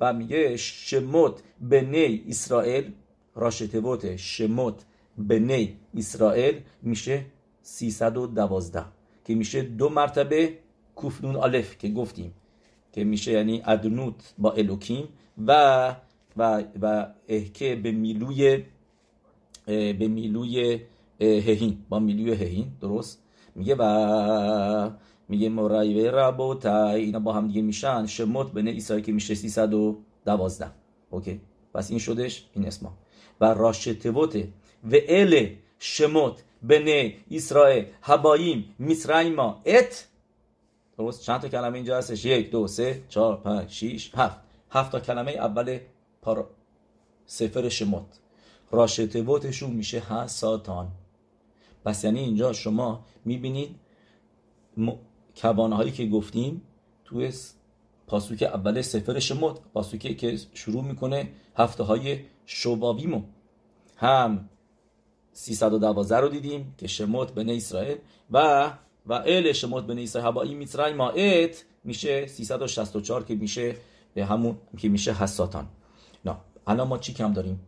و 0.00 0.12
میگه 0.12 0.56
شموت 0.56 1.42
بنی 1.60 2.24
اسرائیل 2.28 2.92
راشتبوت 3.34 4.16
شموت 4.16 4.74
بنی 5.18 5.76
اسرائیل 5.96 6.60
میشه 6.82 7.24
312 7.62 8.84
که 9.24 9.34
میشه 9.34 9.62
دو 9.62 9.88
مرتبه 9.88 10.58
کوفنون 10.94 11.36
آلف 11.36 11.78
که 11.78 11.88
گفتیم 11.88 12.34
که 12.92 13.04
میشه 13.04 13.32
یعنی 13.32 13.62
ادنوت 13.66 14.34
با 14.38 14.52
الوکیم 14.52 15.08
و 15.46 15.94
و 16.36 16.64
و 16.82 17.06
احکه 17.28 17.76
به 17.76 17.92
میلوی 17.92 18.64
به 19.66 20.08
میلوی 20.08 20.80
ههین. 21.20 21.78
با 21.88 21.98
میلوی 21.98 22.32
ههین 22.34 22.72
درست؟ 22.80 23.22
میگه 23.54 23.76
و 23.78 24.90
میگه 25.28 25.48
مرایوه 25.48 26.10
ربوتا 26.10 26.88
اینا 26.88 27.18
با 27.18 27.32
هم 27.32 27.46
دیگه 27.46 27.62
میشن. 27.62 28.06
شموت 28.06 28.52
بنه 28.52 28.70
ایسایی 28.70 29.02
که 29.02 29.12
میشه 29.12 29.34
312 29.34 30.70
اوکی. 31.10 31.40
پس 31.74 31.90
این 31.90 31.98
شدش 31.98 32.46
این 32.52 32.66
اسما. 32.66 32.92
و 33.40 33.44
راشتبوت 33.44 34.36
و 34.84 34.96
ال 35.08 35.48
شموت 35.78 36.42
بنه 36.62 37.14
اسرائیل 37.30 37.84
هباییم 38.02 38.74
میسرایما 38.78 39.62
ات. 39.64 40.08
درست؟ 40.98 41.22
چند 41.22 41.40
تا 41.40 41.48
کلمه 41.48 41.74
اینجا 41.74 41.98
هستش؟ 41.98 42.24
یک 42.24 42.50
دو 42.50 42.66
سه 42.66 43.02
چهار 43.08 43.36
پنج 43.36 43.70
شیش 43.70 44.10
هفت. 44.14 44.40
هفت 44.70 44.92
تا 44.92 45.00
کلمه 45.00 45.32
اول 45.32 45.78
پارا 46.22 46.50
سفر 47.26 47.68
شموت. 47.68 48.06
راشتبوتشون 48.70 49.70
میشه 49.70 49.98
حساتان 49.98 50.88
پس 51.84 52.04
یعنی 52.04 52.20
اینجا 52.20 52.52
شما 52.52 53.04
می‌بینید 53.24 53.74
م... 54.76 54.92
هایی 55.56 55.92
که 55.92 56.06
گفتیم 56.06 56.62
توی 57.04 57.32
پاسوک 58.06 58.42
اول 58.42 58.82
سفر 58.82 59.18
شموت 59.18 59.60
پاسوکی 59.74 60.14
که 60.14 60.38
شروع 60.54 60.84
می‌کنه 60.84 61.28
هفته 61.56 61.84
های 61.84 62.20
شبابیمو 62.46 63.22
هم 63.96 64.48
312 65.32 66.16
رو 66.16 66.28
دیدیم 66.28 66.74
که 66.78 66.86
شموت 66.86 67.32
بن 67.32 67.48
اسرائیل 67.48 67.96
و 68.30 68.70
و 69.06 69.12
ال 69.12 69.52
شموت 69.52 69.84
بن 69.84 69.98
اسرائیل 69.98 70.28
هبایی 70.28 70.54
میترای 70.54 70.92
ما 70.92 71.10
ات 71.10 71.64
میشه 71.84 72.26
364 72.26 73.24
که 73.24 73.34
میشه 73.34 73.76
به 74.14 74.24
همون 74.24 74.58
که 74.78 74.88
میشه 74.88 75.12
حساتان 75.12 75.68
نه. 76.24 76.36
الان 76.66 76.88
ما 76.88 76.98
چی 76.98 77.12
کم 77.14 77.32
داریم؟ 77.32 77.60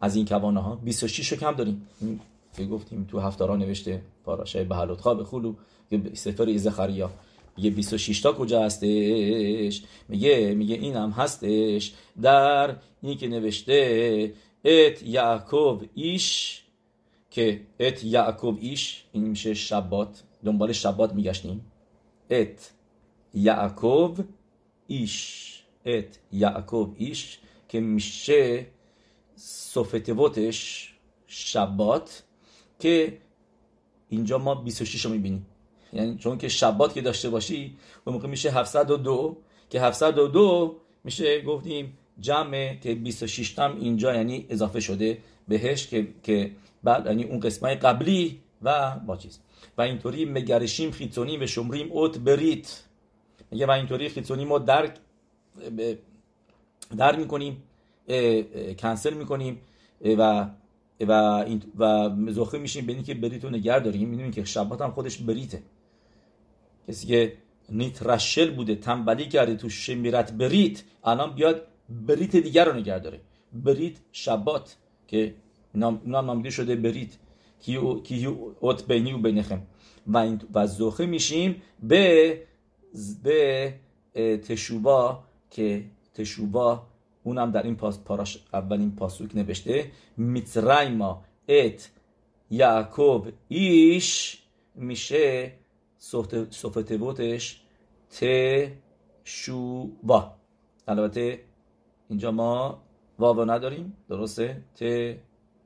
از 0.00 0.16
این 0.16 0.26
کوانه 0.26 0.60
ها 0.60 0.74
26 0.74 1.32
رو 1.32 1.38
کم 1.38 1.52
داریم. 1.52 1.88
که 2.56 2.64
گفتیم 2.64 3.04
تو 3.10 3.20
هفتارا 3.20 3.56
نوشته 3.56 4.02
پاراشای 4.24 4.64
بهلوت 4.64 5.00
خواب 5.00 5.24
خلو 5.24 5.54
سفر 6.12 6.44
ایزخریا 6.44 7.10
میگه 7.56 7.70
26 7.70 8.20
تا 8.20 8.32
کجا 8.32 8.64
هستش؟ 8.64 9.82
میگه 10.08 10.54
میگه 10.54 10.74
این 10.74 10.96
هم 10.96 11.10
هستش. 11.10 11.94
در 12.22 12.76
این 13.02 13.18
که 13.18 13.28
نوشته 13.28 14.32
ات 14.64 15.02
یعقوب 15.02 15.84
ایش 15.94 16.60
که 17.30 17.60
ات 17.80 18.04
یعقوب 18.04 18.58
ایش 18.60 19.04
این 19.12 19.24
میشه 19.24 19.54
شبات. 19.54 20.22
دنبال 20.44 20.72
شبات 20.72 21.14
میگشتیم. 21.14 21.64
ات 22.30 22.70
یعقوب 23.34 24.24
ایش 24.86 25.62
ات 25.84 26.18
یعقوب 26.32 26.94
ایش 26.98 27.38
که 27.68 27.80
میشه 27.80 28.66
صفتوتش 29.36 30.90
شبات 31.26 32.22
که 32.78 33.18
اینجا 34.08 34.38
ما 34.38 34.54
26 34.54 35.04
رو 35.04 35.10
می‌بینیم. 35.10 35.46
یعنی 35.92 36.16
چون 36.16 36.38
که 36.38 36.48
شبات 36.48 36.94
که 36.94 37.00
داشته 37.00 37.30
باشی 37.30 37.76
اون 38.04 38.16
موقع 38.16 38.28
میشه 38.28 38.50
702 38.50 39.36
که 39.70 39.80
702 39.80 40.76
میشه 41.04 41.42
گفتیم 41.42 41.98
جمع 42.20 42.74
که 42.74 42.94
26 42.94 43.58
هم 43.58 43.80
اینجا 43.80 44.14
یعنی 44.14 44.46
اضافه 44.48 44.80
شده 44.80 45.18
بهش 45.48 45.86
که 45.86 46.08
که 46.22 46.50
بعد 46.82 47.06
یعنی 47.06 47.24
اون 47.24 47.40
قسمت 47.40 47.84
قبلی 47.84 48.40
و 48.62 48.96
با 49.06 49.16
چیز. 49.16 49.38
و 49.78 49.82
اینطوری 49.82 50.24
مگرشیم 50.24 50.90
خیتونی 50.90 51.36
و 51.38 51.46
شمریم 51.46 51.92
اوت 51.92 52.18
بریت 52.18 52.82
میگه 53.50 53.66
و 53.66 53.70
اینطوری 53.70 54.08
خیتونی 54.08 54.44
ما 54.44 54.58
در 54.58 54.90
در 56.94 57.16
می‌کنیم 57.16 57.62
کنسل 58.78 59.14
می‌کنیم 59.14 59.60
و 60.00 60.50
و 61.00 61.12
این 61.12 61.62
و 61.78 62.10
زخه 62.32 62.58
میشیم 62.58 62.86
به 62.86 63.02
که 63.02 63.14
بریتو 63.14 63.50
نگر 63.50 63.78
داریم. 63.78 64.08
می‌دونیم 64.08 64.32
که 64.32 64.44
شبات 64.44 64.80
هم 64.80 64.90
خودش 64.90 65.18
بریته. 65.18 65.62
کسی 66.88 67.06
که 67.06 67.32
نیترشل 67.68 68.54
بوده 68.54 68.74
تنبلی 68.74 69.28
کرده 69.28 69.54
تو 69.56 69.68
شمیرت 69.68 70.32
بریت 70.32 70.82
الان 71.04 71.34
بیاد 71.34 71.66
بریت 72.06 72.36
دیگر 72.36 72.64
رو 72.64 72.72
نگه 72.72 72.98
داره. 72.98 73.20
بریت 73.52 73.96
شبات 74.12 74.76
که 75.06 75.34
نام 75.74 76.00
نامیده 76.06 76.50
شده 76.50 76.76
بریت. 76.76 77.10
کی 77.60 78.26
اوت 78.60 78.86
بینی 78.86 79.12
و 79.12 79.18
بینخم. 79.18 79.62
و, 80.06 80.16
این 80.18 80.40
و 80.54 80.66
زخه 80.66 81.06
میشیم 81.06 81.62
به 81.82 82.38
به 83.22 83.74
تشوبا 84.48 85.24
که 85.50 85.84
تشوبا 86.14 86.86
اونم 87.22 87.50
در 87.50 87.62
این 87.62 87.76
پاس 87.76 87.98
پاراش 87.98 88.44
اولین 88.52 88.96
پاسوک 88.96 89.36
نوشته 89.36 89.90
میترایما 90.16 91.24
ات 91.48 91.90
یعقوب 92.50 93.28
ایش 93.48 94.42
میشه 94.74 95.52
صفتبوتش 96.50 97.60
تشوبا. 99.24 100.32
البته 100.88 101.40
اینجا 102.08 102.30
ما 102.30 102.82
واو 103.18 103.44
نداریم 103.44 103.96
درسته؟ 104.08 104.62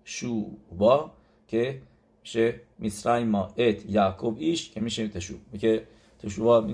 تشوبا 0.05 1.11
که 1.49 1.83
میشه 2.23 2.61
میسرایما 2.79 3.49
ات 3.57 3.91
یعقوب 3.91 4.37
ایش 4.39 4.71
که 4.71 4.81
میشه 4.81 5.09
تشوب. 5.09 5.39
که 5.59 5.87
تشوبا 6.19 6.69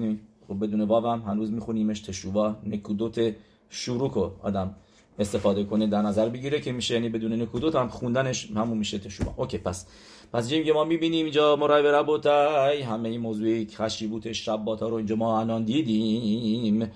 خب 0.49 0.65
بدون 0.65 0.81
واو 0.81 1.07
هم 1.07 1.21
هنوز 1.21 1.53
میخونیمش 1.53 2.01
تشوبا 2.01 2.57
نکودوت 2.67 3.35
شروع 3.75 4.11
کو 4.11 4.31
آدم 4.43 4.75
استفاده 5.19 5.65
کنه 5.65 5.87
در 5.87 6.03
نظر 6.03 6.29
بگیره 6.29 6.61
که 6.61 6.73
میشه 6.73 6.95
یعنی 6.95 7.09
بدون 7.09 7.43
نکودوت 7.43 7.75
هم 7.75 7.89
خوندنش 7.89 8.51
همون 8.51 8.79
میشه 8.79 8.99
تشوبا 8.99 9.35
اوکی 9.37 9.59
پس 9.59 9.87
پس 10.33 10.49
که 10.49 10.73
ما 10.73 10.85
می‌بینیم 10.85 11.25
اینجا 11.25 11.57
مرای 11.57 11.83
ربوتای 11.83 12.83
همه 12.83 13.09
این 13.09 13.21
موضوعی 13.21 13.67
خشیبوت 13.67 14.27
ها 14.83 14.89
رو 14.89 14.95
اینجا 14.95 15.17
ما 15.17 15.41
الان 15.41 15.65
دیدیم. 15.65 16.91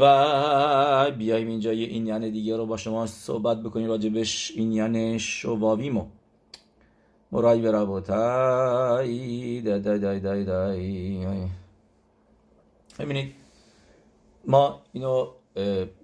و 0.00 1.10
بیایم 1.10 1.48
اینجا 1.48 1.72
یه 1.72 1.86
این 1.86 2.06
یعنی 2.06 2.30
دیگه 2.30 2.56
رو 2.56 2.66
با 2.66 2.76
شما 2.76 3.06
صحبت 3.06 3.62
بکنیم 3.62 3.88
راجبش 3.88 4.52
این 4.56 4.72
یعنی 4.72 5.18
شواویمو 5.18 6.06
مرای 7.32 7.72
ربوتای 7.72 9.60
دای 9.60 9.80
دای 9.80 9.98
دای 9.98 10.20
دای 10.20 10.44
دای. 10.44 11.48
ببینید 12.98 13.32
ما 14.46 14.80
اینو 14.92 15.28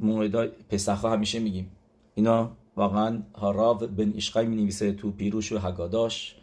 موعدای 0.01 0.49
پسخ 0.49 1.05
همیشه 1.05 1.39
میگیم. 1.39 1.71
اینا 2.15 2.51
واقعا 2.77 3.23
هاراو 3.35 3.79
بن 3.79 4.13
اشقای 4.17 4.47
می 4.47 4.57
نویسه 4.57 4.93
تو 4.93 5.11
پیروش 5.11 5.53
و 5.53 5.59
هگاداش 5.59 6.37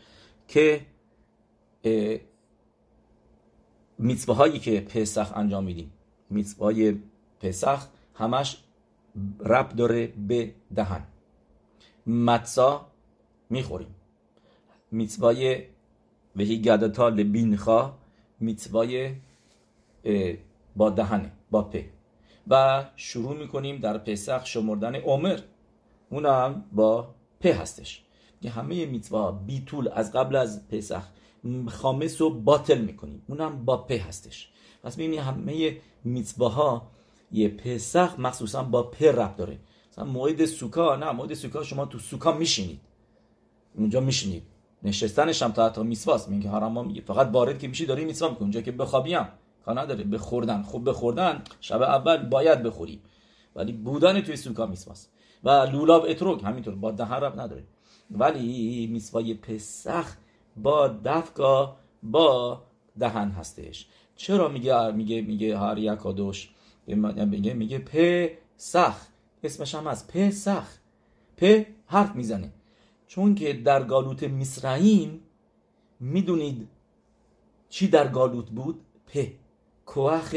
که 0.47 0.81
میتوه 3.97 4.35
هایی 4.35 4.59
که 4.59 4.81
پسخ 4.81 5.31
انجام 5.35 5.63
میدیم. 5.63 5.91
میتوه 6.29 6.65
های 6.65 6.95
پسخ 7.39 7.87
همش 8.15 8.57
رب 9.39 9.69
داره 9.69 10.07
به 10.27 10.51
دهن. 10.75 11.03
متسا 12.07 12.85
می‌خوریم. 13.49 13.95
میتوای 14.91 15.63
وهی 16.35 16.61
گدتا 16.61 17.09
لبینخا 17.09 17.93
میتوای 18.39 19.15
با 20.75 20.89
دهنه 20.89 21.31
با 21.51 21.61
په 21.61 21.96
و 22.49 22.85
شروع 22.95 23.37
می‌کنیم 23.37 23.77
در 23.77 23.97
پسخ 23.97 24.45
شمردن 24.45 24.95
عمر. 24.95 25.39
اونم 26.09 26.65
با 26.71 27.15
په 27.39 27.53
هستش. 27.53 28.03
که 28.41 28.49
همه 28.49 28.85
میتوا 28.85 29.31
بیتول 29.31 29.89
از 29.93 30.11
قبل 30.11 30.35
از 30.35 30.67
پسخ 30.67 31.03
خامس 31.67 32.21
رو 32.21 32.29
باطل 32.29 32.81
می‌کنیم. 32.81 33.23
اونم 33.27 33.65
با 33.65 33.77
په 33.77 33.95
هستش. 34.07 34.49
پس 34.83 34.95
ببینید 34.95 35.19
همه 35.19 35.77
میتواها 36.03 36.91
یه 37.31 37.49
پسخ 37.49 38.19
مخصوصا 38.19 38.63
با 38.63 38.83
په 38.83 39.11
رب 39.11 39.35
داره. 39.35 39.59
مثلا 39.91 40.05
موعد 40.05 40.45
سوکا 40.45 40.95
نه 40.95 41.11
موعد 41.11 41.33
سوکا 41.33 41.63
شما 41.63 41.85
تو 41.85 41.99
سوکا 41.99 42.31
میشینید. 42.31 42.81
اونجا 43.75 43.99
میشینید. 43.99 44.43
نشستنش 44.83 45.41
هم 45.41 45.51
تا 45.51 45.65
حتی 45.65 45.83
میسواست 45.83 46.29
میگه 46.29 46.49
حرام 46.49 46.93
فقط 46.93 47.29
وارد 47.31 47.59
که 47.59 47.67
میشی 47.67 47.85
داری 47.85 48.05
میسوا 48.05 48.29
می‌کنی. 48.29 48.43
اونجا 48.43 48.61
که 48.61 48.71
بخوابیم 48.71 49.27
کار 49.67 49.81
نداره. 49.81 50.03
به 50.03 50.17
خوردن. 50.17 50.61
خوب 50.61 50.89
بخوردن 50.89 51.41
شب 51.61 51.81
اول 51.81 52.17
باید 52.17 52.63
بخوری 52.63 53.01
ولی 53.55 53.71
بودن 53.71 54.21
توی 54.21 54.35
سوکا 54.35 54.65
میسواست 54.65 55.11
و 55.43 55.49
لولاب 55.49 56.05
اتروک 56.09 56.43
همینطور 56.43 56.75
با 56.75 56.91
دهن 56.91 57.13
رب 57.13 57.39
نداره. 57.39 57.63
ولی 58.11 58.87
میسوای 58.91 59.33
پسخ 59.33 60.15
با 60.57 60.87
دفکا 60.87 61.75
با 62.03 62.61
دهن 62.99 63.29
هستش. 63.31 63.87
چرا 64.15 64.47
میگه 64.49 64.91
میگه 64.91 65.21
میگه 65.21 65.57
هر 65.57 65.77
یکادوش 65.77 66.49
میگه 66.87 67.53
میگه 67.53 67.79
پسخ. 67.79 69.07
اسمش 69.43 69.75
هم 69.75 69.87
از 69.87 70.07
پسخ. 70.07 70.67
پ 71.37 71.65
حرف 71.85 72.15
می‌زنه. 72.15 72.53
چون 73.07 73.35
که 73.35 73.53
در 73.53 73.83
گالوت 73.83 74.23
میسرائیم 74.23 75.21
می‌دونید 75.99 76.67
چی 77.69 77.87
در 77.87 78.07
گالوت 78.07 78.49
بود؟ 78.49 78.81
پ. 79.07 79.17
کوخ 79.91 80.29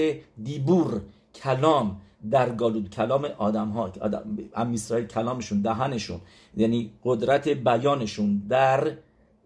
دیبور 0.49 0.91
کلام 1.35 2.01
در 2.31 2.49
گالود 2.61 2.91
کلام 2.91 3.25
آدم 3.25 3.69
ها 3.69 3.93
ام 4.55 4.73
اسرائیل 4.73 5.07
کلامشون 5.07 5.59
دهنشون 5.61 6.21
یعنی 6.57 6.81
قدرت 7.05 7.49
بیانشون 7.49 8.43
در 8.49 8.97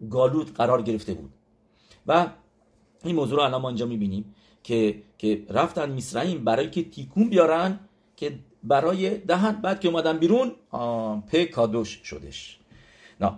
گالود 0.09 0.53
قرار 0.53 0.81
گرفته 0.81 1.13
بود. 1.13 1.31
و 2.07 2.27
این 3.03 3.15
موضوع 3.15 3.37
رو 3.37 3.43
الان 3.43 3.61
ما 3.61 3.67
اینجا 3.67 3.85
می‌بینیم 3.85 4.35
که 4.63 5.01
که 5.17 5.45
رفتن 5.49 5.89
میسرائیم 5.91 6.43
برای 6.43 6.69
که 6.69 6.83
تیکون 6.89 7.29
بیارن 7.29 7.79
که 8.15 8.39
برای 8.63 9.17
دهن. 9.17 9.51
بعد 9.51 9.79
که 9.79 9.87
اومدن 9.87 10.17
بیرون 10.17 10.51
په 11.27 11.45
کادوش 11.45 11.99
شدش. 12.03 12.59
نه 13.21 13.31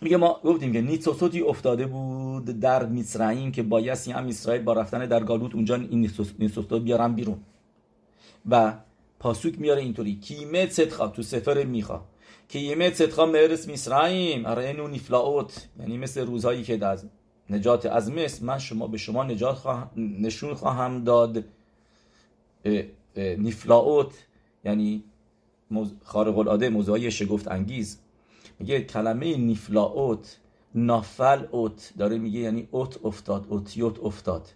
میگه 0.00 0.16
ما 0.16 0.40
گفتیم 0.44 0.72
که 0.72 0.80
نیتسوسوتی 0.80 1.40
افتاده 1.40 1.86
بود 1.86 2.44
در 2.44 2.86
میسرائیم 2.86 3.52
که 3.52 3.62
بایستی 3.62 4.12
هم 4.12 4.26
اسرائیل 4.26 4.62
با 4.62 4.72
رفتن 4.72 5.06
در 5.06 5.24
گالوت 5.24 5.54
اونجا 5.54 5.74
این 5.74 6.10
نیتسوسوت 6.38 6.82
بیارن 6.82 7.14
بیرون. 7.14 7.38
و 8.50 8.74
پاسوک 9.18 9.60
میاره 9.60 9.82
اینطوری. 9.82 10.14
کیمه 10.14 10.68
صدخا 10.68 11.08
تو 11.08 11.22
سفر 11.22 11.64
میخوا. 11.64 12.04
کیمه 12.48 12.94
صدخا 12.94 13.26
مرس 13.26 13.68
میسرائیم 13.68 14.46
ارینو 14.46 14.88
نیفلاوت. 14.88 15.68
یعنی 15.80 15.98
مثل 15.98 16.26
روزهایی 16.26 16.62
که 16.62 16.76
در 16.76 16.98
نجات 17.50 17.86
از 17.86 18.12
مصر 18.12 18.44
من 18.44 18.58
شما 18.58 18.86
به 18.86 18.98
شما 18.98 19.24
نجات 19.24 19.56
خواهم 19.56 19.90
نشون 19.96 20.54
خواهم 20.54 21.04
داد. 21.04 21.44
نیفلاوت. 23.16 24.26
یعنی 24.64 25.04
خارق 26.04 26.38
العاده 26.38 26.68
موضوعی 26.68 27.10
شگفت 27.10 27.48
انگیز 27.48 27.98
میگه 28.58 28.80
کلمه 28.80 29.36
نیفلاوت 29.36 30.38
نافل 30.74 31.44
اوت 31.50 31.92
داره 31.98 32.18
میگه 32.18 32.40
یعنی 32.40 32.68
اوت 32.70 33.04
افتاد 33.04 33.46
اوتیوت 33.48 34.00
افتاد. 34.00 34.48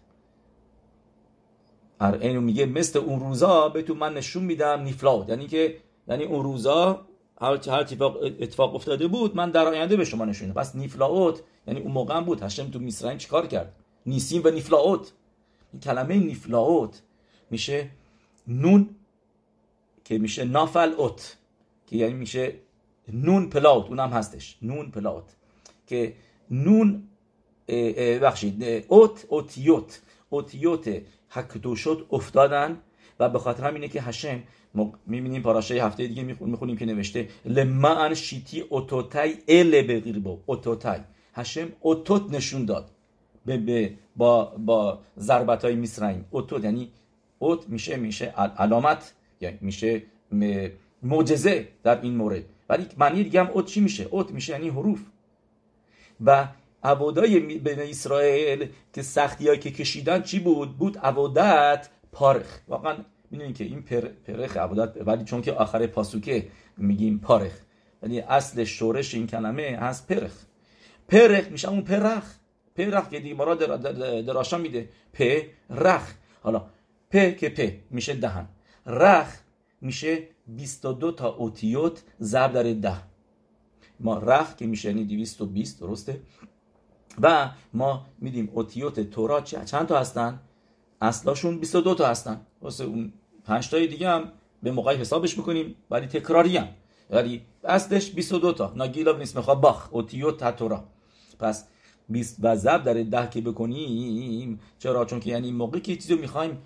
اینو 2.00 2.40
میگه 2.40 2.66
مثل 2.66 2.98
اون 2.98 3.20
روزا 3.20 3.68
بهتون 3.68 3.96
من 3.96 4.14
نشون 4.14 4.44
میدم 4.44 4.82
نیفلاوت. 4.82 5.28
یعنی 5.28 5.46
که 5.46 5.76
یعنی 6.08 6.24
اون 6.24 6.44
روزا 6.44 7.06
هر 7.40 7.68
هر 7.68 7.80
اتفاق, 7.80 8.16
اتفاق 8.22 8.74
افتاده 8.74 9.08
بود 9.08 9.36
من 9.36 9.50
در 9.50 9.66
آینده 9.66 9.96
به 9.96 10.04
شما 10.04 10.24
نشون 10.24 10.52
پس 10.52 10.76
نیفلاوت 10.76 11.42
یعنی 11.66 11.80
اون 11.80 11.92
موقع 11.92 12.20
بود. 12.20 12.42
هشم 12.42 12.70
تو 12.70 12.78
میسرائیم 12.78 13.18
چیکار 13.18 13.46
کرد؟ 13.46 13.72
نیسیم 14.06 14.42
و 14.44 14.50
نیفلاوت. 14.50 15.12
این 15.72 15.80
کلمه 15.80 16.16
نیفلاوت 16.16 17.02
میشه 17.50 17.90
نون 18.48 18.90
که 20.04 20.18
میشه 20.18 20.44
نافل 20.44 20.92
اوت 20.92 21.36
که 21.86 21.96
یعنی 21.96 22.14
میشه 22.14 22.54
نون 23.12 23.50
پلاوت 23.50 23.86
اونم 23.86 24.08
هستش. 24.08 24.56
نون 24.62 24.90
پلاوت 24.90 25.36
که 25.86 26.12
نون 26.50 27.02
بخشید 28.22 28.84
اوت 28.88 29.26
اوتیوت. 29.28 30.00
اوتیوت 30.30 31.02
حکدوشت 31.28 32.12
افتادن 32.12 32.78
و 33.20 33.28
به 33.28 33.38
خاطر 33.38 33.64
همینه 33.64 33.88
که 33.88 34.02
هشم 34.02 34.42
می‌بینیم 35.06 35.42
پاراشه 35.42 35.74
هفته 35.84 36.06
دیگه 36.06 36.22
می‌خونیم 36.22 36.76
که 36.76 36.86
نوشته 36.86 37.28
لمعن 37.44 38.14
شیتی 38.14 38.60
اوتوتای 38.60 39.34
ال 39.48 39.82
بغیربو. 39.82 40.38
اوتوتای. 40.46 41.00
هشم 41.34 41.68
اوتوت 41.80 42.30
نشون 42.30 42.64
داد. 42.64 42.90
به 43.46 43.92
با 44.16 44.44
با 44.44 44.98
ضربت 45.18 45.64
های 45.64 45.74
میسرائیم 45.74 46.24
اوتوت 46.30 46.64
یعنی 46.64 46.90
اوت 47.38 47.68
میشه 47.68 47.96
میشه 47.96 48.26
علامت 48.58 49.14
یعنی 49.40 49.58
میشه 49.60 50.02
معجزه 51.02 51.68
در 51.82 52.00
این 52.00 52.16
مورد. 52.16 52.44
ولی 52.70 52.86
معنی 52.96 53.22
دیگه 53.22 53.40
هم 53.40 53.50
اوت 53.50 53.66
چی 53.66 53.80
میشه؟ 53.80 54.04
اوت 54.10 54.30
میشه 54.30 54.52
یعنی 54.52 54.68
حروف. 54.68 55.00
و 56.24 56.48
عبودای 56.84 57.40
بین 57.40 57.80
اسرائیل 57.80 58.68
که 58.92 59.02
سختی 59.02 59.58
که 59.58 59.70
کشیدن 59.70 60.22
چی 60.22 60.38
بود؟ 60.38 60.78
بود 60.78 60.98
عبودت 60.98 61.88
پارخ. 62.12 62.60
واقعا 62.68 62.96
می‌دونید 63.30 63.56
که 63.56 63.64
این 63.64 63.82
پر، 63.82 64.00
پرخ 64.00 64.56
عبودت 64.56 65.06
ولی 65.06 65.24
چون 65.24 65.42
که 65.42 65.52
آخر 65.52 65.86
پاسوکه 65.86 66.48
میگیم 66.76 67.18
پارخ. 67.18 67.52
یعنی 68.02 68.20
اصل 68.20 68.64
شورش 68.64 69.14
این 69.14 69.26
کلمه 69.26 69.78
هست 69.80 70.06
پرخ. 70.12 70.32
پرخ 71.08 71.48
میشه 71.50 71.68
اون 71.68 71.82
پرخ. 71.82 72.34
پرخ 72.76 73.08
که 73.08 73.20
دیگه 73.20 73.54
در 73.54 73.66
دراشا 74.22 74.58
میده. 74.58 74.88
پرخ. 75.12 76.14
حالا 76.42 76.66
پ 77.10 77.36
که 77.36 77.48
پ 77.48 77.72
میشه 77.90 78.14
دهن. 78.14 78.48
رخ 78.86 79.36
میشه 79.80 80.18
22 80.56 81.12
تا 81.12 81.28
اوتیوت 81.28 82.02
ضرب 82.20 82.52
در 82.52 82.72
ده. 82.72 82.96
ما 84.00 84.18
رخ 84.18 84.56
که 84.56 84.66
میشه 84.66 84.88
یعنی 84.88 85.04
220 85.04 85.80
درسته؟ 85.80 86.20
و 87.22 87.50
ما 87.72 88.06
میدیم 88.18 88.50
اوتیوت 88.52 89.00
تورا 89.00 89.40
چند 89.40 89.86
تا 89.86 90.00
هستن؟ 90.00 90.40
اصلاشون 91.00 91.58
22 91.58 91.94
تا 91.94 92.06
هستن. 92.06 92.40
واسه 92.62 92.84
اون 92.84 93.12
5 93.44 93.70
تای 93.70 93.86
دیگه 93.86 94.08
هم 94.08 94.32
به 94.62 94.70
موقعی 94.70 94.96
حسابش 94.96 95.38
می‌کنیم 95.38 95.74
ولی 95.90 96.06
تکراری 96.06 96.56
هم. 96.56 96.68
ولی 97.10 97.42
اصلش 97.64 98.10
22 98.10 98.52
تا. 98.52 98.72
ناگیلا 98.76 99.16
نیست 99.16 99.36
می‌خواد 99.36 99.60
باخ 99.60 99.88
اوتیوت 99.92 100.56
تورا. 100.56 100.84
پس 101.38 101.64
20 102.08 102.36
و 102.42 102.56
ضرب 102.56 102.82
در 102.82 102.94
ده 103.02 103.30
که 103.30 103.40
بکنیم. 103.40 104.60
چرا؟ 104.78 105.04
چون 105.04 105.20
که 105.20 105.30
یعنی 105.30 105.52
موقعی 105.52 105.80
که 105.80 105.96
چیزی 105.96 106.14
می‌خوایم 106.14 106.58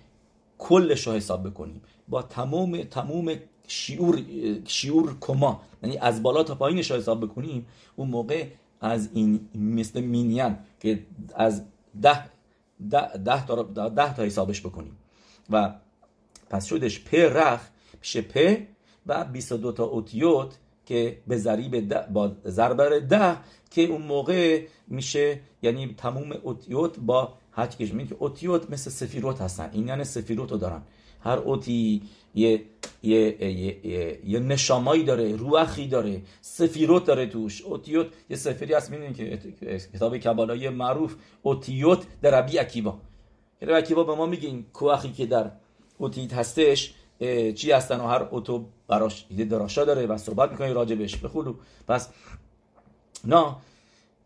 کلش 0.57 1.07
رو 1.07 1.13
حساب 1.13 1.49
بکنیم. 1.49 1.81
با 2.07 2.21
تمام 2.21 2.83
تمام 2.83 3.35
شیور 3.67 4.21
شیور 4.67 5.15
کما. 5.21 5.61
یعنی 5.83 5.97
از 5.97 6.23
بالا 6.23 6.43
تا 6.43 6.55
پایینش 6.55 6.91
رو 6.91 6.97
حساب 6.97 7.25
بکنیم 7.25 7.65
اون 7.95 8.09
موقع 8.09 8.45
از 8.81 9.09
این 9.13 9.49
مثل 9.55 10.01
مینین 10.01 10.55
که 10.79 10.99
از 11.35 11.61
ده 12.01 12.23
ده, 12.89 13.17
ده, 13.17 13.45
تا, 13.45 13.63
ده 13.89 14.15
تا 14.15 14.23
حسابش 14.23 14.61
بکنیم. 14.61 14.97
و 15.49 15.73
پس 16.49 16.65
شدش 16.65 16.99
پ 16.99 17.15
رخ 17.15 17.61
میشه 17.99 18.21
پ 18.21 18.57
و 19.05 19.25
22 19.25 19.71
تا 19.71 19.83
اوتیوت 19.83 20.57
که 20.85 21.17
به 21.27 21.37
ضریب 21.37 21.89
ده 21.89 22.07
با 22.13 22.31
ضربر 22.47 22.99
ده 22.99 23.37
که 23.71 23.81
اون 23.81 24.01
موقع 24.01 24.65
میشه 24.87 25.39
یعنی 25.61 25.95
تموم 25.97 26.31
اوتیوت 26.43 26.99
با 26.99 27.33
هر 27.51 27.67
که 27.67 27.87
که 27.87 28.15
اوتیوت 28.19 28.69
مثل 28.69 28.91
سفیروت 28.91 29.41
هستن. 29.41 29.69
این 29.73 29.87
یعنی 29.87 30.03
سفیروت 30.03 30.51
رو 30.51 30.57
دارن. 30.57 30.81
هر 31.25 31.37
اوتی 31.37 32.01
یه 32.35 32.61
یه, 33.03 33.43
یه, 33.43 33.85
یه, 33.87 34.19
یه 34.25 34.39
نشامایی 34.39 35.03
داره 35.03 35.35
روحی 35.35 35.87
داره 35.87 36.21
سفیروت 36.41 37.05
داره 37.05 37.25
توش. 37.25 37.61
اوتیوت 37.61 38.07
یه 38.29 38.37
سفری 38.37 38.73
هست 38.73 38.91
می‌دونین 38.91 39.13
که 39.13 39.39
کتاب 39.93 40.17
کبالای 40.17 40.69
معروف. 40.69 41.15
اوتیوت 41.41 41.99
در 42.21 42.39
ربی 42.39 42.59
اکیبا. 42.59 42.97
ربی 43.61 43.73
اکیبا 43.73 44.03
به 44.03 44.15
ما 44.15 44.25
میگه 44.25 44.47
این 44.47 44.65
کوخی 44.73 45.11
که 45.11 45.25
در 45.25 45.51
اوتیت 45.97 46.33
هستش 46.33 46.93
چی 47.55 47.71
هستن 47.71 47.99
و 47.99 48.07
هر 48.07 48.23
اوتو 48.23 48.65
براش 48.87 49.25
ایده 49.29 49.45
دراشا 49.45 49.85
داره 49.85 50.05
و 50.05 50.17
صحبت 50.17 50.51
می‌کنه 50.51 50.73
راجبش. 50.73 51.17
بخولو 51.17 51.55
پس 51.87 52.09
نه 53.25 53.55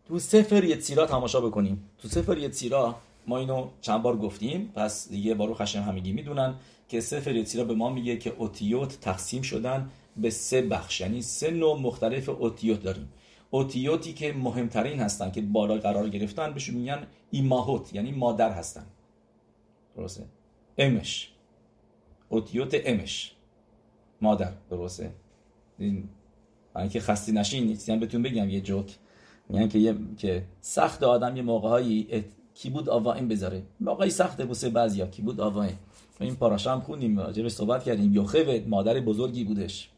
تو 0.08 0.18
سفر 0.18 0.64
یتیرا 0.64 1.06
تماشا 1.06 1.40
بکنیم. 1.40 1.90
تو 1.98 2.08
سفر 2.08 2.38
یتیرا 2.38 2.96
ما 3.30 3.38
اینو 3.38 3.68
چند 3.80 4.02
بار 4.02 4.16
گفتیم 4.16 4.72
پس 4.74 5.08
دیگه 5.08 5.34
بارو 5.34 5.54
خشم 5.54 5.82
همگی 5.82 6.12
می‌دونن 6.12 6.54
که 6.88 7.00
سفر 7.00 7.36
یتیرا 7.36 7.64
به 7.64 7.74
ما 7.74 7.90
میگه 7.90 8.16
که 8.16 8.34
اوتیوت 8.38 9.00
تقسیم 9.00 9.42
شدن 9.42 9.90
به 10.16 10.30
سه 10.30 10.62
بخش. 10.62 11.00
یعنی 11.00 11.22
سه 11.22 11.50
نوع 11.50 11.80
مختلف 11.80 12.28
اوتیوت 12.28 12.82
داریم. 12.82 13.08
اوتیوتی 13.50 14.12
که 14.12 14.32
مهمترین 14.32 15.00
هستن 15.00 15.30
که 15.30 15.40
بالا 15.40 15.78
قرار 15.78 16.08
گرفتن 16.08 16.52
بهشون 16.52 16.74
میگن 16.74 17.06
ایماهوت 17.30 17.94
یعنی 17.94 18.12
مادر 18.12 18.52
هستن. 18.52 18.86
درسته؟ 19.96 20.24
امش. 20.78 21.32
اوتیوت 22.28 22.76
امش. 22.84 23.32
مادر. 24.20 24.52
درسته؟ 24.70 25.10
این 25.78 26.08
که 26.90 27.00
خستی 27.00 27.32
نشین 27.32 27.64
نیستی 27.66 27.96
بهتون 27.96 28.22
بگم 28.22 28.50
یه 28.50 28.60
جوک. 28.60 28.96
میگن 29.48 29.68
که 29.68 29.78
یه 29.78 29.94
که 30.16 30.44
سخت 30.60 31.02
آدم 31.02 31.36
یه 31.36 31.42
موقعهایی 31.42 32.24
بود 32.68 32.88
آواین 32.88 33.28
بذاره؟ 33.28 33.62
موقعی 33.80 34.10
سخته 34.10 34.44
بوسه 34.44 34.68
بعضیا. 34.68 35.06
کی 35.06 35.22
بود 35.22 35.40
آواین؟ 35.40 35.74
این 36.20 36.36
پاراشا 36.36 36.72
هم 36.72 36.80
خوندیم 36.80 37.20
راجع 37.20 37.48
صحبت 37.48 37.84
کردیم. 37.84 38.14
یوخوت 38.14 38.66
مادر 38.68 39.00
بزرگی 39.00 39.44
بودش 39.44 39.90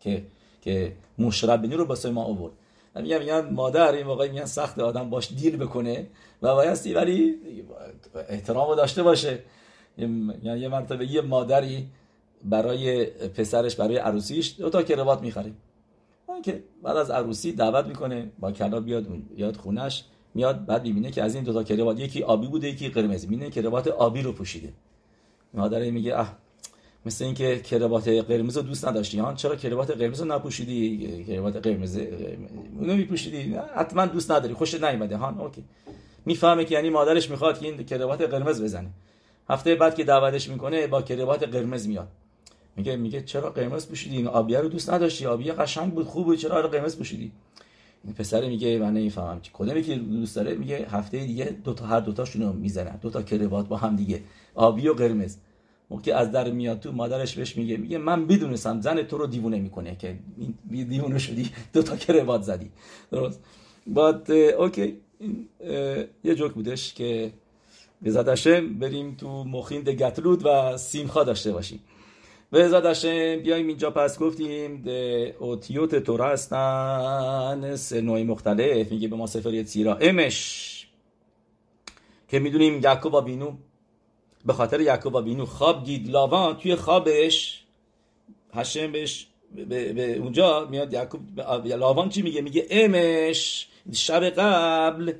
که 0.00 0.24
که 0.62 0.92
مشرب 1.18 1.72
رو 1.72 1.84
با 1.84 1.96
ما 2.12 2.24
آورد. 2.24 2.52
میگن 2.96 3.18
میگن 3.18 3.50
مادر 3.50 3.92
این 3.92 4.06
موقعی 4.06 4.28
میگن 4.28 4.44
سخت 4.44 4.78
آدم 4.78 5.10
باش 5.10 5.32
دیل 5.32 5.56
بکنه. 5.56 6.06
و 6.42 6.54
بایستی 6.54 6.94
ولی 6.94 7.34
احترام 8.28 8.74
داشته 8.74 9.02
باشه. 9.02 9.38
یعنی 9.98 10.60
یه 10.60 10.68
مرتبه 10.68 11.06
یه 11.06 11.20
مادری 11.20 11.86
برای 12.44 13.04
پسرش 13.06 13.76
برای 13.76 13.96
عروسیش 13.96 14.54
دو 14.58 14.70
تا 14.70 14.82
کروات 14.82 15.22
می‌خره. 15.22 15.52
که 16.42 16.62
بعد 16.82 16.96
از 16.96 17.10
عروسی 17.10 17.52
دعوت 17.52 17.86
می‌کنه 17.86 18.30
با 18.38 18.52
کلا 18.52 18.80
بیاد 18.80 19.06
یاد 19.36 19.56
خونش. 19.56 20.04
میاد 20.36 20.66
بعد 20.66 20.82
می‌بینه 20.82 21.10
که 21.10 21.22
از 21.22 21.34
این 21.34 21.44
دو 21.44 21.52
تا 21.52 21.62
کروات 21.62 22.00
یکی 22.00 22.22
آبی 22.22 22.46
بوده 22.46 22.68
یکی 22.68 22.88
قرمز. 22.88 23.24
می‌بینه 23.24 23.50
کروات 23.50 23.88
آبی 23.88 24.22
رو 24.22 24.32
پوشیده. 24.32 24.72
مادر 25.54 25.90
میگه 25.90 26.18
اه 26.18 26.36
مثل 27.06 27.24
اینکه 27.24 27.60
کروات 27.60 28.08
قرمز 28.08 28.56
رو 28.56 28.62
دوست 28.62 28.88
نداشتی. 28.88 29.18
ها 29.18 29.34
چرا 29.34 29.56
کروات 29.56 29.90
قرمز 29.90 30.20
رو 30.20 30.26
نپوشیدی؟ 30.26 31.24
کروات 31.28 31.56
قرمز 31.56 31.96
اونو 32.78 32.96
میپوشیدی. 32.96 33.56
حتما 33.76 34.06
دوست 34.06 34.30
نداری 34.30 34.54
خوشت 34.54 34.84
نیومده. 34.84 35.16
ها 35.16 35.34
اوکی. 35.38 35.64
می‌فهمه 36.24 36.64
که 36.64 36.74
یعنی 36.74 36.90
مادرش 36.90 37.30
می‌خواد 37.30 37.58
که 37.58 37.66
این 37.66 37.84
کروات 37.84 38.20
قرمز 38.22 38.62
بزنه. 38.62 38.90
هفته 39.48 39.74
بعد 39.74 39.94
که 39.94 40.04
دعوتش 40.04 40.48
می‌کنه 40.48 40.86
با 40.86 41.02
کروات 41.02 41.42
قرمز 41.42 41.88
میاد. 41.88 42.08
میگه 42.76 42.96
میگه 42.96 43.22
چرا 43.22 43.50
قرمز 43.50 43.88
پوشیدی؟ 43.88 44.16
این 44.16 44.26
آبیه 44.26 44.60
رو 44.60 44.68
دوست 44.68 44.90
نداشتی؟ 44.90 45.26
آبیه 45.26 45.52
قشنگ 45.52 45.94
بود 45.94 46.06
خوب 46.06 46.24
بود 46.24 46.38
چرا 46.38 46.68
قرمز 46.68 46.96
پوشیدی؟ 46.96 47.32
پسر 48.12 48.48
میگه 48.48 48.78
من 48.78 48.92
نمی‌فهمم 48.94 49.40
چی. 49.40 49.50
کدومی 49.54 49.82
که 49.82 49.94
دوست 49.94 50.36
داره؟ 50.36 50.54
میگه 50.54 50.86
هفته 50.90 51.18
دیگه 51.18 51.56
دو 51.64 51.74
تا 51.74 51.86
هر 51.86 52.00
دو 52.00 52.12
تاشون 52.12 52.42
رو 52.42 52.52
می‌زنن. 52.52 52.96
دو 52.96 53.10
تا 53.10 53.22
کروات 53.22 53.68
با 53.68 53.76
هم 53.76 53.96
دیگه. 53.96 54.22
آبی 54.54 54.88
و 54.88 54.94
قرمز. 54.94 55.36
موقع 55.90 56.14
از 56.14 56.32
در 56.32 56.50
میاد 56.50 56.80
تو 56.80 56.92
مادرش 56.92 57.34
بهش 57.34 57.56
میگه 57.56 57.76
میگه 57.76 57.98
من 57.98 58.26
بدونستم 58.26 58.80
زن 58.80 59.02
تو 59.02 59.18
رو 59.18 59.26
دیوونه 59.26 59.58
می‌کنه 59.58 59.96
که 59.96 60.18
دیوونه 60.68 61.18
شدی. 61.18 61.50
دو 61.72 61.82
تا 61.82 61.96
کروات 61.96 62.42
زدی. 62.42 62.70
درست. 63.10 63.40
بعد 63.86 64.30
اوکی 64.30 64.96
یه 66.24 66.34
جوک 66.34 66.52
بودش 66.52 66.94
که 66.94 67.32
به 68.02 68.12
بریم 68.80 69.14
تو 69.14 69.44
مخین 69.44 69.82
دگتلود 69.82 70.46
و 70.46 70.76
سیمخا 70.76 71.24
داشته 71.24 71.52
باشیم. 71.52 71.80
به 72.50 72.68
زدشم 72.68 73.36
بیایم 73.42 73.68
اینجا 73.68 73.90
پس 73.90 74.18
گفتیم 74.18 74.84
اوتیوت 75.38 75.94
تورا 75.94 76.28
هستن. 76.28 77.76
سه 77.76 78.00
نوعی 78.00 78.24
مختلف. 78.24 78.92
میگه 78.92 79.08
به 79.08 79.16
ما 79.16 79.26
سفر 79.26 79.62
تیرا. 79.62 79.96
امش. 79.96 80.72
که 82.28 82.38
می‌دونیم 82.38 82.80
یعقوب 82.82 83.14
و 83.14 83.20
بینو 83.20 83.52
به 84.46 84.52
خاطر 84.52 84.80
یعقوب 84.80 85.14
و 85.14 85.22
بینو 85.22 85.46
خواب 85.46 85.84
دید 85.84 86.10
لاوان 86.10 86.56
توی 86.56 86.74
خوابش. 86.74 87.64
هشم 88.54 88.92
بهش 88.92 89.26
به, 89.68 90.16
اونجا 90.16 90.66
میاد 90.70 90.92
یعقوب 90.92 91.40
لاوان 91.64 92.08
چی 92.08 92.22
میگه؟ 92.22 92.40
میگه 92.40 92.66
امش 92.70 93.68
شب 93.92 94.24
قبل 94.24 95.12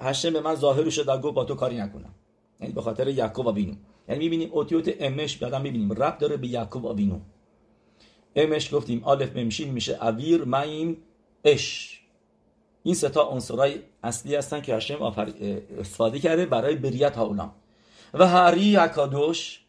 هشم 0.00 0.32
به 0.32 0.40
من 0.40 0.54
ظاهر 0.54 0.90
شد 0.90 1.20
گفت 1.20 1.34
با 1.34 1.44
تو 1.44 1.54
کاری 1.54 1.76
نکنم. 1.76 2.14
یعنی 2.60 2.72
به 2.72 2.82
خاطر 2.82 3.08
یعقوب 3.08 3.46
و 3.46 3.52
بینو 3.52 3.74
یعنی 4.08 4.24
می‌بینیم 4.24 4.48
اوتیوت 4.52 4.94
امش 5.00 5.36
بعدا 5.36 5.58
می‌بینیم. 5.58 5.92
رب 5.92 6.18
داره 6.18 6.36
به 6.36 6.46
یعقوب 6.46 6.86
آوینو. 6.86 7.20
امش 8.36 8.74
گفتیم 8.74 9.04
آلف 9.04 9.36
ممشین 9.36 9.70
میشه 9.70 10.06
اویر 10.06 10.44
مایم 10.44 10.96
اش. 11.44 11.94
این 12.82 12.94
ستا 12.94 13.22
عنصرهای 13.22 13.74
اصلی 14.02 14.34
هستن 14.34 14.60
که 14.60 14.74
هشم 14.74 15.02
استفاده 15.78 16.18
کرده 16.18 16.46
برای 16.46 16.76
بریت 16.76 17.16
هاولام 17.16 17.52
و 18.14 18.26
هری 18.26 18.76
اکادوش 18.76 19.60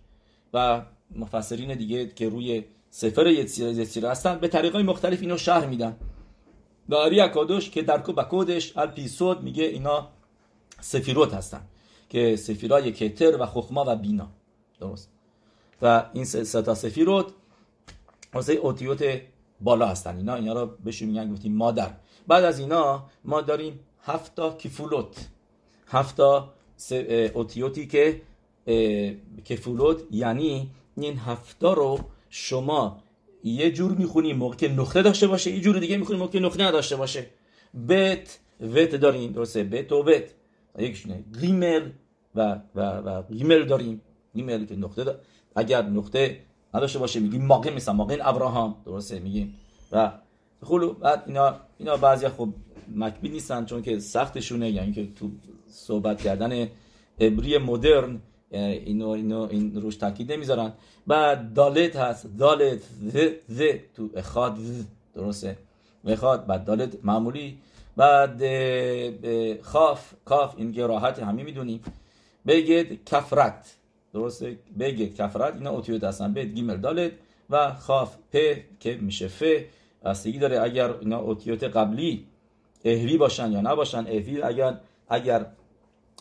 و 0.53 0.81
مفسرین 1.15 1.73
دیگه 1.75 2.07
که 2.07 2.29
روی 2.29 2.63
سفر 2.89 3.27
یتسیره 3.27 4.09
هستن 4.09 4.39
به 4.39 4.47
طریقای 4.47 4.83
مختلف 4.83 5.21
اینو 5.21 5.37
شهر 5.37 5.65
میدن. 5.65 5.95
و 6.89 6.95
هری 6.95 7.21
اکادوش 7.21 7.69
که 7.69 7.81
در 7.81 7.97
کودش 7.99 8.77
الپیسود 8.77 9.43
میگه 9.43 9.63
اینا 9.63 10.07
سفیروت 10.81 11.33
هستن. 11.33 11.61
که 12.09 12.35
سفیرای 12.35 12.91
کتر 12.91 13.41
و 13.41 13.45
خخما 13.45 13.85
و 13.87 13.95
بینا. 13.95 14.27
درست. 14.79 15.09
و 15.81 16.05
این 16.13 16.25
ستا 16.25 16.75
سفیروت 16.75 17.25
واسه 18.33 18.53
اوتیوت 18.53 19.21
بالا 19.61 19.87
هستن. 19.87 20.17
اینا 20.17 20.35
اینا 20.35 20.53
رو 20.53 20.69
بهشون 20.83 21.07
میگن 21.07 21.33
گفتیم 21.33 21.55
مادر. 21.55 21.93
بعد 22.27 22.43
از 22.43 22.59
اینا 22.59 23.05
ما 23.25 23.41
داریم 23.41 23.79
هفتا 24.03 24.51
کیفولوت. 24.51 25.27
هفتا 25.87 26.53
اوتیوتی 27.33 27.87
که 27.87 28.21
کفولوت 29.45 30.01
یعنی 30.11 30.69
این 30.97 31.17
هفتا 31.17 31.73
رو 31.73 31.99
شما 32.29 33.03
یه 33.43 33.71
جور 33.71 33.91
می‌خونیم 33.91 34.37
موقع 34.37 34.55
که 34.55 34.67
نقطه 34.67 35.01
داشته 35.01 35.27
باشه 35.27 35.51
یه 35.51 35.61
جور 35.61 35.79
دیگه 35.79 35.97
می‌خونیم 35.97 36.19
موقع 36.19 36.31
که 36.31 36.39
نقطه 36.39 36.63
نداشته 36.63 36.95
باشه. 36.95 37.25
بت 37.89 38.39
وت 38.61 38.95
داریم 38.95 39.31
درسته. 39.31 39.63
بت 39.63 39.91
و 39.91 40.03
وت. 40.03 40.23
یکیشونه 40.77 41.23
ریمل 41.41 41.89
و 42.35 42.59
و 42.75 42.81
و 42.81 43.23
ریمل 43.29 43.65
داریم. 43.65 44.01
ریمل 44.35 44.65
که 44.65 44.75
نقطه 44.75 45.03
دا... 45.03 45.15
اگر 45.55 45.81
نقطه 45.81 46.39
نداشته 46.73 46.99
باشه 46.99 47.19
میگیم 47.19 47.45
ماقیم 47.45 47.73
مثلا 47.73 47.93
ماقیم 47.93 48.19
ابراهام. 48.21 48.75
درسته؟ 48.85 49.19
میگیم. 49.19 49.55
و 49.91 50.11
خلو 50.63 50.93
بعد 50.93 51.23
اینا 51.27 51.55
اینا 51.77 51.97
بعضی 51.97 52.27
خب 52.27 52.49
مکبی 52.95 53.29
نیستن 53.29 53.65
چون 53.65 53.81
که 53.81 53.99
سختشونه 53.99 54.69
یعنی 54.69 54.91
که 54.91 55.07
تو 55.15 55.29
صحبت 55.67 56.21
کردن 56.21 56.67
عبری 57.21 57.57
مدرن 57.57 58.19
اینو 58.51 59.07
اینو 59.07 59.47
این 59.51 59.81
روش 59.81 59.95
تاکید 59.95 60.31
نمی‌ذارن. 60.31 60.73
بعد 61.07 61.53
دالت 61.53 61.95
هست. 61.95 62.37
دالت 62.37 62.79
ذ 63.13 63.27
ذ 63.51 63.61
تو 63.95 64.09
اخاد 64.15 64.57
درسته؟ 65.15 65.57
اخاد 66.05 66.45
بعد 66.45 66.65
دالت 66.65 66.97
معمولی. 67.03 67.57
بعد 67.99 68.41
خاف 69.61 70.13
کاف 70.25 70.55
این 70.57 70.87
راحت 70.87 71.19
همه 71.19 71.43
می‌دونیم. 71.43 71.81
بگید 72.47 73.05
کفرت. 73.05 73.75
درسته؟ 74.13 74.57
بگید 74.79 75.15
کفرت 75.15 75.53
اینا 75.55 75.69
اوتیوت 75.69 76.03
هستن. 76.03 76.33
بگید 76.33 76.55
گیمر 76.55 76.75
دالت 76.75 77.11
و 77.49 77.73
خاف 77.73 78.15
پ 78.33 78.37
که 78.79 78.95
میشه 79.01 79.27
ف. 79.27 79.43
بستگی 80.05 80.39
داره 80.39 80.61
اگر 80.61 80.93
اینا 80.99 81.19
اوتیوت 81.19 81.63
قبلی 81.63 82.25
اهوی 82.85 83.17
باشن 83.17 83.51
یا 83.51 83.61
نباشن. 83.61 83.97
اهوی 84.07 84.41
اگر 84.41 84.77
اگر 85.09 85.45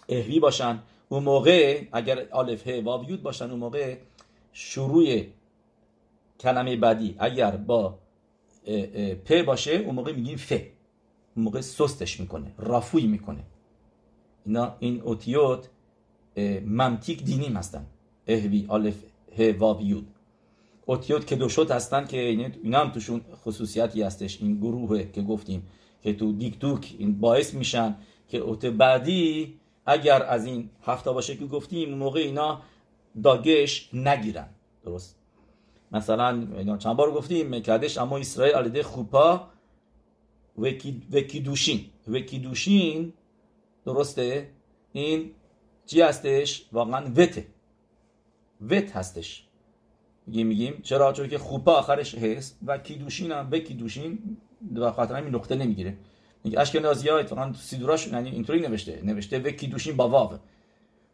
اهوی 0.08 0.40
باشن 0.40 0.78
اون 1.08 1.22
موقع 1.22 1.82
اگر 1.92 2.26
الف 2.32 2.68
ه 2.68 2.80
واو 2.84 3.10
یود 3.10 3.22
باشن 3.22 3.50
اون 3.50 3.60
موقع 3.60 3.96
شروع 4.52 5.22
کلمه 6.40 6.76
بعدی 6.76 7.16
اگر 7.18 7.50
با 7.50 7.98
پ 9.24 9.44
باشه 9.44 9.72
اون 9.72 9.94
موقع 9.94 10.12
میگیم 10.12 10.36
ف. 10.36 10.52
اون 11.38 11.44
موقع 11.44 11.60
سستش 11.60 12.20
می‌کنه 12.20 12.52
رافوی 12.58 13.06
می‌کنه. 13.06 13.44
اینا 14.46 14.76
این 14.78 15.00
اوتیوت 15.00 15.68
ممتیک 16.66 17.24
دینیم 17.24 17.56
هستن. 17.56 17.86
اهوی 18.26 18.66
الف 18.70 19.02
ه 19.38 19.54
واو 19.58 19.82
یود. 19.82 20.06
اوتیوت 20.86 21.26
که 21.26 21.36
دو 21.36 21.48
شد 21.48 21.70
هستن 21.70 22.06
که 22.06 22.20
اینا 22.62 22.80
هم 22.80 22.90
توشون 22.90 23.20
خصوصیتی 23.44 24.02
هستش. 24.02 24.42
این 24.42 24.56
گروه 24.56 25.02
که 25.12 25.22
گفتیم 25.22 25.62
که 26.02 26.12
تو 26.12 26.32
دیک 26.32 26.58
دوک 26.58 26.94
این 26.98 27.20
باعث 27.20 27.54
میشن 27.54 27.96
که 28.28 28.38
اوت 28.38 28.66
بعدی 28.66 29.54
اگر 29.86 30.22
از 30.22 30.46
این 30.46 30.70
هفته 30.82 31.12
باشه 31.12 31.36
که 31.36 31.46
گفتیم 31.46 31.94
موقع 31.94 32.20
اینا 32.20 32.62
داگش 33.22 33.90
نگیرن. 33.94 34.48
درست؟ 34.84 35.16
مثلا 35.92 36.46
اینا 36.56 36.76
چند 36.76 36.96
بار 36.96 37.10
گفتیم 37.10 37.54
مکدش 37.54 37.98
اما 37.98 38.18
اسرائیل 38.18 38.54
علیده 38.54 38.82
خوپا 38.82 39.48
و 40.58 41.20
کیدوشین 41.20 41.80
و 42.08 42.18
کیدوشین 42.18 43.12
درسته؟ 43.84 44.50
این 44.92 45.30
چی 45.86 46.00
هستش؟ 46.00 46.66
واقعا 46.72 47.12
وته 47.16 47.46
وت 48.70 48.96
هستش. 48.96 49.44
میگیم 50.26 50.46
میگیم. 50.46 50.80
چرا؟ 50.82 51.12
چون 51.12 51.28
که 51.28 51.38
خوپا 51.38 51.72
آخرش 51.72 52.14
هست 52.14 52.58
و 52.66 52.78
کیدوشین 52.78 53.32
هم 53.32 53.50
به 53.50 53.60
کیدوشین 53.60 54.36
و 54.74 54.90
خاطر 54.90 55.14
همین 55.14 55.34
نقطه 55.34 55.54
نمی‌گیره. 55.54 55.96
میگه 56.44 56.60
اشکنازی 56.60 57.08
ها 57.08 57.18
اتفاقا 57.18 57.52
سیدوراش 57.52 58.06
یعنی 58.06 58.30
اینطوری 58.30 58.60
نوشته. 58.60 59.00
نوشته 59.04 59.38
و 59.38 59.50
کیدوشین 59.50 59.96
با 59.96 60.08
واو. 60.08 60.38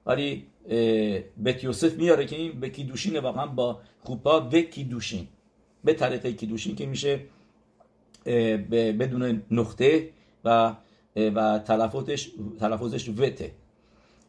ولی 0.06 0.46
بیت 1.36 1.64
یوسف 1.64 1.94
میاره 1.94 2.26
که 2.26 2.36
این 2.36 2.60
به 2.60 2.68
کیدوشین 2.68 3.18
واقعا 3.18 3.46
با 3.46 3.80
خوپا 4.00 4.48
و 4.52 4.60
کیدوشین 4.60 5.28
به 5.84 5.92
طریقه 5.92 6.32
کیدوشین 6.32 6.76
که 6.76 6.86
میشه 6.86 7.20
بدون 8.98 9.42
نقطه 9.50 10.10
و 10.44 10.74
و 11.16 11.58
تلفظش 11.58 12.30
تلفظش 12.60 13.08
وته 13.08 13.52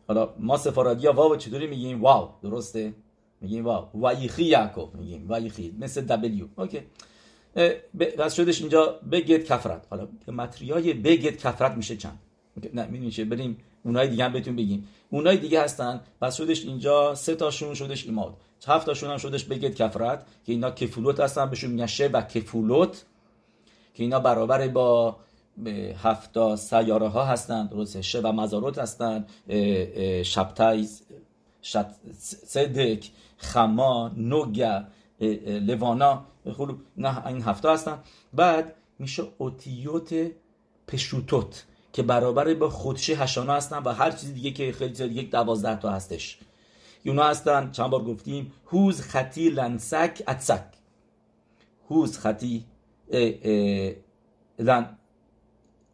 حالا 0.08 0.34
ما 0.39 0.58
سفارادی 0.58 1.08
ها 1.08 1.14
واو 1.14 1.36
چطوری 1.36 1.68
میگیم؟ 1.68 2.02
واو. 2.02 2.30
درسته؟ 2.43 2.93
میگیم 3.41 3.66
واو. 3.66 3.88
وایخی 3.93 4.43
یعقوب 4.43 4.96
میگیم 4.96 5.28
وایخی. 5.28 5.76
مثل 5.80 6.02
دبلیو. 6.02 6.46
اوکی. 6.56 6.80
بس 8.00 8.36
شدش 8.36 8.62
اینجا 8.62 9.00
بگید 9.12 9.46
کفرت. 9.46 9.88
حالا 9.89 10.08
متریای 10.28 10.93
بگید 10.93 11.38
کفرت 11.38 11.72
میشه 11.72 11.98
چند؟ 11.98 12.20
نه 12.74 13.10
چه 13.10 13.26
بریم 13.26 13.58
اونای 13.84 14.08
دیگه 14.08 14.24
هم 14.24 14.34
بهتون 14.34 14.56
بگیم. 14.56 14.88
اونای 15.10 15.38
دیگه 15.38 15.62
هستن. 15.62 16.02
پس 16.22 16.36
شدش 16.36 16.66
اینجا 16.66 17.16
سه 17.16 17.36
تاشون 17.36 17.74
شدش 17.74 18.06
ایماد. 18.06 18.38
هفت 18.68 18.86
تاشون 18.86 19.10
هم 19.10 19.18
شدش 19.18 19.43
بگید 19.43 19.76
کفرت. 19.76 20.26
که 20.46 20.52
اینا 20.52 20.72
کفولوت 20.72 21.20
هستن. 21.20 21.50
بهشون 21.50 21.72
میگن 21.72 22.12
و 22.14 22.22
کفولوت. 22.22 23.06
که 23.96 24.04
اینا 24.04 24.20
برابر 24.20 24.68
با 24.68 25.16
هفتا 26.04 26.56
سیاره 26.56 27.08
ها 27.08 27.26
هستند 27.26 27.70
درسته 27.70 28.02
شه 28.02 28.22
و 28.22 28.32
مزارات 28.32 28.78
هستند 28.78 29.30
شبتایز 30.24 31.02
صدک 32.46 33.12
خما 33.38 34.12
نوگا 34.18 34.84
لوانا 35.46 36.26
خلو 36.58 36.76
نه 36.98 37.28
این 37.28 37.41
هفته 37.41 37.70
هستن 37.70 38.00
بعد 38.34 38.76
میشه 39.00 39.24
اوتیوت 39.38 40.32
پشوتوت 40.88 41.66
که 41.93 42.04
برابر 42.04 42.54
با 42.54 42.70
خودشه 42.70 43.14
هشانا 43.14 43.54
هستن 43.54 43.78
و 43.78 43.89
هر 43.89 44.12
چیزی 44.12 44.34
دیگه 44.34 44.52
که 44.52 44.72
خیلی 44.72 44.89
چیز 44.89 45.02
دیگه 45.02 45.22
دوازده 45.22 45.76
تا 45.76 45.89
هستش. 45.89 46.39
اونا 47.06 47.24
هستن 47.24 47.72
چند 47.72 47.89
بار 47.89 48.04
گفتیم 48.04 48.54
هوز 48.68 49.02
خطی 49.02 49.50
لنسک 49.50 50.24
اتسک. 50.28 50.64
هوز 51.89 52.18
خطی 52.18 52.66
لن 54.60 54.97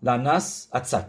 لنس 0.03 0.69
اتسک 0.73 1.05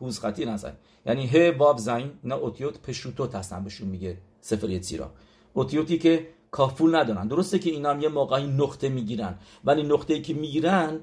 هوز 0.00 0.18
خطی 0.18 0.44
لنسک 0.44 0.72
یعنی 1.06 1.26
ه 1.26 1.50
باب 1.50 1.78
زین 1.78 2.10
اینا 2.22 2.36
اوتیوت 2.36 2.82
پشوتوت 2.82 3.34
هستن 3.34 3.64
بهشون 3.64 3.88
میگه 3.88 4.16
سفر 4.40 4.70
یتسیرا 4.70 5.12
اوتیوتی 5.52 5.98
که 5.98 6.28
کافول 6.50 6.96
ندارن 6.96 7.28
درسته 7.28 7.58
که 7.58 7.70
اینا 7.70 7.90
هم 7.90 8.00
یه 8.00 8.08
موقعی 8.08 8.46
نقطه 8.46 8.88
می‌گیرن 8.88 9.38
ولی 9.64 9.82
نقطه 9.82 10.14
ای 10.14 10.22
که 10.22 10.34
می‌گیرن 10.34 11.00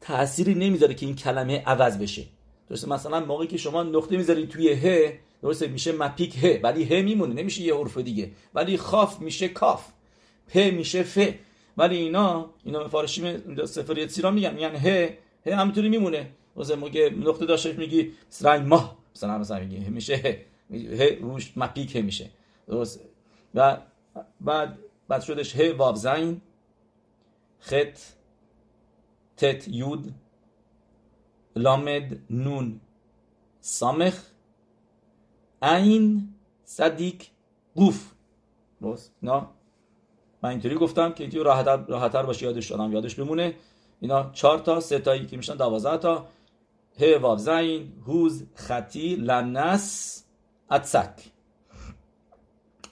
تأثیری 0.00 0.54
نمی‌ذاره 0.54 0.94
که 0.94 1.06
این 1.06 1.16
کلمه 1.16 1.62
عوض 1.66 1.98
بشه 1.98 2.24
درسته 2.68 2.88
مثلا 2.88 3.20
موقعی 3.20 3.46
که 3.46 3.56
شما 3.56 3.82
نقطه 3.82 4.16
می‌ذاری 4.16 4.46
توی 4.46 4.72
ه 4.72 5.12
درسته 5.42 5.66
میشه 5.66 5.92
مپیک 5.92 6.44
ه 6.44 6.60
ولی 6.62 6.84
ه 6.84 7.02
میمونه 7.02 7.34
نمیشه 7.34 7.62
یه 7.62 7.76
حرف 7.76 7.98
دیگه 7.98 8.30
ولی 8.54 8.76
خاف 8.76 9.20
میشه 9.20 9.48
کاف 9.48 9.88
پ 10.48 10.58
میشه 10.58 11.02
ف 11.02 11.18
ولی 11.76 11.96
اینا 11.96 12.50
اینا 12.64 12.84
مفارشی 12.84 13.38
سفر 13.66 13.98
یتسیرا 13.98 14.30
میگن 14.30 14.54
میگن 14.54 14.76
ه 14.76 15.18
ه 15.46 15.54
همینطوری 15.54 15.88
میمونه. 15.88 16.30
مثلا 16.56 16.76
موقع 16.76 17.14
نقطه 17.14 17.46
داشته 17.46 17.72
میگی 17.72 18.12
سرنگ 18.28 18.66
ماه 18.66 18.98
مثلا 19.14 19.38
مثلا 19.38 19.58
میگی 19.58 19.78
میشه 19.78 20.44
ه 20.70 21.18
روش 21.20 21.52
مپیک 21.56 21.96
میشه. 21.96 22.30
درست. 22.68 23.00
و 23.54 23.78
بعد 24.40 24.78
بعد 25.08 25.22
شدش 25.22 25.56
ه 25.56 25.72
واو 25.72 25.96
زین 25.96 26.40
خط 27.58 27.98
تت 29.36 29.68
یود 29.68 30.14
لامد 31.56 32.18
نون 32.30 32.80
سامخ 33.60 34.22
عین 35.62 36.34
صدیق 36.64 37.22
گوف 37.74 38.12
درست. 38.80 39.14
نه 39.22 39.46
من 40.46 40.52
اینطوری 40.52 40.74
گفتم 40.74 41.12
که 41.12 41.24
اینطوری 41.24 41.44
راحتر 41.44 41.76
راحتر 41.76 42.22
باشه 42.22 42.46
یادش 42.46 42.70
دادم 42.70 42.92
یادش 42.92 43.14
بمونه. 43.14 43.54
اینا 44.00 44.30
چهار 44.32 44.58
تا 44.58 44.80
سه 44.80 44.98
تایی 44.98 45.26
که 45.26 45.36
میشن 45.36 45.56
دوازده 45.56 45.96
تا. 45.96 46.26
ه 46.98 47.18
واو 47.18 47.38
زین 47.38 47.92
هوز 48.06 48.44
خطی 48.54 49.16
لنس 49.16 50.24
اتسک. 50.70 51.10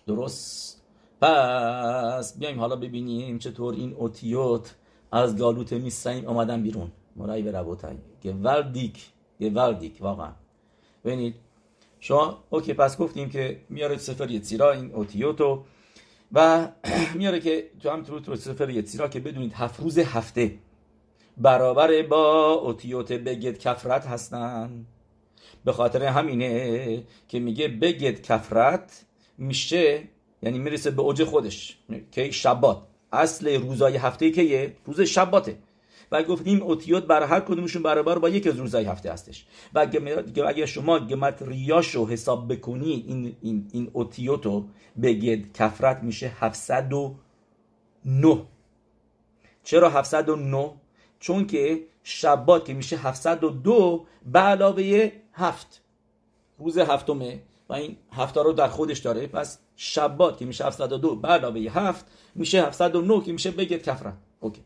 درست. 0.07 0.83
پس 1.21 2.39
بیایم 2.39 2.61
حالا 2.61 2.77
ببینیم 2.77 3.39
چطور 3.39 3.75
این 3.75 3.93
اوتیوت 3.93 4.75
از 5.13 5.39
گالوت 5.39 5.73
میسرین 5.73 6.27
آمدن 6.27 6.63
بیرون. 6.63 6.93
مرای 7.17 7.43
به 7.43 7.53
ربوتای 7.53 7.97
گوردیک 8.23 9.07
گوردیک 9.41 9.97
واقعا. 10.01 10.33
ببینید 11.05 11.35
شما 12.01 12.45
اوکی 12.51 12.75
پس 12.75 12.99
گفتیم 12.99 13.31
که 13.31 13.61
میاره 13.69 13.97
سفر 13.97 14.31
یتسیرا 14.31 14.73
این 14.73 14.95
اوتیوتو. 14.95 15.65
و 16.35 16.69
میاره 17.19 17.41
که 17.41 17.71
تو 17.81 17.91
هم 17.91 18.03
تو 18.03 18.37
سفر 18.37 18.71
یتسیرا 18.71 19.09
که 19.09 19.21
بدونید 19.21 19.53
هفت 19.53 19.81
روز 19.81 19.99
هفته 19.99 20.59
برابر 21.37 22.03
با 22.03 22.53
اوتیوت 22.53 23.13
بگید 23.13 23.59
کفرت 23.59 24.07
هستن. 24.07 24.87
به 25.65 25.73
خاطر 25.73 26.03
همینه 26.05 27.03
که 27.29 27.39
میگه 27.39 27.69
بگید 27.69 28.23
کفرت 28.23 29.05
میشه 29.39 30.03
یعنی 30.43 30.59
می‌رسه 30.59 30.91
به 30.91 31.03
اوج 31.03 31.25
خودش. 31.25 31.79
که 32.13 32.31
شبات. 32.31 32.83
اصل 33.13 33.55
روزای 33.55 33.97
هفته 33.97 34.31
که 34.31 34.43
یه 34.43 34.77
روز 34.85 35.01
شباته. 35.01 35.59
و 36.15 36.23
گفتیم 36.23 36.63
اوتیوت 36.63 37.05
برای 37.05 37.29
هر 37.29 37.41
کدومشون 37.41 37.83
برابر 37.83 38.19
با 38.19 38.29
یک 38.29 38.47
از 38.47 38.59
روزهای 38.59 38.85
هفته 38.85 39.13
هستش. 39.13 39.47
و 39.75 39.87
اگه 40.47 40.67
شما 40.67 40.99
گمت 40.99 41.43
ریاشو 41.43 42.07
حساب 42.07 42.53
بکنی 42.53 43.05
این, 43.09 43.37
این, 43.41 43.69
این 43.73 43.91
اوتیوتو 43.93 44.65
بگید 45.03 45.53
کفرت 45.53 46.03
میشه 46.03 46.33
709 46.41 48.43
چرا 49.65 49.91
709 49.91 50.71
چون 51.21 51.47
که 51.47 51.87
شبات 52.03 52.65
که 52.65 52.75
میشه 52.75 52.97
702 52.97 54.07
به 54.33 54.39
علاوه 54.39 55.13
هفت. 55.33 55.83
روز 56.59 56.79
هفتمه 56.79 57.43
و 57.69 57.73
این 57.73 57.97
هفته 58.13 58.43
رو 58.43 58.53
در 58.53 58.69
خودش 58.69 58.99
داره. 58.99 59.27
پس 59.27 59.59
شبات 59.77 60.39
که 60.39 60.45
میشه 60.45 60.67
702 60.67 61.17
به 61.17 61.29
علاوه 61.29 61.61
7 61.61 62.07
میشه 62.35 62.67
709 62.67 63.25
که 63.25 63.33
میشه 63.33 63.51
بگید 63.51 63.83
کفرن 63.83 64.17
اوکی. 64.41 64.63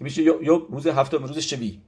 میشه 0.00 0.22
یا 0.22 0.66
روز 0.70 0.86
هفتم 0.86 1.24
روز 1.24 1.38
شبی. 1.38 1.80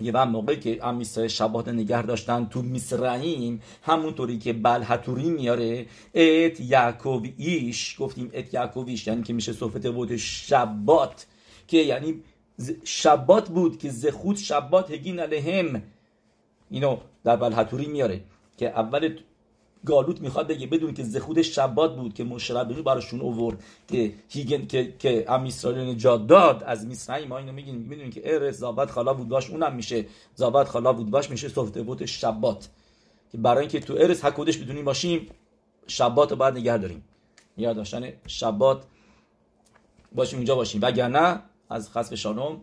یه 0.00 0.12
وقت 0.12 0.28
موقعی 0.28 0.56
که 0.56 0.86
ام 0.86 1.02
شبات 1.28 1.68
نگه 1.68 2.02
داشتن 2.02 2.46
تو 2.46 2.62
میسرعیم 2.62 3.62
همونطوری 3.82 4.38
که 4.38 4.52
بلحتوری 4.52 5.30
میاره 5.30 5.86
ات 6.14 6.60
یعکوب 6.60 7.26
ایش 7.36 7.96
گفتیم 7.98 8.30
ات 8.34 8.54
یعکوب 8.54 8.88
ایش 8.88 9.06
یعنی 9.06 9.22
که 9.22 9.32
میشه 9.32 9.52
صفت 9.52 9.86
بود 9.86 10.16
شبات 10.16 11.26
که 11.68 11.78
یعنی 11.78 12.22
شبات 12.84 13.48
بود 13.48 13.78
که 13.78 13.90
زخود 13.90 14.36
شبات 14.36 14.90
هگین 14.90 15.20
علیهم. 15.20 15.82
اینو 16.70 16.96
در 17.24 17.36
بلحتوری 17.36 17.86
میاره 17.86 18.20
که 18.56 18.68
اول 18.68 19.18
گالوت 19.84 20.20
می‌خواد 20.20 20.46
بگه 20.46 20.66
بدون 20.66 20.94
که 20.94 21.02
زخود 21.04 21.42
شبات 21.42 21.96
بود 21.96 22.14
که 22.14 22.24
مشربینی 22.24 22.82
براشون 22.82 23.20
اوورد 23.20 23.64
که 23.88 24.12
هیگن 24.28 24.66
که 24.66 24.94
که 24.98 25.24
ام 25.28 25.44
اسرائیل 25.44 25.94
نجات 25.94 26.26
داد 26.26 26.62
از 26.62 26.86
مصر 26.86 27.24
ما 27.26 27.38
اینو 27.38 27.52
میگیم. 27.52 27.74
می‌دونیم 27.74 28.10
که 28.10 28.34
ار 28.34 28.50
زابط 28.50 28.90
خالا 28.90 29.14
بود 29.14 29.28
باش 29.28 29.50
اونم 29.50 29.74
میشه. 29.74 30.04
زابط 30.34 30.68
خالا 30.68 30.92
بود 30.92 31.10
باش 31.10 31.30
میشه 31.30 31.48
صفت 31.48 31.78
بود 31.78 32.04
شبات 32.04 32.68
که 33.32 33.38
برای 33.38 33.60
اینکه 33.60 33.80
تو 33.80 33.94
ارس 33.94 34.24
حکودش 34.24 34.58
بدونیم 34.58 34.84
باشیم 34.84 35.26
شبات 35.86 36.30
رو 36.30 36.36
باید 36.36 36.54
نگه 36.54 36.78
داریم. 36.78 37.04
یاد 37.56 37.76
داشتن 37.76 38.12
شبات 38.26 38.84
باشیم 40.12 40.38
اونجا 40.38 40.54
باشیم. 40.54 40.80
وگرنه 40.82 41.42
از 41.70 41.90
خصف 41.90 42.14
شانم 42.14 42.60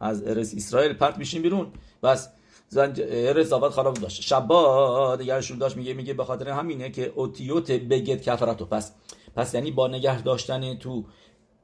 از 0.00 0.22
ارس 0.22 0.54
اسرائیل 0.54 0.92
پرت 0.92 1.18
میشیم 1.18 1.42
بیرون. 1.42 1.66
بس 2.02 2.28
زنج 2.72 3.00
رضاوت 3.34 3.72
خراب 3.72 3.94
داشت. 3.94 4.22
شبا 4.22 5.16
دیگرشون 5.16 5.58
داشت 5.58 5.76
میگه 5.76 5.94
میگه 5.94 6.14
به 6.14 6.24
خاطر 6.24 6.48
همینه 6.48 6.90
که 6.90 7.12
اوتیوت 7.14 7.70
بگت 7.70 8.22
کفراتو 8.22 8.64
پس 8.64 8.92
پس 9.36 9.54
یعنی 9.54 9.70
با 9.70 9.88
نگه 9.88 10.22
داشتن 10.22 10.74
تو 10.74 11.04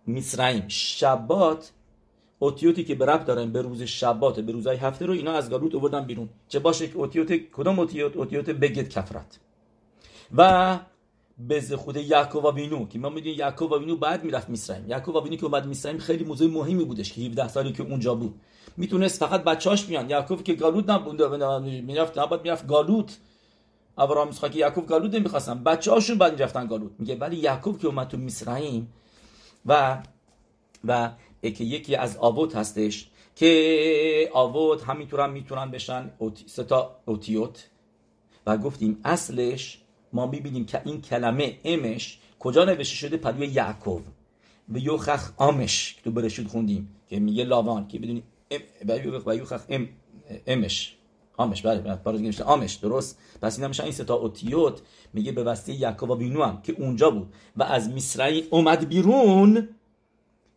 میسرائیم 0.07 0.65
شبات 0.69 1.73
اوتیوتی 2.39 2.85
که 2.85 2.95
به 2.95 3.07
رب 3.07 3.25
دارن 3.25 3.53
به 3.53 3.63
روز 3.63 3.83
شبات 3.83 4.41
به 4.41 4.53
روزهای 4.53 4.77
هفته 4.77 5.07
رو 5.07 5.13
اینا 5.13 5.33
از 5.33 5.51
گالوت 5.51 5.75
آوردن 5.75 6.05
بیرون. 6.05 6.29
چه 6.49 6.59
باشه 6.59 6.89
که 6.89 6.97
اوتیوت 6.97 7.33
کدام 7.33 7.79
اوتیوت 7.79 8.17
اوتیوت 8.17 8.51
بگت 8.51 8.89
کفرت 8.89 9.39
و 10.37 10.79
به 11.39 11.61
خود 11.61 11.97
یعقوب 11.97 12.45
و 12.45 12.53
بینو 12.53 12.89
که 12.89 12.99
ما 12.99 13.09
می‌دونیم 13.09 13.39
یعقوب 13.39 13.73
و 13.73 13.79
بینو 13.79 13.97
بعد 13.97 14.25
می‌رفت 14.25 14.49
میسرائیم 14.49 14.91
یعقوب 14.91 15.15
و 15.15 15.21
بینو 15.21 15.37
که 15.37 15.45
اومد 15.45 15.67
میسرائیم 15.67 16.01
خیلی 16.01 16.25
موضوع 16.25 16.51
مهمی 16.51 16.85
بودش 16.85 17.13
که 17.13 17.21
17 17.21 17.49
سالی 17.49 17.73
که 17.73 17.83
اونجا 17.83 18.15
بود. 18.15 18.41
می‌تونست 18.77 19.20
فقط 19.20 19.45
بچه‌اش 19.45 19.85
بیان. 19.85 20.11
یعقوب 20.11 20.45
که 20.45 20.55
گالوت 20.55 20.91
نبود 20.91 21.22
می‌رفت 21.62 22.18
نباید 22.18 22.43
می‌رفت 22.43 22.66
گالوت 22.66 23.18
ابراهیم 23.99 24.29
اسحاق 24.29 24.57
یعقوب 24.57 24.87
گالوت 24.87 25.14
نمی‌خواستن. 25.14 25.64
بچه‌هاشون 25.64 26.18
بعد 26.18 26.33
می‌رفتن 26.33 26.66
گالوت 26.66 26.93
میگه 26.99 27.16
ولی 27.16 27.37
یعقوب 27.37 27.79
که 27.79 27.87
اومد 27.87 28.09
تو 28.09 28.16
میسرائیم 28.16 28.93
و 29.66 30.03
و 30.85 31.11
که 31.43 31.64
یکی 31.64 31.97
از 31.97 32.16
آوت 32.16 32.57
هستش 32.57 33.11
که 33.37 34.31
آوت 34.33 34.85
همینطور 34.85 35.20
هم 35.20 35.33
می‌تونن 35.33 35.70
بشن. 35.70 36.11
ستا 36.47 36.97
اوتیوت. 37.05 37.70
و 38.47 38.57
گفتیم 38.57 39.01
اصلش 39.05 39.81
ما 40.12 40.27
می‌بینیم 40.27 40.66
که 40.66 40.83
این 40.85 41.01
کلمه 41.01 41.59
امش 41.64 42.18
کجا 42.39 42.64
نوشته 42.64 42.97
شده؟ 42.97 43.16
پدوی 43.16 43.47
یعقوب. 43.47 44.03
و 44.68 44.79
یوخخ 44.79 45.31
آمش 45.37 45.97
تو 46.05 46.11
برشید 46.11 46.49
خوندیم 46.49 46.97
که 47.09 47.20
میگه 47.20 47.45
لاوان 47.45 47.89
که 47.89 47.99
بدونی 47.99 48.22
و 49.27 49.59
ام 49.69 49.89
امش. 50.47 50.97
آمش 51.37 51.63
بله 51.63 51.81
بله 52.05 52.19
نوشته 52.19 52.45
آمش 52.45 52.75
درست. 52.75 53.19
پس 53.43 53.57
اینا 53.57 53.69
میشن 53.69 53.83
این 53.83 53.93
ستا 53.93 54.15
اوتیوت 54.15 54.83
میگه 55.13 55.33
به 55.33 55.45
واسطه 55.45 55.73
یعقوب 55.73 56.11
و 56.11 56.43
هم 56.43 56.63
که 56.63 56.73
اونجا 56.79 57.11
بود. 57.11 57.35
و 57.57 57.63
از 57.63 57.91
مصر 57.91 58.43
اومد 58.51 58.89
بیرون. 58.89 59.69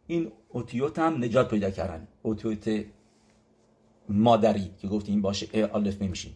این 0.08 0.32
اوتیوت 0.50 1.00
هم 1.00 1.24
نجات 1.24 1.50
پیدا 1.50 1.70
کردن. 1.70 2.08
اوتیوت 2.22 2.86
مادری 4.10 4.72
که 4.82 4.88
گفتیم 4.88 5.22
باشه 5.22 5.70
الف 5.74 6.02
نمیشین. 6.02 6.32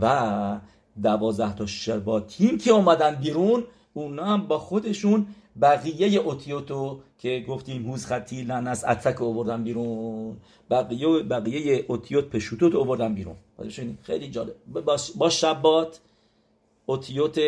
و 0.00 0.60
دوازده 1.02 1.54
تا 1.54 1.66
شباتیم 1.66 2.58
که 2.58 2.70
اومدن 2.70 3.14
بیرون 3.14 3.64
اونا 3.92 4.24
هم 4.24 4.46
با 4.46 4.58
خودشون 4.58 5.26
بقیه 5.60 6.20
اوتیوتو 6.20 7.00
که 7.20 7.44
گفتیم 7.48 7.90
هوز 7.90 8.06
خطی 8.06 8.42
لنس 8.42 8.84
اتک 8.84 9.22
اووردن 9.22 9.64
بیرون. 9.64 10.36
بقیه 10.70 11.22
بقیه 11.22 11.84
اوتیوت 11.88 12.24
پشوتوت 12.24 12.74
اووردن 12.74 13.14
بیرون. 13.14 13.36
خیلی 14.02 14.30
جالب. 14.30 14.54
با 15.16 15.28
شبات 15.30 16.00
اوتیوت 16.86 17.40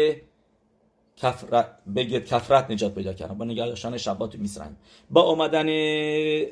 کفرت 1.16 1.84
بگید 1.96 2.24
کفرت 2.24 2.70
نجات 2.70 2.94
پیدا 2.94 3.12
کردن. 3.12 3.38
با 3.38 3.44
داشتن 3.44 3.96
شبات 3.96 4.34
میسرن. 4.34 4.76
با 5.10 5.20
اومدن 5.20 5.66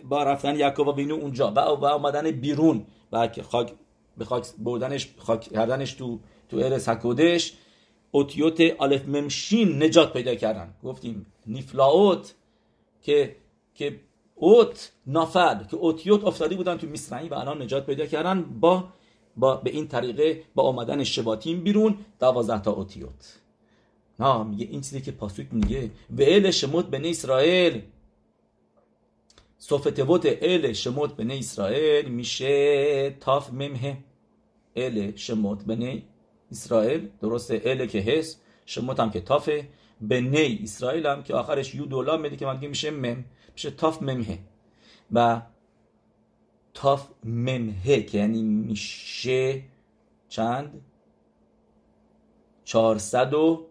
با 0.08 0.22
رفتن 0.22 0.58
یعقوب 0.58 0.88
و 0.88 0.92
بینو 0.92 1.14
اونجا 1.14 1.48
و 1.56 1.76
با 1.76 1.90
اومدن 1.90 2.30
بیرون. 2.30 2.86
و 3.12 3.28
خاک 3.42 3.72
به 4.18 4.24
خاک 4.24 4.46
بردنش 4.58 5.08
خاک 5.18 5.40
کردنش 5.40 5.92
تو 5.92 6.18
تو 6.48 6.56
ارس 6.56 6.88
حکودش 6.88 7.52
اوتیوت 8.10 8.60
الف 8.80 9.08
ممشین 9.08 9.82
نجات 9.82 10.12
پیدا 10.12 10.34
کردن. 10.34 10.74
گفتیم 10.84 11.26
نیفلاوت 11.46 12.34
که 13.02 13.36
که 13.74 14.00
اوت 14.34 14.92
نافد 15.06 15.68
که 15.70 15.76
اوتیوت 15.76 16.24
افتاده 16.24 16.56
بودن 16.56 16.76
تو 16.78 16.86
میسرعی 16.86 17.28
و 17.28 17.34
الان 17.34 17.62
نجات 17.62 17.86
پیدا 17.86 18.06
کردن 18.06 18.42
با 18.42 18.88
با 19.36 19.56
به 19.56 19.70
این 19.70 19.88
طریقه 19.88 20.42
با 20.54 20.62
آمدن 20.62 21.04
شباتیم 21.04 21.64
بیرون 21.64 21.98
دوازده 22.20 22.62
تا 22.62 22.72
اوتیوت. 22.72 23.40
نه 24.20 24.42
میگه 24.42 24.66
این 24.70 24.80
چیزی 24.80 25.00
که 25.00 25.12
پاسوک 25.12 25.46
میگه. 25.52 25.90
و 26.18 26.22
ال 26.22 26.50
شموت 26.50 26.86
بن 26.86 27.04
اسرائیل. 27.04 27.82
صفتوت 29.58 30.26
ال 30.42 30.72
شموت 30.72 31.16
بن 31.16 31.30
اسرائیل 31.30 32.08
میشه 32.08 33.10
تاف 33.10 33.52
ممه 33.52 33.96
ال 34.76 35.16
شموت 35.16 35.64
بن 35.64 36.02
اسرائیل. 36.50 37.08
درسته 37.22 37.62
ال 37.64 37.86
که 37.86 38.00
هست 38.02 38.42
شموت 38.66 39.00
هم 39.00 39.10
که 39.10 39.20
تافه. 39.20 39.68
بنی 40.00 40.60
اسرائیل 40.62 41.06
هم 41.06 41.22
که 41.22 41.34
آخرش 41.34 41.74
یو 41.74 41.84
دولا 41.86 42.16
میده 42.16 42.36
که 42.36 42.46
من 42.46 42.66
میشه 42.66 42.90
مم 42.90 43.24
میشه 43.52 43.70
تاف 43.70 44.02
ممه. 44.02 44.38
و 45.12 45.42
تاف 46.74 47.08
ممه 47.24 48.02
که 48.02 48.18
یعنی 48.18 48.42
میشه 48.42 49.62
چند؟ 50.28 50.80
چهارصد 52.64 53.34
و 53.34 53.66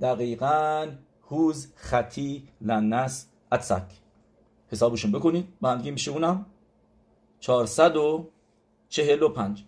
دقیقا 0.00 0.86
هوز 1.30 1.72
خطی 1.76 2.42
لنس 2.60 3.26
اتسک. 3.52 3.86
حسابشون 4.68 5.12
بکنید 5.12 5.48
با 5.60 5.70
هم 5.70 5.92
میشه 5.92 6.10
اونم. 6.10 6.46
445 7.40 9.64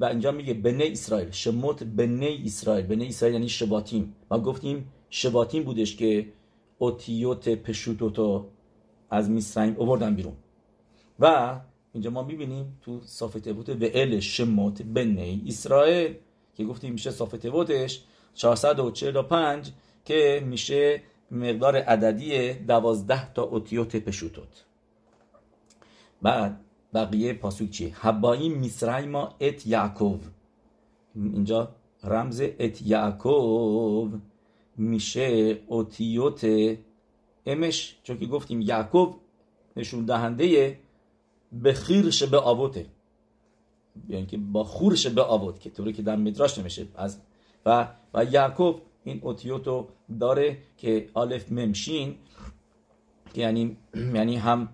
و 0.00 0.04
اینجا 0.04 0.32
میگه 0.32 0.54
بنی 0.54 0.82
اسرائیل. 0.82 1.30
شموت 1.30 1.84
بنی 1.84 2.42
اسرائیل. 2.46 2.86
بنی 2.86 3.06
اسرائیل 3.06 3.34
یعنی 3.34 3.48
شباتیم 3.48 4.16
ما 4.30 4.38
گفتیم 4.38 4.92
شباتیم 5.10 5.62
بودش 5.62 5.96
که 5.96 6.32
اوتیوت 6.80 7.48
پشوتوتو 7.48 8.46
از 9.10 9.30
میسرائیم 9.30 9.76
اووردن 9.78 10.14
بیرون. 10.14 10.36
و 11.20 11.56
اینجا 11.92 12.10
ما 12.10 12.22
می‌بینیم 12.22 12.78
تو 12.82 13.00
صافت 13.04 13.48
بود 13.48 13.66
به 13.66 14.02
ال 14.02 14.20
شموت 14.20 14.82
بنی 14.82 15.44
اسرائیل 15.48 16.14
که 16.54 16.64
گفتیم 16.64 16.92
میشه 16.92 17.10
صافت 17.10 17.46
بودش 17.46 18.02
445 18.34 19.70
که 20.04 20.44
میشه 20.46 21.02
مقدار 21.30 21.76
عددی 21.76 22.52
دوازده 22.52 23.32
تا 23.32 23.42
اوتیوت 23.42 23.96
پشوتوت. 23.96 24.64
بعد 26.22 26.60
بقیه 26.94 27.32
پاسوک 27.32 27.70
چیه؟ 27.70 27.92
هبایی 28.06 28.48
میسرایما 28.48 29.34
ات 29.40 29.66
یعقوب. 29.66 30.20
اینجا 31.14 31.68
رمز 32.04 32.42
ات 32.58 32.82
یعقوب. 32.82 34.20
میشه 34.80 35.58
اوتیوت 35.66 36.46
امش 37.46 37.96
چون 38.02 38.18
که 38.18 38.26
گفتیم 38.26 38.60
یعقوب 38.60 39.16
نشون 39.76 40.04
دهنده 40.04 40.78
به 41.52 41.72
خیرش 41.72 42.22
به 42.22 42.38
آبوته 42.38 42.86
یعنی 44.08 44.26
که 44.26 44.36
با 44.36 44.64
خورش 44.64 45.06
به 45.06 45.22
آبوت 45.22 45.60
که 45.60 45.70
طوری 45.70 45.92
که 45.92 46.02
در 46.02 46.16
مدراش 46.16 46.58
نمیشه. 46.58 46.86
از 46.96 47.18
و 47.66 47.88
و 48.14 48.24
یعقوب 48.24 48.80
این 49.04 49.20
اوتیوتو 49.22 49.88
داره 50.20 50.58
که 50.76 51.08
آلف 51.14 51.52
ممشین 51.52 52.14
که 53.34 53.40
یعنی 53.40 53.76
یعنی 53.94 54.36
هم 54.36 54.68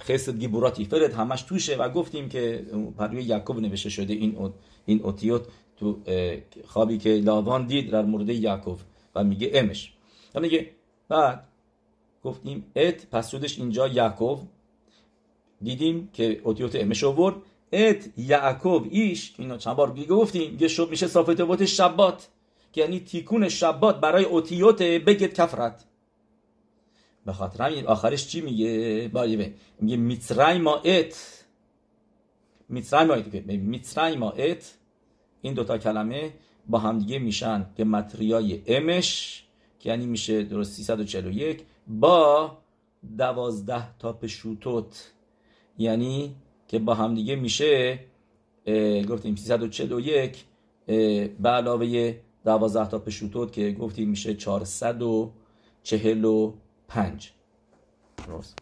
خسد 0.00 0.38
گیبوراتی 0.38 0.84
فرد 0.84 1.12
همش 1.12 1.42
توشه. 1.42 1.76
و 1.76 1.88
گفتیم 1.88 2.28
که 2.28 2.66
پروی 2.98 3.22
یعقوب 3.22 3.60
نوشته 3.60 3.88
شده 3.88 4.12
این 4.12 4.52
این 4.86 5.00
اوتیوت 5.02 5.42
تو 5.76 5.98
خوابی 6.66 6.98
که 6.98 7.10
لاوان 7.10 7.66
دید 7.66 7.90
در 7.90 8.04
مورد 8.04 8.28
یعقوب. 8.28 8.78
و 9.14 9.24
میگه 9.24 9.50
امش. 9.54 9.92
و 10.34 10.40
میگه 10.40 10.70
بعد 11.08 11.48
گفتیم 12.24 12.72
ات 12.76 13.06
پس 13.06 13.30
شدش 13.30 13.58
اینجا 13.58 13.88
یعقوب. 13.88 14.40
دیدیم 15.62 16.08
که 16.12 16.40
اوتیوت 16.44 16.76
امش 16.76 17.04
آورد. 17.04 17.36
ات 17.72 18.08
یعقوب 18.16 18.86
ایش 18.90 19.34
اینو 19.38 19.56
چند 19.56 19.76
بار 19.76 20.04
گفتیم. 20.04 20.56
یه 20.60 20.68
شب 20.68 20.90
میشه 20.90 21.06
صافت 21.06 21.40
بوت 21.40 21.64
شبات. 21.64 22.28
که 22.72 22.80
یعنی 22.80 23.00
تیکون 23.00 23.48
شبات 23.48 24.00
برای 24.00 24.24
اوتیوت 24.24 24.82
بگت 24.82 25.34
کفرت. 25.34 25.84
به 27.26 27.32
خاطر 27.32 27.64
همین 27.64 27.86
آخرش 27.86 28.28
چی 28.28 28.40
میگه؟ 28.40 29.10
بایبه 29.12 29.54
میگه 29.80 29.96
میترای 29.96 30.58
ما 30.58 30.76
ات. 30.76 31.44
میترای 32.68 34.16
ما 34.16 34.30
ات. 34.30 34.74
این 35.42 35.54
دوتا 35.54 35.78
کلمه 35.78 36.32
با 36.68 36.78
همدیگه 36.78 37.18
میشن 37.18 37.66
که 37.76 37.84
متریای 37.84 38.62
امش 38.66 39.44
که 39.78 39.88
یعنی 39.88 40.06
میشه 40.06 40.42
درست 40.42 40.72
341 40.72 41.62
با 41.86 42.58
دوازده 43.18 43.98
تا 43.98 44.12
پشوتوت. 44.12 45.12
یعنی 45.78 46.34
که 46.68 46.78
با 46.78 46.94
همدیگه 46.94 47.36
میشه 47.36 48.00
گفتیم 49.08 49.36
341 49.36 50.44
به 50.86 51.48
علاوه 51.48 52.14
دوازده 52.44 52.88
تا 52.88 52.98
پشوتوت 52.98 53.52
که 53.52 53.72
گفتیم 53.72 54.08
میشه 54.08 54.34
445 54.34 57.32
درست. 58.28 58.58